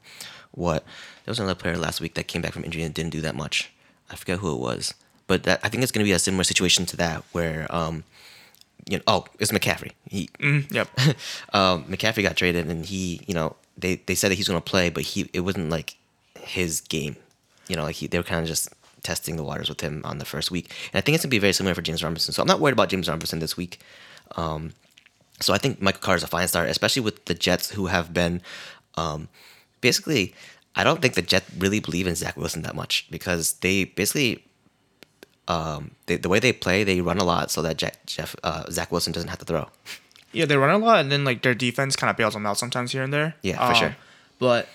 what 0.52 0.84
there 1.26 1.32
was 1.32 1.40
another 1.40 1.56
player 1.56 1.78
last 1.78 2.02
week 2.02 2.16
that 2.16 2.28
came 2.28 2.42
back 2.42 2.54
from 2.54 2.66
injury 2.66 2.84
and 2.84 2.94
didn't 2.94 3.12
do 3.12 3.22
that 3.22 3.36
much. 3.36 3.72
I 4.12 4.16
forget 4.16 4.40
who 4.40 4.54
it 4.54 4.60
was, 4.60 4.94
but 5.32 5.44
that 5.44 5.62
I 5.64 5.70
think 5.70 5.82
it's 5.82 5.94
gonna 5.94 6.04
be 6.04 6.12
a 6.12 6.20
similar 6.20 6.44
situation 6.44 6.86
to 6.88 6.98
that 6.98 7.24
where 7.32 7.66
um, 7.70 8.04
you 8.90 8.98
know, 8.98 9.04
oh, 9.08 9.26
it's 9.40 9.52
McCaffrey. 9.52 9.94
He 10.10 10.28
Mm, 10.40 10.70
yep. 10.74 10.90
um, 11.54 11.86
McCaffrey 11.86 12.22
got 12.22 12.36
traded, 12.36 12.68
and 12.68 12.86
he, 12.86 13.22
you 13.28 13.34
know, 13.34 13.56
they, 13.78 13.96
they 13.96 14.16
said 14.16 14.30
that 14.32 14.36
he's 14.36 14.50
going 14.50 14.62
to 14.62 14.70
play, 14.70 14.90
but 14.90 15.04
he 15.04 15.30
it 15.32 15.40
wasn't 15.42 15.70
like 15.70 15.96
his 16.38 16.82
game. 16.82 17.16
You 17.70 17.78
know, 17.78 17.84
like 17.84 17.96
he, 17.96 18.08
they 18.08 18.18
were 18.18 18.26
kind 18.26 18.42
of 18.42 18.48
just 18.48 18.68
testing 19.04 19.38
the 19.38 19.44
waters 19.44 19.70
with 19.70 19.80
him 19.80 20.02
on 20.04 20.18
the 20.18 20.26
first 20.26 20.52
week, 20.52 20.70
and 20.92 21.00
I 21.00 21.02
think 21.02 21.16
it's 21.16 21.24
going 21.24 21.30
to 21.30 21.36
be 21.36 21.40
very 21.40 21.54
similar 21.54 21.76
for 21.76 21.82
James 21.82 22.04
Robinson. 22.04 22.34
So 22.34 22.42
I'm 22.42 22.48
not 22.48 22.60
worried 22.60 22.74
about 22.74 22.90
James 22.90 23.08
Robinson 23.08 23.40
this 23.40 23.56
week. 23.56 23.80
Um, 24.36 24.74
so 25.40 25.54
I 25.54 25.58
think 25.58 25.82
Michael 25.82 26.02
Carter 26.02 26.18
is 26.18 26.24
a 26.24 26.28
fine 26.28 26.50
start, 26.50 26.70
especially 26.70 27.04
with 27.04 27.24
the 27.26 27.34
Jets, 27.34 27.72
who 27.72 27.86
have 27.86 28.14
been 28.14 28.42
um, 28.96 29.30
basically. 29.80 30.36
I 30.74 30.86
don't 30.86 31.02
think 31.02 31.16
the 31.16 31.22
Jets 31.22 31.50
really 31.58 31.82
believe 31.82 32.08
in 32.08 32.16
Zach 32.16 32.38
Wilson 32.38 32.64
that 32.64 32.76
much 32.76 33.08
because 33.10 33.54
they 33.54 33.86
basically. 33.86 34.44
Um, 35.48 35.92
they, 36.06 36.18
the 36.18 36.30
way 36.30 36.40
they 36.40 36.54
play, 36.54 36.84
they 36.84 37.02
run 37.02 37.18
a 37.18 37.24
lot 37.24 37.52
so 37.52 37.62
that 37.64 37.78
Jack, 37.78 38.06
Jeff 38.06 38.36
uh, 38.44 38.70
Zach 38.70 38.92
Wilson 38.92 39.12
doesn't 39.12 39.30
have 39.30 39.40
to 39.40 39.46
throw. 39.46 39.68
Yeah, 40.34 40.46
they 40.46 40.56
run 40.56 40.70
a 40.70 40.78
lot, 40.78 41.02
and 41.02 41.12
then 41.12 41.26
like 41.26 41.42
their 41.42 41.54
defense 41.54 41.98
kind 41.98 42.10
of 42.10 42.16
bails 42.16 42.36
them 42.36 42.46
out 42.46 42.58
sometimes 42.58 42.94
here 42.94 43.04
and 43.04 43.12
there. 43.12 43.36
Yeah, 43.42 43.68
for 43.68 43.76
sure. 43.76 43.98
But 44.40 44.70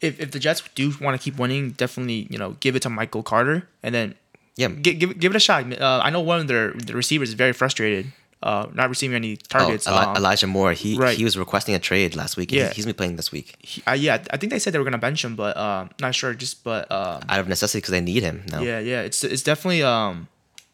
if 0.00 0.18
if 0.18 0.32
the 0.32 0.40
Jets 0.40 0.64
do 0.74 0.92
want 1.00 1.14
to 1.14 1.22
keep 1.22 1.38
winning, 1.38 1.70
definitely 1.78 2.26
you 2.28 2.38
know 2.38 2.56
give 2.58 2.74
it 2.74 2.82
to 2.82 2.90
Michael 2.90 3.22
Carter, 3.22 3.68
and 3.84 3.94
then 3.94 4.16
Yeah, 4.56 4.66
give 4.70 4.98
give, 4.98 5.20
give 5.20 5.30
it 5.30 5.36
a 5.36 5.38
shot. 5.38 5.62
Uh, 5.80 6.00
I 6.02 6.10
know 6.10 6.18
one 6.20 6.40
of 6.40 6.48
their 6.48 6.72
the 6.72 6.94
receivers 6.96 7.28
is 7.28 7.34
very 7.34 7.52
frustrated, 7.52 8.10
uh, 8.44 8.66
not 8.74 8.88
receiving 8.90 9.16
any 9.16 9.36
targets. 9.36 9.88
Oh, 9.88 9.92
Eli- 9.92 10.04
um, 10.04 10.16
Elijah 10.16 10.46
Moore. 10.46 10.72
He 10.74 10.96
right. 10.96 11.16
he 11.16 11.24
was 11.24 11.36
requesting 11.36 11.74
a 11.74 11.78
trade 11.80 12.14
last 12.14 12.36
week. 12.36 12.52
Yeah. 12.52 12.68
he, 12.68 12.74
he's 12.76 12.86
been 12.86 12.94
playing 12.94 13.16
this 13.16 13.32
week 13.32 13.56
he- 13.60 13.82
uh, 13.88 13.94
yeah, 13.94 14.22
I 14.30 14.36
think 14.36 14.52
they 14.52 14.58
said 14.60 14.72
they 14.74 14.78
were 14.78 14.84
gonna 14.84 14.98
bench 15.08 15.24
him, 15.24 15.34
but 15.34 15.56
uh, 15.56 15.88
not 16.00 16.14
sure. 16.14 16.34
Just 16.34 16.62
but 16.62 16.84
um, 16.92 17.22
out 17.28 17.40
of 17.40 17.48
necessity 17.48 17.78
because 17.78 17.90
they 17.96 18.00
need 18.12 18.22
him 18.22 18.44
now. 18.52 18.60
yeah, 18.60 18.78
yeah, 18.78 19.00
it's 19.00 19.24
it's 19.24 19.42
definitely 19.42 19.82
um 19.82 20.28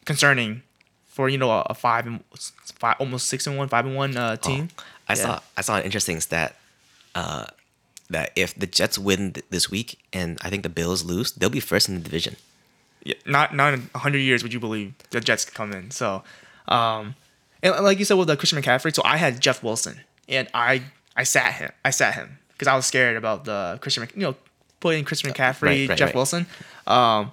concerning 0.05 0.61
for 1.07 1.29
you 1.29 1.37
know 1.37 1.49
a, 1.51 1.61
a 1.69 1.73
five 1.73 2.05
and 2.07 2.19
five 2.75 2.95
almost 2.99 3.27
six 3.29 3.47
and 3.47 3.57
one 3.57 3.67
five 3.69 3.85
and 3.85 3.95
one 3.95 4.17
uh, 4.17 4.35
team. 4.35 4.69
I 5.07 5.13
Yeah. 5.13 5.23
saw 5.23 5.39
I 5.57 5.61
saw 5.61 5.77
an 5.77 5.83
interesting 5.83 6.19
stat 6.21 6.55
uh, 7.15 7.45
that 8.09 8.31
if 8.35 8.55
the 8.55 8.67
Jets 8.67 8.97
win 8.97 9.31
th- 9.33 9.45
this 9.49 9.69
week 9.71 9.97
and 10.11 10.37
I 10.41 10.49
think 10.49 10.63
the 10.63 10.69
Bills 10.69 11.03
lose, 11.05 11.31
they'll 11.31 11.49
be 11.49 11.59
first 11.59 11.87
in 11.89 11.95
the 11.95 12.01
division. 12.01 12.35
Yeah, 13.03 13.15
not 13.25 13.55
not 13.55 13.73
in 13.73 13.89
hundred 13.95 14.19
years 14.19 14.43
would 14.43 14.53
you 14.53 14.59
believe 14.59 14.93
the 15.11 15.19
Jets 15.21 15.45
could 15.45 15.55
come 15.55 15.71
in. 15.73 15.89
So, 15.91 16.23
um, 16.67 17.15
and 17.63 17.83
like 17.83 17.99
you 17.99 18.05
said 18.05 18.15
with 18.17 18.27
the 18.27 18.37
Christian 18.37 18.61
McCaffrey, 18.61 18.93
so 18.93 19.01
I 19.05 19.17
had 19.17 19.39
Jeff 19.39 19.63
Wilson, 19.63 20.01
and 20.27 20.47
I 20.53 20.83
I 21.15 21.23
sat 21.23 21.53
him, 21.53 21.71
I 21.85 21.91
sat 21.91 22.15
him 22.15 22.39
because 22.53 22.67
I 22.67 22.75
was 22.75 22.85
scared 22.85 23.17
about 23.17 23.45
the 23.45 23.77
Christian, 23.81 24.01
Mc- 24.01 24.15
you 24.15 24.21
know, 24.21 24.35
putting 24.79 25.03
Christian 25.05 25.31
McCaffrey, 25.31 25.61
right, 25.61 25.89
right, 25.89 25.97
Jeff 25.97 26.07
right. 26.09 26.15
Wilson. 26.15 26.47
Um, 26.87 27.31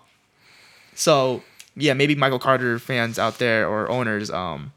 so 0.94 1.42
yeah, 1.76 1.94
maybe 1.94 2.14
Michael 2.14 2.38
Carter 2.38 2.78
fans 2.78 3.18
out 3.18 3.38
there 3.38 3.68
or 3.68 3.88
owners, 3.90 4.30
um, 4.30 4.72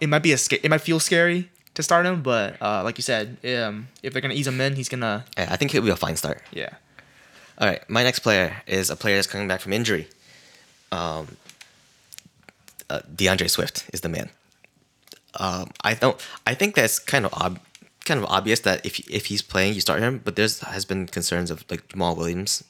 it 0.00 0.08
might 0.08 0.22
be 0.22 0.32
a 0.32 0.38
it 0.50 0.68
might 0.70 0.80
feel 0.80 1.00
scary 1.00 1.50
to 1.74 1.82
start 1.82 2.06
him, 2.06 2.22
but 2.22 2.60
uh, 2.62 2.82
like 2.82 2.98
you 2.98 3.02
said, 3.02 3.36
um, 3.58 3.88
if 4.02 4.12
they're 4.12 4.22
gonna 4.22 4.34
ease 4.34 4.46
him 4.46 4.60
in, 4.60 4.76
he's 4.76 4.88
gonna 4.88 5.24
I 5.36 5.42
I 5.42 5.56
think 5.56 5.72
he'll 5.72 5.82
be 5.82 5.90
a 5.90 5.96
fine 5.96 6.16
start. 6.16 6.42
yeah. 6.52 6.70
All 7.58 7.66
right, 7.66 7.80
my 7.88 8.02
next 8.02 8.18
player 8.18 8.62
is 8.66 8.90
a 8.90 8.96
player 8.96 9.14
that's 9.16 9.26
coming 9.26 9.48
back 9.48 9.60
from 9.60 9.72
injury. 9.72 10.08
Um, 10.92 11.36
uh, 12.90 13.00
D'Andre 13.14 13.48
Swift 13.48 13.88
is 13.92 14.00
the 14.00 14.08
man. 14.08 14.30
Um, 15.38 15.70
I 15.82 15.94
don't. 15.94 16.16
I 16.46 16.54
think 16.54 16.74
that's 16.74 16.98
kind 16.98 17.26
of 17.26 17.32
ob- 17.34 17.60
kind 18.04 18.18
of 18.18 18.26
obvious 18.26 18.60
that 18.60 18.84
if 18.86 18.98
if 19.10 19.26
he's 19.26 19.42
playing, 19.42 19.74
you 19.74 19.80
start 19.80 20.00
him. 20.00 20.20
But 20.24 20.36
there's 20.36 20.60
has 20.60 20.84
been 20.84 21.06
concerns 21.06 21.50
of 21.50 21.64
like 21.70 21.88
Jamaal 21.88 22.16
Williams, 22.16 22.64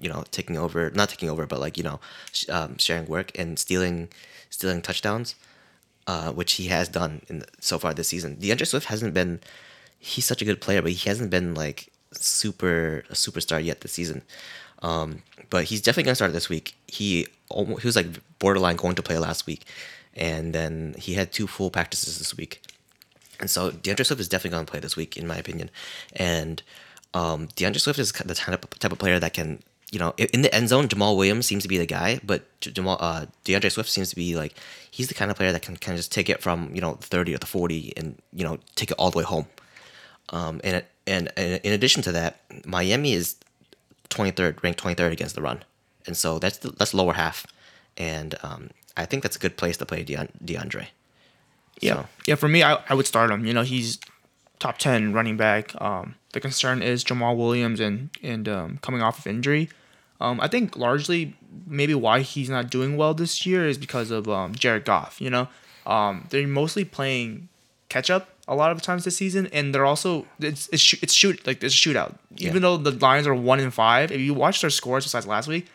you 0.00 0.08
know, 0.08 0.24
taking 0.30 0.56
over, 0.56 0.90
not 0.90 1.10
taking 1.10 1.30
over, 1.30 1.46
but 1.46 1.60
like 1.60 1.76
you 1.76 1.84
know, 1.84 2.00
sh- 2.32 2.48
um, 2.48 2.78
sharing 2.78 3.06
work 3.06 3.30
and 3.38 3.58
stealing 3.58 4.08
stealing 4.50 4.82
touchdowns, 4.82 5.36
uh, 6.06 6.32
which 6.32 6.54
he 6.54 6.66
has 6.68 6.88
done 6.88 7.22
in 7.28 7.40
the, 7.40 7.46
so 7.60 7.78
far 7.78 7.94
this 7.94 8.08
season. 8.08 8.36
D'Andre 8.40 8.64
Swift 8.64 8.86
hasn't 8.86 9.14
been. 9.14 9.40
He's 10.00 10.24
such 10.24 10.42
a 10.42 10.44
good 10.44 10.60
player, 10.60 10.82
but 10.82 10.92
he 10.92 11.08
hasn't 11.08 11.30
been 11.30 11.54
like 11.54 11.88
super 12.12 13.04
a 13.10 13.14
superstar 13.14 13.62
yet 13.62 13.82
this 13.82 13.92
season. 13.92 14.22
Um, 14.82 15.22
but 15.50 15.64
he's 15.64 15.82
definitely 15.82 16.04
gonna 16.04 16.14
start 16.16 16.32
this 16.32 16.48
week. 16.48 16.74
He 16.86 17.26
he 17.50 17.86
was 17.86 17.96
like 17.96 18.06
borderline 18.38 18.76
going 18.76 18.94
to 18.96 19.02
play 19.02 19.18
last 19.18 19.46
week, 19.46 19.64
and 20.14 20.54
then 20.54 20.94
he 20.98 21.14
had 21.14 21.32
two 21.32 21.46
full 21.46 21.70
practices 21.70 22.18
this 22.18 22.36
week. 22.36 22.62
And 23.40 23.48
so 23.48 23.70
D'Andre 23.70 24.04
Swift 24.04 24.20
is 24.20 24.28
definitely 24.28 24.56
going 24.56 24.66
to 24.66 24.70
play 24.70 24.80
this 24.80 24.96
week, 24.96 25.16
in 25.16 25.26
my 25.26 25.36
opinion. 25.36 25.70
And 26.14 26.62
um, 27.14 27.48
D'Andre 27.54 27.78
Swift 27.78 27.98
is 27.98 28.12
the 28.12 28.34
type 28.34 28.64
of, 28.64 28.78
type 28.78 28.92
of 28.92 28.98
player 28.98 29.20
that 29.20 29.32
can, 29.32 29.62
you 29.92 29.98
know, 29.98 30.12
in 30.18 30.42
the 30.42 30.52
end 30.52 30.68
zone, 30.68 30.88
Jamaal 30.88 31.16
Williams 31.16 31.46
seems 31.46 31.62
to 31.62 31.68
be 31.68 31.78
the 31.78 31.86
guy, 31.86 32.20
but 32.24 32.42
Jamaal 32.60 32.96
uh, 33.00 33.26
D'Andre 33.44 33.70
Swift 33.70 33.88
seems 33.88 34.10
to 34.10 34.16
be 34.16 34.34
like 34.34 34.54
he's 34.90 35.08
the 35.08 35.14
kind 35.14 35.30
of 35.30 35.36
player 35.36 35.52
that 35.52 35.62
can 35.62 35.76
kind 35.76 35.94
of 35.94 36.00
just 36.00 36.12
take 36.12 36.28
it 36.28 36.42
from 36.42 36.74
you 36.74 36.80
know 36.80 36.94
thirty 36.94 37.34
or 37.34 37.38
the 37.38 37.46
forty 37.46 37.92
and 37.96 38.20
you 38.32 38.44
know 38.44 38.58
take 38.74 38.90
it 38.90 38.96
all 38.98 39.10
the 39.10 39.18
way 39.18 39.24
home. 39.24 39.46
Um, 40.30 40.60
and, 40.62 40.84
and 41.06 41.32
and 41.36 41.60
in 41.64 41.72
addition 41.72 42.02
to 42.02 42.12
that, 42.12 42.40
Miami 42.66 43.14
is 43.14 43.36
23rd, 44.10 44.62
ranked 44.62 44.82
23rd 44.82 45.12
against 45.12 45.34
the 45.34 45.42
run, 45.42 45.62
and 46.08 46.16
so 46.16 46.38
that's 46.40 46.58
the, 46.58 46.70
that's 46.72 46.92
lower 46.94 47.12
half, 47.12 47.46
and 47.96 48.34
um, 48.42 48.70
I 48.96 49.04
think 49.06 49.22
that's 49.22 49.36
a 49.36 49.38
good 49.38 49.56
place 49.56 49.76
to 49.76 49.86
play 49.86 50.02
D'Andre. 50.02 50.88
Yeah, 51.80 51.94
So- 51.94 52.08
yeah. 52.26 52.34
For 52.34 52.48
me, 52.48 52.62
I, 52.64 52.78
I 52.88 52.94
would 52.94 53.06
start 53.06 53.30
him. 53.30 53.44
You 53.46 53.54
know, 53.54 53.62
he's 53.62 53.98
top 54.58 54.78
ten 54.78 55.12
running 55.12 55.36
back. 55.36 55.80
Um, 55.80 56.16
the 56.32 56.40
concern 56.40 56.82
is 56.82 57.04
Jamaal 57.04 57.36
Williams 57.36 57.78
and 57.78 58.10
and 58.22 58.48
um, 58.48 58.78
coming 58.82 59.02
off 59.02 59.18
of 59.20 59.26
injury. 59.26 59.68
Um, 60.20 60.40
I 60.40 60.48
think 60.48 60.76
largely 60.76 61.36
maybe 61.66 61.94
why 61.94 62.20
he's 62.20 62.50
not 62.50 62.70
doing 62.70 62.96
well 62.96 63.14
this 63.14 63.46
year 63.46 63.68
is 63.68 63.78
because 63.78 64.10
of 64.10 64.28
um, 64.28 64.52
Jared 64.54 64.84
Goff. 64.84 65.20
You 65.20 65.30
know, 65.30 65.48
um, 65.86 66.26
they're 66.30 66.46
mostly 66.48 66.84
playing 66.84 67.48
catch 67.88 68.10
up 68.10 68.28
a 68.48 68.56
lot 68.56 68.72
of 68.72 68.82
times 68.82 69.04
this 69.04 69.16
season, 69.16 69.46
and 69.52 69.72
they're 69.72 69.86
also 69.86 70.26
it's 70.40 70.68
it's, 70.72 70.82
shoot, 70.82 71.02
it's 71.04 71.14
shoot 71.14 71.46
like 71.46 71.62
it's 71.62 71.74
a 71.74 71.78
shootout. 71.78 72.16
Yeah. 72.36 72.48
Even 72.50 72.62
though 72.62 72.76
the 72.76 72.90
Lions 72.90 73.26
are 73.28 73.34
one 73.34 73.60
in 73.60 73.70
five, 73.70 74.10
if 74.10 74.20
you 74.20 74.34
watch 74.34 74.60
their 74.60 74.70
scores 74.70 75.04
besides 75.04 75.26
last 75.26 75.46
week, 75.46 75.66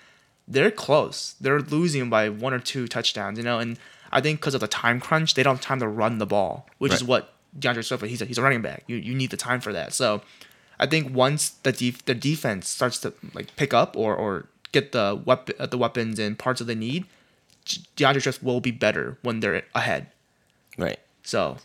they're 0.48 0.72
close. 0.72 1.36
They're 1.40 1.62
losing 1.62 2.10
by 2.10 2.30
one 2.30 2.54
or 2.54 2.60
two 2.60 2.88
touchdowns, 2.88 3.38
you 3.38 3.44
know, 3.44 3.60
and 3.60 3.78
I 4.12 4.22
think 4.22 4.40
because 4.40 4.54
of 4.54 4.62
the 4.62 4.68
time 4.68 5.00
crunch, 5.00 5.34
they 5.34 5.44
don't 5.44 5.56
have 5.56 5.66
time 5.66 5.80
to 5.80 5.88
run 5.88 6.18
the 6.20 6.26
ball, 6.26 6.68
which 6.78 6.94
is 6.94 7.04
what 7.04 7.34
D'Andre 7.58 7.82
Swift. 7.84 8.04
He's 8.06 8.22
a, 8.22 8.26
he's 8.26 8.38
a 8.38 8.42
running 8.42 8.62
back. 8.62 8.84
You 8.88 8.98
you 8.98 9.16
need 9.16 9.32
the 9.32 9.38
time 9.38 9.60
for 9.62 9.74
that. 9.74 9.94
So, 9.94 10.22
I 10.80 10.86
think 10.86 11.16
once 11.16 11.50
the 11.50 11.72
def- 11.72 12.06
the 12.06 12.14
defense 12.16 12.68
starts 12.68 13.00
to 13.00 13.14
like 13.34 13.56
pick 13.56 13.74
up 13.74 13.96
or 13.98 14.16
or 14.16 14.48
get 14.72 14.92
the 14.92 15.20
weapon 15.26 15.56
the 15.70 15.78
weapons 15.78 16.20
and 16.20 16.38
parts 16.38 16.60
that 16.60 16.66
they 16.66 16.76
need, 16.76 17.06
D'Andre 17.96 18.22
Swift 18.22 18.44
will 18.44 18.60
be 18.62 18.72
better 18.72 19.18
when 19.22 19.40
they're 19.40 19.64
ahead. 19.74 20.08
Right. 20.78 21.00
So, 21.24 21.58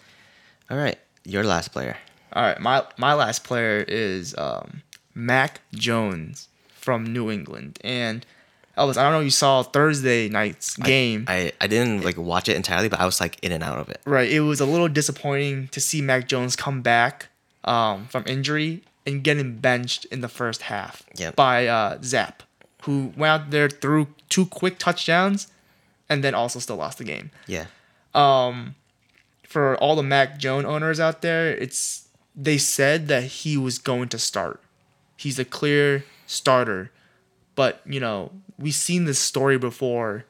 All 0.70 0.76
right, 0.76 0.99
your 1.24 1.43
last 1.45 1.72
player. 1.72 1.97
all 2.33 2.43
right, 2.45 2.61
my 2.61 2.85
my 2.97 3.12
last 3.14 3.43
player 3.45 3.85
is 3.89 4.35
um, 4.39 4.83
Mac 5.14 5.61
Jones 5.74 6.49
from 6.72 7.05
New 7.12 7.31
England, 7.31 7.79
and 7.83 8.24
Elvis, 8.79 8.97
I 8.97 9.03
don't 9.03 9.12
know 9.12 9.20
if 9.20 9.24
you 9.24 9.31
saw 9.31 9.62
Thursday 9.62 10.29
night's 10.29 10.76
game. 10.76 11.24
I, 11.29 11.53
I 11.61 11.66
didn't 11.66 12.05
like 12.05 12.16
watch 12.16 12.49
it 12.49 12.57
entirely, 12.57 12.89
but 12.89 13.01
I 13.01 13.05
was 13.05 13.20
like 13.20 13.39
in 13.43 13.53
and 13.53 13.62
out 13.62 13.79
of 13.79 13.89
it. 13.91 14.01
Right. 14.07 14.31
It 14.31 14.41
was 14.41 14.61
a 14.61 14.66
little 14.66 14.89
disappointing 14.89 15.68
to 15.68 15.81
see 15.81 16.01
Mac 16.01 16.29
Jones 16.29 16.57
come 16.57 16.81
back 16.83 17.29
um, 17.64 18.07
from 18.07 18.24
injury 18.26 18.83
and 19.07 19.22
getting 19.22 19.57
benched 19.57 20.05
in 20.07 20.20
the 20.20 20.29
first 20.29 20.62
half 20.62 21.03
Yep. 21.16 21.37
by 21.37 21.66
uh, 21.66 21.99
Zap, 22.03 22.43
who 22.83 23.12
went 23.16 23.31
out 23.43 23.51
there 23.51 23.68
threw 23.68 24.09
two 24.29 24.47
quick 24.47 24.79
touchdowns 24.79 25.49
and 26.09 26.22
then 26.22 26.35
also 26.35 26.59
still 26.59 26.76
lost 26.76 26.99
the 26.99 27.05
game. 27.05 27.31
Yeah. 27.47 27.66
Um, 28.14 28.74
For 29.47 29.76
all 29.76 29.97
the 29.97 30.03
Mac 30.03 30.39
Jones 30.39 30.66
owners 30.66 31.01
out 31.01 31.22
there, 31.22 31.49
it's 31.51 32.09
they 32.37 32.59
said 32.59 33.09
that 33.09 33.24
he 33.24 33.57
was 33.57 33.79
going 33.79 34.09
to 34.11 34.18
start. 34.18 34.61
He's 35.16 35.39
a 35.39 35.45
clear 35.45 36.05
starter. 36.26 36.93
But, 37.59 37.81
you 37.85 37.99
know, 37.99 38.31
we've 38.57 38.73
seen 38.73 39.05
this 39.05 39.19
story 39.19 39.59
before 39.59 40.25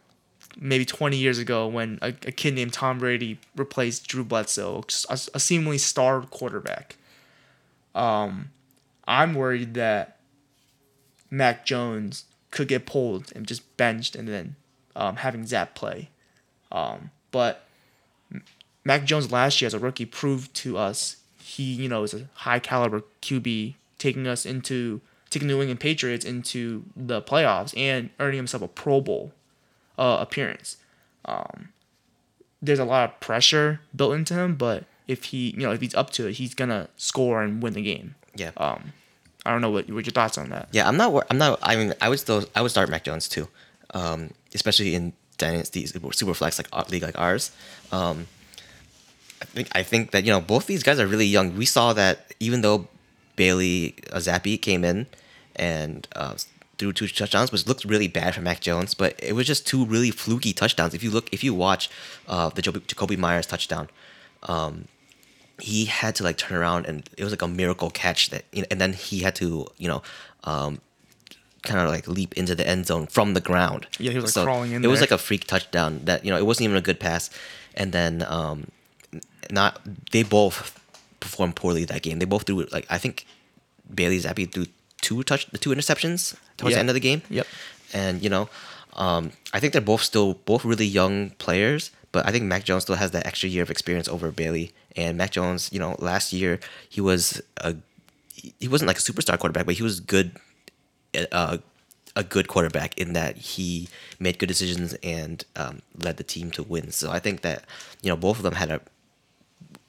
maybe 0.58 0.86
20 0.86 1.14
years 1.18 1.38
ago 1.38 1.66
when 1.66 1.98
a, 2.00 2.08
a 2.08 2.32
kid 2.32 2.54
named 2.54 2.72
Tom 2.72 3.00
Brady 3.00 3.38
replaced 3.54 4.08
Drew 4.08 4.24
Bledsoe, 4.24 4.82
a, 5.10 5.18
a 5.34 5.38
seemingly 5.38 5.76
star 5.76 6.22
quarterback. 6.22 6.96
Um, 7.94 8.48
I'm 9.06 9.34
worried 9.34 9.74
that 9.74 10.16
Mac 11.30 11.66
Jones 11.66 12.24
could 12.50 12.66
get 12.66 12.86
pulled 12.86 13.30
and 13.36 13.46
just 13.46 13.76
benched 13.76 14.16
and 14.16 14.26
then 14.26 14.56
um, 14.96 15.16
having 15.16 15.46
Zap 15.46 15.74
play. 15.74 16.08
Um, 16.72 17.10
but 17.30 17.66
Mac 18.86 19.04
Jones 19.04 19.30
last 19.30 19.60
year 19.60 19.66
as 19.66 19.74
a 19.74 19.78
rookie 19.78 20.06
proved 20.06 20.54
to 20.54 20.78
us 20.78 21.18
he, 21.42 21.74
you 21.74 21.90
know, 21.90 22.04
is 22.04 22.14
a 22.14 22.30
high 22.36 22.58
caliber 22.58 23.02
QB 23.20 23.74
taking 23.98 24.26
us 24.26 24.46
into 24.46 25.02
taking 25.30 25.48
the 25.48 25.54
New 25.54 25.60
England 25.60 25.80
Patriots 25.80 26.24
into 26.24 26.84
the 26.96 27.20
playoffs 27.20 27.76
and 27.76 28.10
earning 28.18 28.36
himself 28.36 28.62
a 28.62 28.68
Pro 28.68 29.00
Bowl 29.00 29.32
uh, 29.98 30.18
appearance. 30.20 30.76
Um, 31.24 31.70
there's 32.62 32.78
a 32.78 32.84
lot 32.84 33.08
of 33.08 33.20
pressure 33.20 33.80
built 33.94 34.14
into 34.14 34.34
him, 34.34 34.56
but 34.56 34.84
if 35.06 35.24
he, 35.24 35.50
you 35.50 35.60
know, 35.60 35.72
if 35.72 35.80
he's 35.80 35.94
up 35.94 36.10
to 36.10 36.26
it, 36.28 36.34
he's 36.34 36.54
gonna 36.54 36.88
score 36.96 37.42
and 37.42 37.62
win 37.62 37.74
the 37.74 37.82
game. 37.82 38.14
Yeah. 38.34 38.50
Um, 38.56 38.92
I 39.44 39.52
don't 39.52 39.60
know 39.60 39.70
what 39.70 39.88
what 39.90 40.06
your 40.06 40.12
thoughts 40.12 40.38
on 40.38 40.50
that. 40.50 40.68
Yeah, 40.72 40.88
I'm 40.88 40.96
not. 40.96 41.26
I'm 41.30 41.38
not. 41.38 41.58
I 41.62 41.76
mean, 41.76 41.94
I 42.00 42.08
would 42.08 42.20
still. 42.20 42.44
I 42.54 42.62
would 42.62 42.70
start 42.70 42.88
Mac 42.88 43.04
Jones 43.04 43.28
too, 43.28 43.48
um, 43.94 44.30
especially 44.54 44.94
in 44.94 45.12
dynasties, 45.38 45.94
super 46.12 46.34
flex 46.34 46.58
like 46.58 46.90
league 46.90 47.02
like 47.02 47.18
ours. 47.18 47.50
Um, 47.92 48.26
I 49.40 49.44
think. 49.46 49.68
I 49.72 49.82
think 49.82 50.10
that 50.10 50.24
you 50.24 50.32
know 50.32 50.40
both 50.40 50.66
these 50.66 50.82
guys 50.82 51.00
are 51.00 51.06
really 51.06 51.26
young. 51.26 51.56
We 51.56 51.64
saw 51.64 51.92
that 51.94 52.34
even 52.40 52.60
though 52.60 52.88
Bailey 53.38 53.94
uh, 54.12 54.18
Zappe 54.18 54.60
came 54.60 54.84
in 54.84 55.06
and 55.56 56.06
uh, 56.14 56.34
threw 56.76 56.92
two 56.92 57.08
touchdowns, 57.08 57.50
which 57.52 57.66
looked 57.66 57.84
really 57.84 58.08
bad 58.08 58.34
for 58.34 58.42
Mac 58.42 58.60
Jones, 58.60 58.94
but 58.94 59.14
it 59.22 59.34
was 59.34 59.46
just 59.46 59.66
two 59.66 59.84
really 59.86 60.10
fluky 60.10 60.52
touchdowns. 60.52 60.92
If 60.92 61.02
you 61.02 61.10
look, 61.10 61.32
if 61.32 61.42
you 61.42 61.54
watch 61.54 61.88
uh, 62.28 62.50
the 62.50 62.62
Jakobi, 62.62 63.16
Meyers 63.16 63.46
touchdown, 63.46 63.88
he 65.60 65.86
had 65.86 66.14
to 66.16 66.22
like 66.24 66.36
turn 66.36 66.56
around 66.58 66.86
and 66.86 67.08
it 67.16 67.24
was 67.24 67.32
like 67.32 67.42
a 67.42 67.48
miracle 67.48 67.90
catch 67.90 68.30
that 68.30 68.44
you 68.52 68.62
know, 68.62 68.68
and 68.70 68.80
then 68.80 68.92
he 68.92 69.20
had 69.20 69.34
to 69.34 69.66
you 69.76 69.88
know 69.88 70.02
um 70.44 70.80
kind 71.64 71.80
of 71.80 71.88
like 71.88 72.06
leap 72.06 72.32
into 72.34 72.54
the 72.54 72.66
end 72.66 72.86
zone 72.86 73.06
from 73.06 73.34
the 73.34 73.40
ground. 73.40 73.86
Yeah, 73.98 74.12
he 74.12 74.18
was, 74.18 74.36
like, 74.36 74.44
crawling 74.44 74.72
in 74.72 74.84
it 74.84 74.88
was 74.88 75.00
like 75.00 75.10
a 75.10 75.18
freak 75.18 75.46
touchdown 75.46 76.00
that 76.04 76.24
you 76.24 76.30
know 76.30 76.38
it 76.38 76.46
wasn't 76.46 76.64
even 76.66 76.76
a 76.76 76.80
good 76.80 77.00
pass. 77.00 77.30
And 77.74 77.92
then 77.92 78.24
um 78.28 78.68
not 79.50 79.80
they 80.12 80.22
both 80.22 80.78
performed 81.20 81.56
poorly 81.56 81.84
that 81.84 82.02
game 82.02 82.18
they 82.18 82.24
both 82.24 82.44
threw 82.46 82.64
like 82.72 82.86
i 82.90 82.98
think 82.98 83.26
bailey 83.94 84.18
zappe 84.18 84.50
threw 84.52 84.66
two 85.00 85.22
touch 85.22 85.46
the 85.50 85.58
two 85.58 85.70
interceptions 85.70 86.34
towards 86.56 86.72
Yeah. 86.72 86.76
the 86.76 86.80
end 86.80 86.88
of 86.90 86.94
the 86.94 87.00
game 87.00 87.22
Yep. 87.30 87.46
and 87.92 88.22
you 88.22 88.30
know 88.30 88.48
um, 88.94 89.30
I 89.52 89.60
think 89.60 89.72
they're 89.74 89.80
both 89.82 90.02
still 90.02 90.34
both 90.44 90.64
really 90.64 90.84
young 90.86 91.30
players, 91.38 91.92
but 92.10 92.26
I 92.26 92.32
think 92.32 92.42
Mac 92.46 92.64
Jones 92.64 92.82
still 92.82 92.96
has 92.96 93.12
that 93.12 93.26
extra 93.26 93.48
year 93.48 93.62
of 93.62 93.70
experience 93.70 94.08
over 94.08 94.32
Bailey. 94.32 94.72
And 94.96 95.16
Mac 95.16 95.30
Jones, 95.30 95.70
you 95.72 95.78
know, 95.78 95.94
last 96.00 96.32
year 96.32 96.58
he 96.88 97.00
was 97.00 97.40
a 97.58 97.76
he 98.34 98.66
wasn't 98.66 98.88
like 98.88 98.96
a 98.98 99.00
superstar 99.00 99.38
quarterback, 99.38 99.66
but 99.66 99.76
he 99.76 99.84
was 99.84 100.00
good, 100.00 100.32
uh, 101.30 101.58
a 102.16 102.24
good 102.24 102.48
quarterback 102.48 102.98
in 102.98 103.12
that 103.12 103.36
he 103.36 103.88
made 104.18 104.40
good 104.40 104.48
decisions 104.48 104.94
and 105.04 105.44
um, 105.54 105.80
led 105.96 106.16
the 106.16 106.24
team 106.24 106.50
to 106.52 106.64
win. 106.64 106.90
So 106.90 107.12
I 107.12 107.20
think 107.20 107.42
that 107.42 107.62
you 108.02 108.08
know 108.10 108.16
both 108.16 108.38
of 108.38 108.42
them 108.42 108.54
had 108.54 108.70
a 108.70 108.80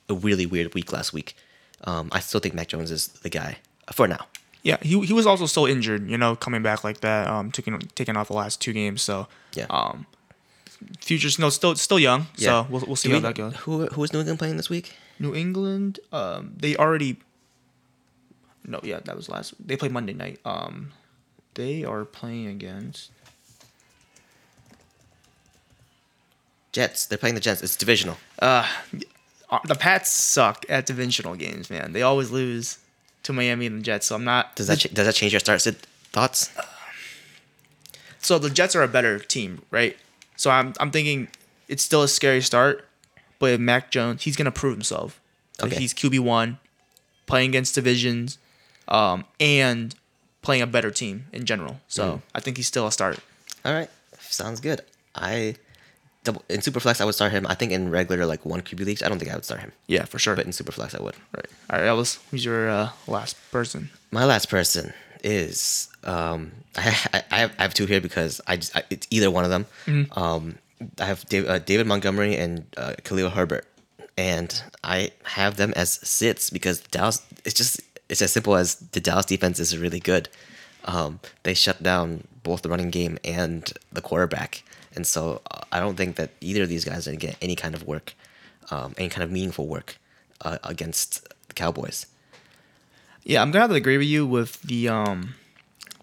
a 0.09 0.13
really 0.13 0.45
weird 0.45 0.73
week 0.73 0.91
last 0.91 1.13
week. 1.13 1.35
Um, 1.85 2.09
I 2.11 2.19
still 2.19 2.39
think 2.39 2.53
Mac 2.53 2.67
Jones 2.67 2.91
is 2.91 3.07
the 3.07 3.29
guy 3.29 3.57
for 3.93 4.07
now. 4.07 4.25
Yeah, 4.63 4.77
he 4.81 4.99
he 5.05 5.13
was 5.13 5.25
also 5.25 5.45
still 5.45 5.65
injured, 5.65 6.09
you 6.09 6.17
know, 6.17 6.35
coming 6.35 6.61
back 6.61 6.83
like 6.83 6.99
that, 7.01 7.27
um, 7.27 7.51
taking 7.51 7.79
taking 7.95 8.17
off 8.17 8.27
the 8.27 8.33
last 8.33 8.59
two 8.59 8.73
games. 8.73 9.01
So 9.01 9.27
Yeah. 9.53 9.67
um, 9.69 10.05
future's 10.99 11.39
no 11.39 11.49
still 11.49 11.75
still 11.75 11.99
young. 11.99 12.27
So 12.35 12.67
we'll 12.69 12.83
we'll 12.85 12.95
see 12.97 13.07
Do 13.09 13.13
how 13.15 13.19
we- 13.19 13.23
that 13.23 13.35
goes. 13.35 13.55
Who 13.63 13.85
who 13.87 14.03
is 14.03 14.11
New 14.11 14.19
England 14.19 14.39
playing 14.39 14.57
this 14.57 14.69
week? 14.69 14.93
New 15.19 15.33
England, 15.33 15.99
um, 16.11 16.53
they 16.57 16.75
already. 16.75 17.17
No, 18.65 18.79
yeah, 18.83 18.99
that 19.05 19.15
was 19.15 19.29
last. 19.29 19.53
They 19.65 19.77
played 19.77 19.91
Monday 19.93 20.13
night. 20.13 20.39
Um, 20.45 20.91
they 21.55 21.83
are 21.85 22.03
playing 22.05 22.47
against. 22.47 23.11
Jets. 26.71 27.05
They're 27.05 27.17
playing 27.17 27.35
the 27.35 27.41
Jets. 27.41 27.61
It's 27.63 27.75
divisional. 27.75 28.17
Uh, 28.39 28.67
the 29.65 29.75
Pats 29.75 30.11
suck 30.11 30.65
at 30.69 30.85
divisional 30.85 31.35
games, 31.35 31.69
man. 31.69 31.93
They 31.93 32.01
always 32.01 32.29
lose 32.31 32.77
to 33.23 33.33
Miami 33.33 33.65
and 33.65 33.79
the 33.79 33.83
Jets. 33.83 34.07
So 34.07 34.15
I'm 34.15 34.23
not. 34.23 34.55
Does 34.55 34.67
that 34.67 34.79
ch- 34.79 34.93
does 34.93 35.05
that 35.05 35.15
change 35.15 35.33
your 35.33 35.39
start 35.39 35.61
Sid, 35.61 35.75
thoughts? 36.11 36.51
so 38.19 38.37
the 38.39 38.49
Jets 38.49 38.75
are 38.75 38.83
a 38.83 38.87
better 38.87 39.19
team, 39.19 39.61
right? 39.71 39.97
So 40.35 40.49
I'm 40.51 40.73
I'm 40.79 40.91
thinking 40.91 41.27
it's 41.67 41.83
still 41.83 42.03
a 42.03 42.07
scary 42.07 42.41
start, 42.41 42.87
but 43.39 43.59
Mac 43.59 43.91
Jones, 43.91 44.23
he's 44.23 44.35
gonna 44.35 44.51
prove 44.51 44.73
himself. 44.73 45.19
Okay. 45.61 45.75
He's 45.75 45.93
QB 45.93 46.19
one, 46.21 46.57
playing 47.25 47.49
against 47.49 47.75
divisions, 47.75 48.37
um, 48.87 49.25
and 49.39 49.93
playing 50.41 50.61
a 50.61 50.67
better 50.67 50.89
team 50.91 51.25
in 51.33 51.45
general. 51.45 51.81
So 51.87 52.03
Mm. 52.13 52.21
I 52.35 52.39
think 52.39 52.57
he's 52.57 52.67
still 52.67 52.87
a 52.87 52.91
start. 52.91 53.19
All 53.65 53.73
right, 53.73 53.89
sounds 54.19 54.59
good. 54.61 54.81
I 55.15 55.55
double 56.23 56.43
in 56.49 56.59
Superflex 56.61 56.99
I 57.01 57.05
would 57.05 57.15
start 57.15 57.31
him. 57.31 57.45
I 57.47 57.55
think 57.55 57.71
in 57.71 57.89
regular 57.91 58.25
like 58.25 58.45
one 58.45 58.61
QB 58.61 58.85
leagues 58.85 59.01
I 59.03 59.09
don't 59.09 59.19
think 59.19 59.31
I 59.31 59.35
would 59.35 59.45
start 59.45 59.61
him, 59.61 59.71
Yeah, 59.87 60.05
for 60.05 60.19
sure. 60.19 60.35
but 60.35 60.45
in 60.45 60.51
Superflex 60.51 60.99
I 60.99 61.03
would. 61.03 61.15
right. 61.35 61.45
All 61.69 61.79
right, 61.79 61.87
Elvis, 61.87 62.19
who's 62.31 62.43
your 62.45 62.69
uh, 62.69 62.89
last 63.07 63.35
person? 63.51 63.89
My 64.11 64.25
last 64.25 64.49
person 64.49 64.93
is 65.23 65.87
um 66.03 66.51
I 66.77 66.95
I, 67.13 67.23
I 67.31 67.37
have 67.39 67.51
I 67.59 67.61
have 67.63 67.73
two 67.73 67.85
here 67.85 68.01
because 68.01 68.41
I 68.47 68.55
just 68.57 68.75
I, 68.75 68.83
it's 68.89 69.07
either 69.09 69.29
one 69.31 69.43
of 69.45 69.49
them. 69.49 69.65
Um, 70.11 70.55
I 70.99 71.05
have 71.05 71.25
David, 71.27 71.49
uh, 71.49 71.59
David 71.59 71.87
Montgomery 71.87 72.37
and 72.37 72.65
uh, 72.77 72.93
Khalil 73.03 73.29
Herbert, 73.31 73.65
and 74.17 74.49
I 74.83 75.11
have 75.23 75.57
them 75.57 75.73
as 75.75 75.89
sits 76.07 76.49
because 76.49 76.79
Dallas. 76.79 77.21
It's 77.45 77.53
just 77.55 77.81
it's 78.07 78.21
as 78.21 78.31
simple 78.31 78.55
as 78.55 78.75
the 78.75 79.01
Dallas 79.01 79.25
defense 79.25 79.59
is 79.59 79.77
really 79.77 79.99
good. 79.99 80.29
Um, 80.85 81.19
they 81.43 81.53
shut 81.53 81.83
down 81.83 82.23
both 82.43 82.61
the 82.61 82.69
running 82.69 82.89
game 82.89 83.17
and 83.25 83.71
the 83.91 84.01
quarterback, 84.01 84.63
and 84.95 85.05
so 85.05 85.41
uh, 85.51 85.61
I 85.71 85.79
don't 85.79 85.95
think 85.95 86.15
that 86.15 86.31
either 86.41 86.63
of 86.63 86.69
these 86.69 86.85
guys 86.85 87.05
gonna 87.05 87.17
get 87.17 87.37
any 87.41 87.55
kind 87.55 87.75
of 87.75 87.83
work, 87.85 88.13
um, 88.71 88.93
any 88.97 89.09
kind 89.09 89.23
of 89.23 89.31
meaningful 89.31 89.67
work 89.67 89.97
uh, 90.41 90.57
against 90.63 91.27
the 91.47 91.53
Cowboys. 91.53 92.05
Yeah, 93.23 93.41
I'm 93.41 93.51
gonna 93.51 93.63
have 93.63 93.69
to 93.71 93.75
agree 93.75 93.97
with 93.97 94.07
you 94.07 94.25
with 94.25 94.61
the 94.61 94.89
um, 94.89 95.35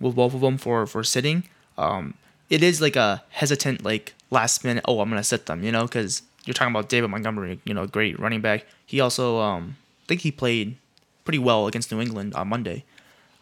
with 0.01 0.15
both 0.15 0.35
of 0.35 0.41
them 0.41 0.59
for 0.59 0.87
for 0.87 1.03
sitting. 1.03 1.45
Um, 1.79 2.15
it 2.49 2.63
is 2.63 2.81
like 2.81 2.97
a 2.97 3.23
hesitant 3.31 3.85
like 3.85 4.15
last 4.31 4.65
minute. 4.65 4.85
Oh, 4.87 5.01
I'm 5.01 5.09
gonna 5.09 5.25
sit 5.25 5.47
them, 5.47 5.63
you 5.65 5.73
know, 5.73 5.83
because 5.83 6.23
you're 6.45 6.55
talking 6.55 6.73
about 6.73 6.89
David 6.89 7.11
Montgomery, 7.11 7.61
you 7.65 7.75
know, 7.75 7.87
great 7.87 8.19
running 8.21 8.41
back. 8.41 8.67
He 8.85 9.01
also 9.01 9.39
um, 9.39 9.77
I 10.05 10.07
think 10.07 10.21
he 10.21 10.31
played 10.31 10.77
pretty 11.25 11.39
well 11.39 11.67
against 11.67 11.91
New 11.91 12.01
England 12.01 12.35
on 12.35 12.49
Monday. 12.49 12.85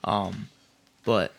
Um, 0.05 0.49
but 1.05 1.33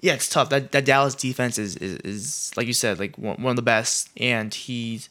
yeah, 0.00 0.14
it's 0.14 0.28
tough. 0.28 0.48
That 0.48 0.72
that 0.72 0.84
Dallas 0.84 1.14
defense 1.14 1.58
is 1.58 1.76
is, 1.76 1.96
is 1.98 2.52
like 2.56 2.66
you 2.66 2.72
said, 2.72 2.98
like 2.98 3.16
one, 3.18 3.42
one 3.42 3.50
of 3.50 3.56
the 3.56 3.62
best, 3.62 4.10
and 4.16 4.52
he's 4.52 5.08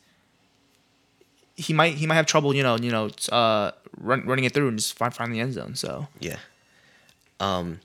he 1.55 1.73
might 1.73 1.95
he 1.95 2.07
might 2.07 2.15
have 2.15 2.25
trouble, 2.25 2.55
you 2.55 2.63
know, 2.63 2.77
you 2.77 2.91
know, 2.91 3.09
uh, 3.31 3.71
run, 3.97 4.25
running 4.25 4.45
it 4.45 4.53
through 4.53 4.69
and 4.69 4.77
just 4.77 4.97
find 4.97 5.13
find 5.13 5.33
the 5.33 5.39
end 5.39 5.53
zone. 5.53 5.75
So 5.75 6.07
Yeah. 6.19 6.37
Um 7.39 7.79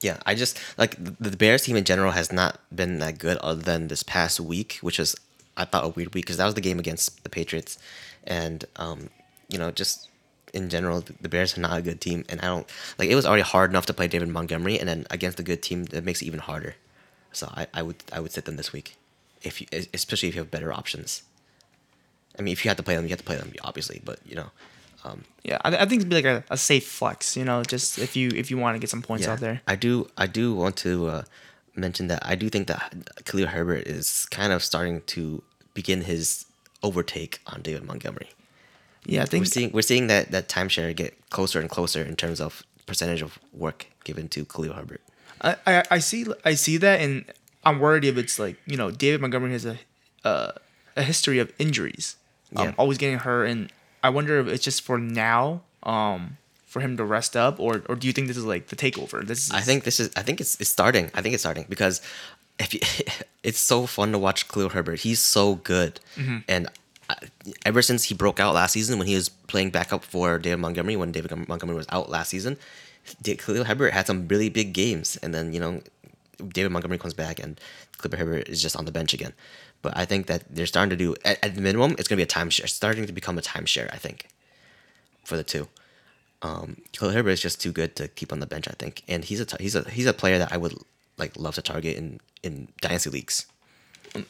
yeah, 0.00 0.18
I 0.26 0.34
just 0.34 0.58
like 0.76 1.02
the, 1.02 1.30
the 1.30 1.36
Bears 1.36 1.62
team 1.62 1.76
in 1.76 1.84
general 1.84 2.12
has 2.12 2.30
not 2.30 2.60
been 2.74 2.98
that 2.98 3.18
good 3.18 3.38
other 3.38 3.62
than 3.62 3.88
this 3.88 4.02
past 4.02 4.38
week, 4.38 4.78
which 4.82 4.98
was 4.98 5.16
I 5.56 5.64
thought 5.64 5.84
a 5.84 5.88
weird 5.88 6.14
week 6.14 6.26
because 6.26 6.36
that 6.36 6.44
was 6.44 6.54
the 6.54 6.60
game 6.60 6.78
against 6.78 7.22
the 7.22 7.30
Patriots, 7.30 7.78
and 8.24 8.64
um, 8.76 9.08
you 9.48 9.58
know 9.58 9.70
just 9.70 10.08
in 10.54 10.68
general 10.68 11.04
the 11.20 11.28
Bears 11.28 11.58
are 11.58 11.60
not 11.60 11.78
a 11.78 11.82
good 11.82 12.00
team, 12.00 12.24
and 12.28 12.40
I 12.40 12.46
don't 12.46 12.66
like 12.98 13.08
it 13.10 13.14
was 13.14 13.26
already 13.26 13.42
hard 13.42 13.70
enough 13.70 13.86
to 13.86 13.94
play 13.94 14.08
David 14.08 14.28
Montgomery, 14.28 14.78
and 14.78 14.88
then 14.88 15.06
against 15.10 15.40
a 15.40 15.42
good 15.42 15.62
team 15.62 15.84
that 15.86 16.04
makes 16.04 16.22
it 16.22 16.26
even 16.26 16.40
harder. 16.40 16.76
So 17.32 17.52
I, 17.54 17.66
I 17.74 17.82
would 17.82 17.96
I 18.12 18.20
would 18.20 18.32
sit 18.32 18.44
them 18.44 18.56
this 18.56 18.72
week, 18.72 18.96
if 19.42 19.60
you 19.60 19.66
especially 19.92 20.28
if 20.28 20.34
you 20.36 20.40
have 20.40 20.50
better 20.50 20.72
options. 20.72 21.22
I 22.38 22.42
mean, 22.42 22.52
if 22.52 22.64
you 22.64 22.68
have 22.68 22.78
to 22.78 22.82
play 22.82 22.96
them, 22.96 23.04
you 23.04 23.10
have 23.10 23.18
to 23.18 23.24
play 23.24 23.36
them, 23.36 23.52
obviously. 23.62 24.00
But 24.04 24.18
you 24.24 24.34
know, 24.36 24.50
Yeah, 25.42 25.58
I, 25.64 25.76
I 25.76 25.86
think 25.86 26.00
it'd 26.00 26.08
be 26.08 26.16
like 26.16 26.24
a, 26.24 26.44
a 26.50 26.56
safe 26.56 26.86
flex. 26.86 27.36
You 27.36 27.44
know, 27.44 27.62
just 27.62 27.98
if 27.98 28.16
you 28.16 28.30
if 28.34 28.50
you 28.50 28.58
want 28.58 28.74
to 28.76 28.78
get 28.78 28.90
some 28.90 29.02
points 29.02 29.26
out 29.26 29.40
there. 29.40 29.60
I 29.66 29.76
do. 29.76 30.08
I 30.16 30.26
do 30.26 30.54
want 30.54 30.76
to 30.78 31.08
uh, 31.08 31.22
mention 31.74 32.08
that 32.08 32.24
I 32.24 32.34
do 32.34 32.48
think 32.48 32.68
that 32.68 32.92
Khalil 33.24 33.48
Herbert 33.48 33.86
is 33.86 34.26
kind 34.30 34.52
of 34.52 34.62
starting 34.62 35.02
to 35.08 35.42
begin 35.74 36.02
his 36.02 36.46
overtake 36.82 37.40
on 37.46 37.62
David 37.62 37.84
Montgomery. 37.84 38.30
Yeah, 39.06 39.22
I 39.22 39.26
think 39.26 39.42
We're 39.42 39.46
seeing 39.46 39.70
we're 39.72 39.82
seeing 39.82 40.06
that 40.08 40.30
that 40.30 40.48
timeshare 40.48 40.94
get 40.94 41.14
closer 41.30 41.60
and 41.60 41.68
closer 41.68 42.02
in 42.02 42.16
terms 42.16 42.40
of 42.40 42.62
percentage 42.86 43.22
of 43.22 43.38
work 43.52 43.86
given 44.04 44.28
to 44.28 44.44
Khalil 44.44 44.72
Herbert. 44.74 45.00
I, 45.40 45.56
I 45.66 45.82
I 45.90 45.98
see 45.98 46.26
I 46.44 46.54
see 46.54 46.76
that, 46.78 47.00
and 47.00 47.24
I'm 47.64 47.78
worried 47.80 48.04
if 48.04 48.16
it's 48.16 48.38
like 48.38 48.56
you 48.66 48.76
know 48.76 48.90
David 48.90 49.20
Montgomery 49.20 49.52
has 49.52 49.64
a 49.66 49.78
uh, 50.24 50.52
a 50.96 51.02
history 51.02 51.38
of 51.38 51.52
injuries, 51.58 52.16
um, 52.56 52.66
Yeah. 52.68 52.74
always 52.78 52.98
getting 52.98 53.18
hurt, 53.18 53.46
and 53.46 53.70
I 54.02 54.08
wonder 54.10 54.38
if 54.40 54.46
it's 54.48 54.64
just 54.64 54.82
for 54.82 54.96
now, 54.98 55.62
um, 55.82 56.38
for 56.66 56.80
him 56.80 56.96
to 56.96 57.04
rest 57.04 57.36
up, 57.36 57.60
or 57.60 57.82
or 57.88 57.96
do 57.96 58.06
you 58.06 58.12
think 58.12 58.28
this 58.28 58.36
is 58.38 58.44
like 58.44 58.68
the 58.68 58.76
takeover? 58.76 59.26
This 59.26 59.46
is 59.46 59.50
I 59.50 59.60
think 59.60 59.84
this 59.84 60.00
is. 60.00 60.10
I 60.16 60.22
think 60.22 60.40
it's, 60.40 60.58
it's 60.60 60.70
starting. 60.70 61.10
I 61.14 61.20
think 61.20 61.34
it's 61.34 61.42
starting 61.42 61.66
because 61.68 62.00
if 62.58 62.72
you, 62.72 62.80
it's 63.42 63.58
so 63.58 63.86
fun 63.86 64.12
to 64.12 64.18
watch 64.18 64.48
Khalil 64.48 64.70
Herbert. 64.70 65.00
He's 65.00 65.20
so 65.20 65.56
good, 65.56 66.00
and 66.48 66.68
I, 66.68 66.70
ever 67.64 67.82
since 67.82 68.04
he 68.04 68.14
broke 68.14 68.40
out 68.40 68.54
last 68.54 68.72
season 68.72 68.98
when 68.98 69.06
he 69.06 69.14
was 69.14 69.28
playing 69.28 69.70
backup 69.70 70.04
for 70.04 70.38
David 70.38 70.58
Montgomery 70.58 70.96
when 70.96 71.12
David 71.12 71.48
Montgomery 71.48 71.76
was 71.76 71.86
out 71.90 72.10
last 72.10 72.28
season, 72.28 72.56
Khalil 73.22 73.64
Herbert 73.64 73.92
had 73.92 74.06
some 74.06 74.26
really 74.28 74.48
big 74.48 74.72
games, 74.72 75.16
and 75.22 75.34
then 75.34 75.52
you 75.52 75.60
know 75.60 75.82
David 76.48 76.72
Montgomery 76.72 76.98
comes 76.98 77.14
back 77.14 77.38
and 77.38 77.60
Khalil 78.00 78.18
Herbert 78.18 78.48
is 78.48 78.62
just 78.62 78.76
on 78.76 78.84
the 78.84 78.92
bench 78.92 79.14
again. 79.14 79.32
But 79.82 79.96
I 79.96 80.04
think 80.06 80.26
that 80.26 80.44
they're 80.48 80.66
starting 80.66 80.90
to 80.90 80.96
do 80.96 81.14
at, 81.24 81.42
at 81.44 81.54
the 81.54 81.60
minimum. 81.60 81.94
It's 81.98 82.08
going 82.08 82.18
to 82.18 82.20
be 82.20 82.22
a 82.22 82.26
timeshare. 82.26 82.68
Starting 82.68 83.06
to 83.06 83.12
become 83.12 83.36
a 83.36 83.42
timeshare. 83.42 83.92
I 83.92 83.98
think 83.98 84.26
for 85.24 85.36
the 85.36 85.44
two. 85.44 85.68
Um, 86.42 86.82
Khalil 86.92 87.12
Herbert 87.12 87.30
is 87.30 87.40
just 87.40 87.60
too 87.60 87.72
good 87.72 87.96
to 87.96 88.08
keep 88.08 88.32
on 88.32 88.40
the 88.40 88.46
bench, 88.46 88.68
I 88.68 88.74
think, 88.78 89.02
and 89.08 89.24
he's 89.24 89.40
a 89.40 89.46
he's 89.58 89.74
a 89.74 89.88
he's 89.88 90.06
a 90.06 90.12
player 90.12 90.38
that 90.38 90.52
I 90.52 90.56
would 90.56 90.74
like 91.16 91.36
love 91.38 91.54
to 91.54 91.62
target 91.62 91.96
in 91.96 92.20
in 92.42 92.68
dynasty 92.80 93.10
leagues. 93.10 93.46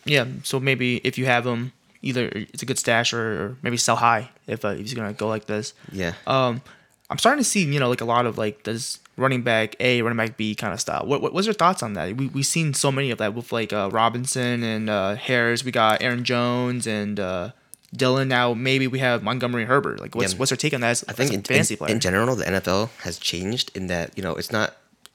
yeah. 0.05 0.27
So 0.45 0.61
maybe 0.61 0.99
if 0.99 1.19
you 1.19 1.27
have 1.27 1.45
him, 1.45 1.73
either 2.05 2.31
it's 2.35 2.63
a 2.63 2.67
good 2.67 2.79
stash 2.79 3.13
or, 3.13 3.19
or 3.43 3.57
maybe 3.63 3.77
sell 3.77 3.97
high 3.97 4.31
if, 4.47 4.65
uh, 4.65 4.69
if 4.69 4.79
he's 4.79 4.95
gonna 4.95 5.13
go 5.13 5.27
like 5.29 5.47
this. 5.47 5.75
Yeah, 5.91 6.13
Um, 6.27 6.63
I'm 7.11 7.19
starting 7.19 7.43
to 7.43 7.49
see 7.49 7.65
you 7.65 7.81
know 7.81 7.89
like 7.89 8.01
a 8.01 8.05
lot 8.07 8.27
of 8.27 8.39
like 8.39 8.63
this 8.65 8.99
running 9.17 9.43
back 9.43 9.77
A, 9.81 10.03
running 10.03 10.17
back 10.17 10.37
B 10.37 10.55
kind 10.55 10.73
of 10.73 10.81
style. 10.81 11.05
What, 11.07 11.21
what 11.23 11.33
what's 11.35 11.47
your 11.47 11.55
thoughts 11.55 11.83
on 11.83 11.93
that? 11.95 12.17
We 12.17 12.29
we've 12.29 12.47
seen 12.47 12.75
so 12.75 12.91
many 12.93 13.11
of 13.11 13.19
that 13.19 13.35
with 13.35 13.53
like 13.53 13.73
uh, 13.73 13.89
Robinson 13.93 14.63
and 14.63 14.89
uh, 14.91 15.15
Harris. 15.17 15.65
We 15.65 15.71
got 15.73 16.03
Aaron 16.03 16.25
Jones 16.25 16.87
and 16.87 17.21
uh, 17.21 17.51
Dillon. 17.95 18.29
Now 18.29 18.55
maybe 18.55 18.87
we 18.89 18.99
have 19.01 19.23
Montgomery 19.23 19.67
Herbert. 19.67 20.01
Like 20.01 20.15
what's 20.15 20.33
Yeah. 20.33 20.39
what's 20.39 20.51
your 20.51 20.57
take 20.57 20.75
on 20.75 20.81
that? 20.81 20.91
As, 20.91 21.05
I 21.09 21.13
think 21.13 21.29
as 21.31 21.31
a 21.31 21.35
in, 21.39 21.43
fantasy 21.43 21.75
in, 21.75 21.79
player. 21.79 21.93
in 21.95 22.01
general 22.01 22.35
the 22.37 22.45
NFL 22.45 22.91
has 23.03 23.19
changed 23.19 23.71
in 23.77 23.87
that 23.89 24.17
you 24.17 24.23
know 24.23 24.35
it's 24.35 24.51
not 24.51 24.75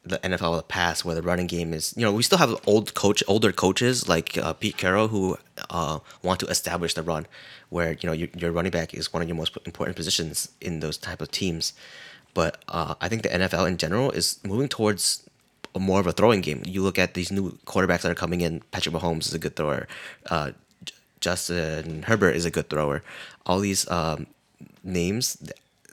the 0.10 0.18
NFL 0.20 0.52
of 0.52 0.58
the 0.58 0.64
past 0.64 1.06
where 1.06 1.16
the 1.16 1.22
running 1.22 1.48
game 1.48 1.74
is 1.74 1.94
you 1.96 2.04
know 2.04 2.14
we 2.14 2.24
still 2.24 2.38
have 2.38 2.56
old 2.66 2.94
coach 2.94 3.24
older 3.28 3.52
coaches 3.52 4.08
like 4.08 4.38
uh, 4.38 4.54
Pete 4.54 4.78
Carroll 4.78 5.08
who 5.08 5.38
uh, 5.70 6.00
want 6.24 6.40
to 6.42 6.48
establish 6.48 6.94
the 6.94 7.04
run 7.04 7.28
where 7.70 7.94
you 7.94 8.08
know 8.08 8.14
your, 8.14 8.30
your 8.36 8.52
running 8.52 8.72
back 8.72 8.94
is 8.94 9.14
one 9.14 9.22
of 9.22 9.28
your 9.28 9.38
most 9.38 9.58
important 9.66 9.96
positions 9.96 10.50
in 10.62 10.80
those 10.80 10.98
type 10.98 11.22
of 11.22 11.32
teams 11.32 11.74
but 12.34 12.64
uh, 12.68 12.96
I 13.02 13.10
think 13.10 13.24
the 13.24 13.30
NFL 13.30 13.68
in 13.68 13.78
general 13.78 14.12
is 14.12 14.40
moving 14.44 14.68
towards 14.68 15.30
more 15.78 16.00
of 16.00 16.08
a 16.08 16.12
throwing 16.12 16.42
game. 16.42 16.64
You 16.66 16.82
look 16.82 16.98
at 16.98 17.14
these 17.14 17.32
new 17.32 17.52
quarterbacks 17.66 18.02
that 18.02 18.12
are 18.12 18.16
coming 18.16 18.42
in. 18.42 18.62
Patrick 18.72 18.96
Mahomes 18.96 19.28
is 19.28 19.34
a 19.34 19.40
good 19.40 19.56
thrower. 19.56 19.88
Uh, 20.30 20.52
Justin 21.20 22.04
Herbert 22.04 22.36
is 22.36 22.46
a 22.46 22.52
good 22.52 22.70
thrower. 22.70 23.04
All 23.46 23.60
these 23.60 23.90
um, 23.92 24.28
names, 24.84 25.38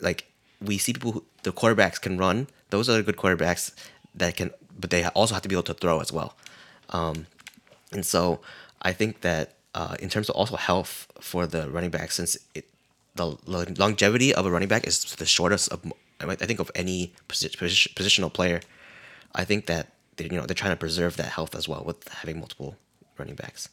like 0.00 0.26
we 0.60 0.78
see 0.78 0.92
people, 0.92 1.12
who, 1.12 1.24
the 1.42 1.52
quarterbacks 1.52 2.00
can 2.00 2.16
run. 2.16 2.48
Those 2.70 2.88
are 2.88 2.94
the 2.94 3.02
good 3.02 3.16
quarterbacks 3.16 3.72
that 4.16 4.36
can, 4.36 4.50
but 4.78 4.90
they 4.90 5.04
also 5.06 5.34
have 5.34 5.42
to 5.42 5.48
be 5.48 5.54
able 5.54 5.62
to 5.64 5.74
throw 5.74 6.00
as 6.00 6.12
well. 6.12 6.34
Um, 6.90 7.26
and 7.92 8.04
so 8.04 8.40
I 8.82 8.92
think 8.92 9.20
that 9.20 9.54
uh, 9.74 9.96
in 10.00 10.08
terms 10.08 10.28
of 10.28 10.36
also 10.36 10.56
health 10.56 11.06
for 11.20 11.46
the 11.46 11.68
running 11.70 11.90
back, 11.90 12.10
since 12.10 12.36
it, 12.54 12.68
the 13.14 13.36
longevity 13.46 14.34
of 14.34 14.46
a 14.46 14.50
running 14.50 14.68
back 14.68 14.86
is 14.86 15.04
the 15.16 15.26
shortest 15.26 15.70
of 15.72 15.80
I 16.20 16.34
think 16.34 16.60
of 16.60 16.70
any 16.74 17.12
posi- 17.28 17.54
posi- 17.56 17.92
positional 17.94 18.32
player. 18.32 18.60
I 19.34 19.44
think 19.44 19.66
that 19.66 19.92
they 20.16 20.24
you 20.24 20.30
know 20.38 20.46
they're 20.46 20.54
trying 20.54 20.72
to 20.72 20.76
preserve 20.76 21.16
that 21.16 21.26
health 21.26 21.54
as 21.54 21.68
well 21.68 21.82
with 21.84 22.08
having 22.08 22.38
multiple 22.38 22.76
running 23.18 23.34
backs. 23.34 23.68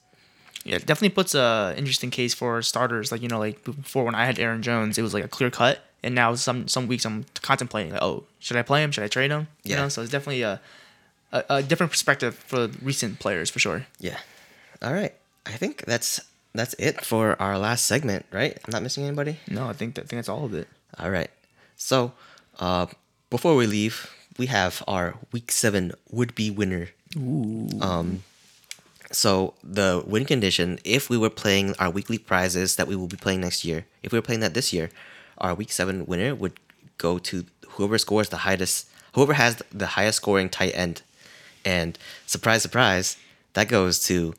yeah, 0.66 0.76
it 0.76 0.86
definitely 0.86 1.10
puts 1.10 1.36
a 1.36 1.74
interesting 1.78 2.12
case 2.12 2.34
for 2.34 2.62
starters. 2.62 3.12
Like 3.12 3.22
you 3.22 3.28
know, 3.30 3.40
like 3.40 3.64
before 3.64 4.04
when 4.04 4.16
I 4.16 4.26
had 4.26 4.40
Aaron 4.40 4.62
Jones, 4.62 4.98
it 4.98 5.02
was 5.02 5.14
like 5.14 5.24
a 5.24 5.28
clear 5.28 5.50
cut, 5.52 5.80
and 6.04 6.14
now 6.16 6.36
some 6.36 6.68
some 6.68 6.88
weeks 6.88 7.06
I'm 7.06 7.26
contemplating 7.42 7.94
like, 7.94 8.02
oh, 8.04 8.24
should 8.40 8.58
I 8.58 8.62
play 8.62 8.84
him? 8.84 8.92
Should 8.92 9.04
I 9.04 9.08
trade 9.08 9.32
him? 9.32 9.48
You 9.64 9.72
Yeah. 9.76 9.82
know, 9.84 9.90
so 9.90 10.02
it's 10.02 10.12
definitely 10.12 10.42
a, 10.44 10.60
a 11.32 11.44
a 11.50 11.64
different 11.64 11.92
perspective 11.92 12.36
for 12.36 12.68
recent 12.82 13.20
players 13.20 13.50
for 13.50 13.60
sure. 13.60 13.86
Yeah. 14.00 14.18
All 14.82 14.94
right. 14.94 15.14
I 15.46 15.52
think 15.52 15.86
that's 15.86 16.20
that's 16.54 16.76
it 16.78 17.04
for 17.04 17.36
our 17.42 17.58
last 17.58 17.86
segment, 17.88 18.26
right? 18.32 18.58
I'm 18.66 18.72
not 18.72 18.84
missing 18.84 19.06
anybody. 19.06 19.40
No, 19.50 19.68
I 19.70 19.74
think 19.74 19.96
that, 19.96 20.02
I 20.04 20.08
think 20.08 20.18
that's 20.20 20.30
all 20.30 20.46
of 20.46 20.54
it. 20.54 20.68
All 21.00 21.10
right. 21.10 21.32
So, 21.76 22.12
uh, 22.60 22.86
before 23.32 23.56
we 23.56 23.66
leave, 23.66 24.12
we 24.38 24.46
have 24.48 24.84
our 24.88 25.16
week 25.32 25.52
seven 25.52 25.92
would 26.12 26.36
be 26.36 26.52
winner. 26.52 26.90
Um, 27.82 28.24
so 29.12 29.54
the 29.64 30.04
win 30.06 30.26
condition, 30.26 30.80
if 30.84 31.10
we 31.10 31.18
were 31.18 31.30
playing 31.30 31.76
our 31.80 31.90
weekly 31.90 32.18
prizes 32.18 32.76
that 32.78 32.88
we 32.88 32.96
will 32.96 33.08
be 33.08 33.18
playing 33.18 33.42
next 33.42 33.64
year, 33.66 33.86
if 34.02 34.12
we 34.12 34.18
were 34.18 34.24
playing 34.26 34.42
that 34.42 34.54
this 34.54 34.74
year, 34.74 34.90
our 35.44 35.54
week 35.54 35.72
seven 35.72 36.06
winner 36.06 36.34
would 36.34 36.54
go 36.98 37.20
to 37.20 37.46
whoever 37.70 37.98
scores 37.98 38.30
the 38.30 38.38
highest, 38.38 38.88
whoever 39.14 39.34
has 39.34 39.62
the 39.72 39.88
highest 39.88 40.18
scoring 40.18 40.50
tight 40.50 40.72
end, 40.74 41.04
and 41.66 42.00
surprise, 42.26 42.64
surprise, 42.64 43.18
that 43.54 43.68
goes 43.68 44.04
to 44.06 44.34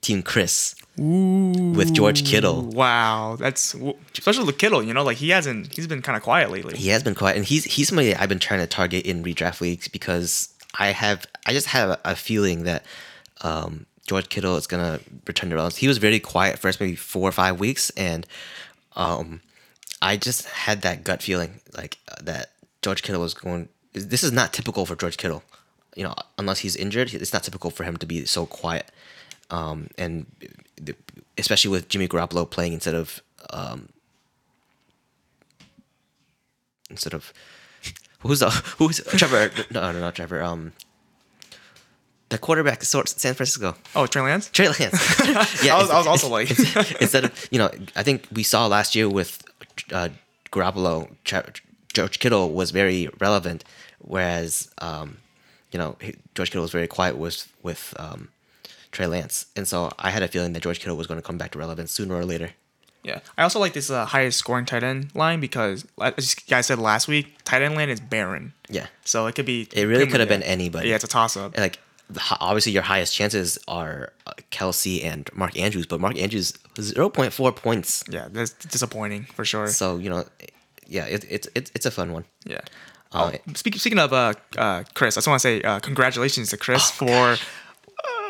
Team 0.00 0.22
Chris 0.22 0.74
with 0.98 1.92
George 1.94 2.24
Kittle. 2.24 2.62
Wow, 2.62 3.36
that's 3.38 3.74
especially 4.12 4.44
with 4.44 4.58
Kittle. 4.58 4.82
You 4.82 4.92
know, 4.92 5.04
like 5.04 5.18
he 5.18 5.30
hasn't. 5.30 5.74
He's 5.74 5.86
been 5.86 6.02
kind 6.02 6.16
of 6.16 6.22
quiet 6.22 6.50
lately. 6.50 6.76
He 6.76 6.88
has 6.88 7.02
been 7.02 7.14
quiet, 7.14 7.36
and 7.36 7.44
he's 7.44 7.64
he's 7.64 7.88
somebody 7.88 8.12
that 8.12 8.20
I've 8.20 8.28
been 8.28 8.38
trying 8.38 8.60
to 8.60 8.66
target 8.66 9.06
in 9.06 9.22
redraft 9.22 9.60
leagues 9.60 9.88
because 9.88 10.52
I 10.78 10.88
have 10.88 11.26
I 11.46 11.52
just 11.52 11.68
have 11.68 12.00
a 12.04 12.16
feeling 12.16 12.64
that 12.64 12.84
um, 13.42 13.86
George 14.06 14.28
Kittle 14.28 14.56
is 14.56 14.66
gonna 14.66 15.00
return 15.26 15.50
to 15.50 15.56
relevance. 15.56 15.76
He 15.76 15.88
was 15.88 15.98
very 15.98 16.18
quiet 16.20 16.58
first 16.58 16.80
maybe 16.80 16.96
four 16.96 17.28
or 17.28 17.32
five 17.32 17.60
weeks, 17.60 17.90
and 17.90 18.26
um, 18.94 19.40
I 20.02 20.16
just 20.16 20.46
had 20.46 20.82
that 20.82 21.04
gut 21.04 21.22
feeling 21.22 21.60
like 21.76 21.98
uh, 22.10 22.16
that 22.22 22.50
George 22.82 23.02
Kittle 23.02 23.20
was 23.22 23.34
going. 23.34 23.68
This 23.92 24.22
is 24.22 24.32
not 24.32 24.52
typical 24.52 24.84
for 24.86 24.94
George 24.94 25.16
Kittle, 25.16 25.42
you 25.96 26.04
know, 26.04 26.14
unless 26.38 26.58
he's 26.60 26.76
injured. 26.76 27.14
It's 27.14 27.32
not 27.32 27.42
typical 27.44 27.70
for 27.70 27.84
him 27.84 27.96
to 27.96 28.06
be 28.06 28.24
so 28.26 28.44
quiet, 28.46 28.90
um, 29.50 29.88
and 29.96 30.26
especially 31.38 31.70
with 31.70 31.88
Jimmy 31.88 32.06
Garoppolo 32.08 32.48
playing 32.48 32.74
instead 32.74 32.94
of 32.94 33.22
um, 33.50 33.88
instead 36.90 37.14
of 37.14 37.32
who's 38.20 38.40
the 38.40 38.50
who's 38.78 39.00
Trevor? 39.16 39.50
No, 39.70 39.92
no, 39.92 40.00
not 40.00 40.14
Trevor. 40.14 40.42
Um, 40.42 40.72
the 42.28 42.38
quarterback, 42.38 42.82
San 42.82 43.04
Francisco, 43.34 43.76
Oh, 43.94 44.06
Trey 44.06 44.20
Lance. 44.22 44.50
Trey 44.50 44.66
Lance. 44.66 44.82
yeah, 45.64 45.76
I 45.76 45.78
was- 45.80 45.90
I 45.90 45.98
was 45.98 46.06
also 46.08 46.28
like- 46.28 46.50
instead 47.00 47.24
of 47.24 47.48
you 47.52 47.58
know, 47.58 47.70
I 47.94 48.02
think 48.02 48.26
we 48.32 48.42
saw 48.42 48.66
last 48.66 48.94
year 48.96 49.08
with 49.08 49.42
uh, 49.92 50.08
Garoppolo, 50.52 51.08
Tra- 51.24 51.52
George 51.92 52.18
Kittle 52.18 52.50
was 52.52 52.70
very 52.70 53.08
relevant, 53.20 53.64
whereas 53.98 54.70
um, 54.78 55.18
you 55.72 55.78
know 55.78 55.96
George 56.34 56.50
Kittle 56.50 56.62
was 56.62 56.72
very 56.72 56.86
quiet 56.86 57.16
with 57.16 57.52
with 57.62 57.94
um, 57.98 58.28
Trey 58.92 59.06
Lance, 59.06 59.46
and 59.56 59.66
so 59.66 59.90
I 59.98 60.10
had 60.10 60.22
a 60.22 60.28
feeling 60.28 60.52
that 60.54 60.62
George 60.62 60.78
Kittle 60.80 60.96
was 60.96 61.06
going 61.06 61.20
to 61.20 61.26
come 61.26 61.38
back 61.38 61.52
to 61.52 61.58
relevance 61.58 61.92
sooner 61.92 62.14
or 62.14 62.24
later. 62.24 62.50
Yeah, 63.02 63.20
I 63.38 63.44
also 63.44 63.60
like 63.60 63.72
this 63.72 63.88
uh, 63.88 64.04
highest 64.04 64.36
scoring 64.38 64.64
tight 64.66 64.82
end 64.82 65.14
line 65.14 65.38
because, 65.38 65.86
as 66.00 66.34
you 66.36 66.42
guys 66.48 66.66
said 66.66 66.80
last 66.80 67.06
week, 67.06 67.36
tight 67.44 67.62
end 67.62 67.76
land 67.76 67.88
is 67.90 68.00
barren. 68.00 68.52
Yeah, 68.68 68.88
So 69.04 69.26
it 69.28 69.36
could 69.36 69.46
be. 69.46 69.68
it 69.72 69.84
really 69.84 70.06
could 70.08 70.18
have 70.18 70.28
been 70.28 70.42
anybody. 70.42 70.88
Yeah, 70.88 70.96
it's 70.96 71.04
a 71.04 71.08
toss 71.08 71.36
up. 71.36 71.56
like 71.56 71.78
obviously 72.40 72.72
your 72.72 72.82
highest 72.82 73.14
chances 73.14 73.58
are 73.68 74.12
uh, 74.26 74.32
Kelce 74.50 75.04
and 75.04 75.28
Mark 75.34 75.56
Andrews, 75.56 75.86
but 75.86 76.00
Mark 76.00 76.16
Andrews 76.18 76.52
zero 76.82 77.08
point 77.08 77.32
four 77.32 77.52
points. 77.52 78.04
Yeah, 78.08 78.28
that's 78.30 78.52
disappointing 78.52 79.24
for 79.34 79.44
sure. 79.44 79.68
So 79.68 79.98
you 79.98 80.10
know, 80.10 80.24
yeah, 80.86 81.06
it, 81.06 81.24
it's 81.28 81.48
it's 81.54 81.70
it's 81.74 81.86
a 81.86 81.90
fun 81.90 82.12
one. 82.12 82.24
Yeah. 82.44 82.60
Uh, 83.12 83.32
oh, 83.34 83.52
speaking 83.54 83.78
speaking 83.78 83.98
of 83.98 84.12
uh, 84.12 84.34
uh, 84.58 84.82
Chris, 84.94 85.16
I 85.16 85.18
just 85.18 85.28
want 85.28 85.40
to 85.40 85.48
say 85.48 85.62
uh, 85.62 85.80
congratulations 85.80 86.50
to 86.50 86.56
Oh, 86.56 86.58
Chris 86.58 86.90
for. 86.90 87.36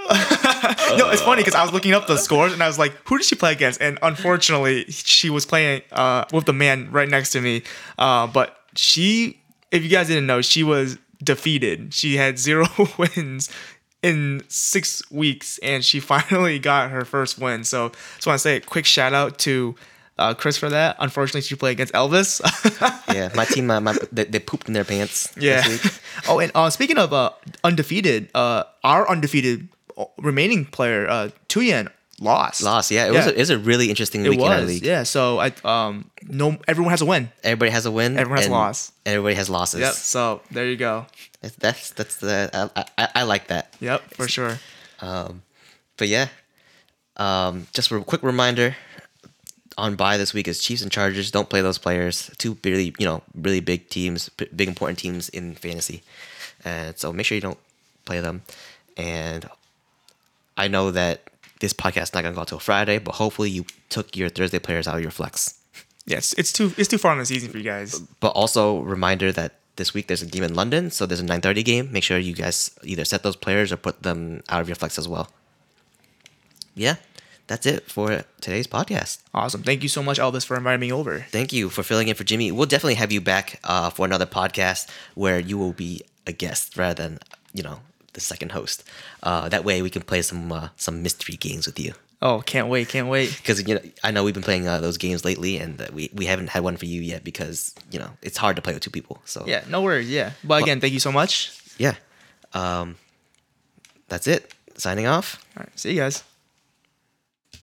no, 0.96 1.10
it's 1.10 1.22
funny 1.22 1.42
because 1.42 1.56
I 1.56 1.62
was 1.64 1.72
looking 1.72 1.92
up 1.92 2.06
the 2.06 2.16
scores 2.16 2.52
and 2.52 2.62
I 2.62 2.68
was 2.68 2.78
like, 2.78 2.92
"Who 3.08 3.18
did 3.18 3.26
she 3.26 3.34
play 3.34 3.50
against?" 3.52 3.80
And 3.80 3.98
unfortunately, 4.02 4.84
she 4.88 5.30
was 5.30 5.44
playing 5.44 5.82
uh, 5.90 6.26
with 6.32 6.44
the 6.44 6.52
man 6.52 6.92
right 6.92 7.08
next 7.08 7.32
to 7.32 7.40
me. 7.40 7.62
Uh, 7.98 8.28
but 8.28 8.56
she, 8.76 9.40
if 9.72 9.82
you 9.82 9.88
guys 9.88 10.06
didn't 10.06 10.26
know, 10.26 10.42
she 10.42 10.62
was 10.62 10.98
defeated. 11.24 11.92
She 11.92 12.16
had 12.16 12.38
zero 12.46 12.66
wins 12.98 13.50
in 14.06 14.42
six 14.48 15.02
weeks, 15.10 15.58
and 15.58 15.84
she 15.84 16.00
finally 16.12 16.58
got 16.58 16.90
her 16.90 17.04
first 17.04 17.38
win. 17.38 17.64
So 17.64 17.90
just 18.14 18.26
want 18.26 18.36
to 18.36 18.42
say 18.42 18.56
a 18.56 18.60
quick 18.60 18.86
shout 18.86 19.12
out 19.12 19.38
to 19.40 19.74
uh, 20.18 20.34
Chris 20.34 20.56
for 20.56 20.70
that. 20.70 20.96
Unfortunately, 21.00 21.42
she 21.42 21.56
played 21.56 21.72
against 21.72 21.92
Elvis. 21.92 22.40
yeah, 23.14 23.30
my 23.34 23.44
team, 23.44 23.70
uh, 23.70 23.80
my, 23.80 23.96
they, 24.12 24.24
they 24.24 24.38
pooped 24.38 24.68
in 24.68 24.74
their 24.74 24.84
pants. 24.84 25.32
yeah. 25.38 25.66
This 25.66 25.84
week. 25.84 25.92
oh, 26.28 26.38
and 26.38 26.52
uh, 26.54 26.70
speaking 26.70 26.98
of 26.98 27.12
uh, 27.12 27.30
undefeated, 27.64 28.30
uh, 28.34 28.64
our 28.84 29.08
undefeated 29.10 29.68
uh, 29.98 30.04
remaining 30.18 30.64
player, 30.64 31.08
uh, 31.08 31.30
Tuyen, 31.48 31.90
lost. 32.20 32.62
Lost. 32.62 32.90
Yeah, 32.90 33.08
it 33.08 33.12
was. 33.12 33.26
A, 33.26 33.34
it 33.34 33.38
was 33.38 33.50
a 33.50 33.58
really 33.58 33.90
interesting 33.90 34.24
It 34.24 34.30
week 34.30 34.40
in 34.40 34.46
our 34.46 34.60
was, 34.60 34.68
league. 34.68 34.84
yeah. 34.84 35.02
So 35.02 35.38
I 35.38 35.52
um 35.64 36.10
no 36.22 36.56
everyone 36.66 36.92
has 36.92 37.02
a 37.02 37.06
win. 37.06 37.30
Everybody 37.42 37.72
has 37.72 37.84
a 37.84 37.90
win. 37.90 38.16
Everyone 38.16 38.38
has 38.38 38.46
a 38.46 38.52
loss. 38.52 38.92
Everybody 39.04 39.34
has 39.34 39.50
losses. 39.50 39.80
Yep. 39.80 39.92
So 39.94 40.40
there 40.50 40.66
you 40.66 40.76
go. 40.76 41.06
That's 41.58 41.90
that's, 41.90 42.16
the 42.16 42.70
I, 42.76 42.84
I, 42.98 43.08
I 43.16 43.22
like 43.22 43.48
that. 43.48 43.74
Yep, 43.80 44.14
for 44.14 44.28
sure. 44.28 44.58
Um, 45.00 45.42
but 45.96 46.08
yeah, 46.08 46.28
um, 47.16 47.66
just 47.72 47.90
a 47.90 48.00
quick 48.00 48.22
reminder 48.22 48.76
on 49.78 49.94
bye 49.94 50.16
this 50.16 50.32
week 50.32 50.48
is 50.48 50.62
Chiefs 50.62 50.82
and 50.82 50.90
Chargers. 50.90 51.30
Don't 51.30 51.48
play 51.48 51.60
those 51.60 51.78
players. 51.78 52.30
Two 52.38 52.56
really 52.64 52.94
you 52.98 53.06
know 53.06 53.22
really 53.34 53.60
big 53.60 53.88
teams, 53.88 54.28
big 54.28 54.68
important 54.68 54.98
teams 54.98 55.28
in 55.28 55.54
fantasy, 55.54 56.02
and 56.64 56.98
so 56.98 57.12
make 57.12 57.26
sure 57.26 57.36
you 57.36 57.42
don't 57.42 57.58
play 58.04 58.20
them. 58.20 58.42
And 58.96 59.48
I 60.56 60.68
know 60.68 60.90
that 60.90 61.22
this 61.60 61.72
podcast 61.72 62.02
is 62.02 62.14
not 62.14 62.22
gonna 62.22 62.34
go 62.34 62.42
out 62.42 62.48
till 62.48 62.58
Friday, 62.58 62.98
but 62.98 63.16
hopefully 63.16 63.50
you 63.50 63.64
took 63.88 64.16
your 64.16 64.28
Thursday 64.28 64.58
players 64.58 64.88
out 64.88 64.96
of 64.96 65.02
your 65.02 65.10
flex. 65.10 65.58
Yes, 66.06 66.34
it's 66.38 66.52
too 66.52 66.72
it's 66.76 66.88
too 66.88 66.98
far 66.98 67.12
in 67.12 67.18
the 67.18 67.26
season 67.26 67.50
for 67.50 67.58
you 67.58 67.64
guys. 67.64 67.98
But 68.20 68.28
also 68.28 68.80
reminder 68.80 69.32
that 69.32 69.54
this 69.76 69.94
week 69.94 70.06
there's 70.08 70.22
a 70.22 70.26
game 70.26 70.42
in 70.42 70.54
London, 70.54 70.90
so 70.90 71.06
there's 71.06 71.20
a 71.20 71.24
9:30 71.24 71.64
game. 71.64 71.92
Make 71.92 72.04
sure 72.04 72.18
you 72.18 72.34
guys 72.34 72.70
either 72.82 73.04
set 73.04 73.22
those 73.22 73.36
players 73.36 73.72
or 73.72 73.76
put 73.76 74.02
them 74.02 74.42
out 74.48 74.60
of 74.60 74.68
your 74.68 74.76
flex 74.76 74.98
as 74.98 75.08
well. 75.08 75.30
Yeah, 76.74 76.96
that's 77.46 77.64
it 77.66 77.90
for 77.90 78.24
today's 78.40 78.66
podcast. 78.66 79.18
Awesome. 79.32 79.62
Thank 79.62 79.82
you 79.82 79.88
so 79.88 80.02
much, 80.02 80.18
Elvis, 80.18 80.44
for 80.44 80.56
inviting 80.56 80.80
me 80.80 80.92
over. 80.92 81.26
Thank 81.30 81.52
you 81.52 81.70
for 81.70 81.82
filling 81.82 82.08
in 82.08 82.14
for 82.14 82.24
Jimmy. 82.24 82.50
We'll 82.52 82.66
definitely 82.66 82.94
have 82.94 83.12
you 83.12 83.20
back 83.20 83.60
uh, 83.64 83.90
for 83.90 84.04
another 84.04 84.26
podcast 84.26 84.88
where 85.14 85.38
you 85.38 85.56
will 85.56 85.72
be 85.72 86.02
a 86.26 86.32
guest 86.32 86.76
rather 86.76 87.02
than 87.02 87.18
you 87.52 87.62
know 87.62 87.80
the 88.14 88.20
second 88.20 88.52
host. 88.52 88.82
Uh, 89.22 89.48
that 89.48 89.64
way 89.64 89.82
we 89.82 89.90
can 89.90 90.02
play 90.02 90.22
some 90.22 90.50
uh, 90.50 90.68
some 90.76 91.02
mystery 91.02 91.36
games 91.36 91.66
with 91.66 91.78
you. 91.78 91.94
Oh, 92.22 92.40
can't 92.40 92.68
wait, 92.68 92.88
can't 92.88 93.08
wait. 93.08 93.36
Because 93.36 93.66
you 93.68 93.74
know, 93.74 93.80
I 94.02 94.10
know 94.10 94.24
we've 94.24 94.32
been 94.34 94.42
playing 94.42 94.66
uh, 94.66 94.80
those 94.80 94.96
games 94.96 95.24
lately, 95.24 95.58
and 95.58 95.80
uh, 95.80 95.86
we, 95.92 96.10
we 96.14 96.24
haven't 96.26 96.48
had 96.48 96.62
one 96.62 96.76
for 96.76 96.86
you 96.86 97.00
yet 97.02 97.24
because 97.24 97.74
you 97.90 97.98
know 97.98 98.10
it's 98.22 98.38
hard 98.38 98.56
to 98.56 98.62
play 98.62 98.72
with 98.72 98.82
two 98.82 98.90
people. 98.90 99.20
So 99.26 99.44
Yeah, 99.46 99.64
no 99.68 99.82
worries. 99.82 100.08
Yeah. 100.10 100.32
But 100.42 100.62
again, 100.62 100.80
thank 100.80 100.92
you 100.94 101.00
so 101.00 101.12
much. 101.12 101.52
yeah. 101.78 101.94
Um, 102.54 102.96
that's 104.08 104.26
it. 104.26 104.54
Signing 104.76 105.06
off. 105.06 105.44
All 105.56 105.64
right. 105.64 105.78
See 105.78 105.90
you 105.90 105.96
guys. 106.00 106.24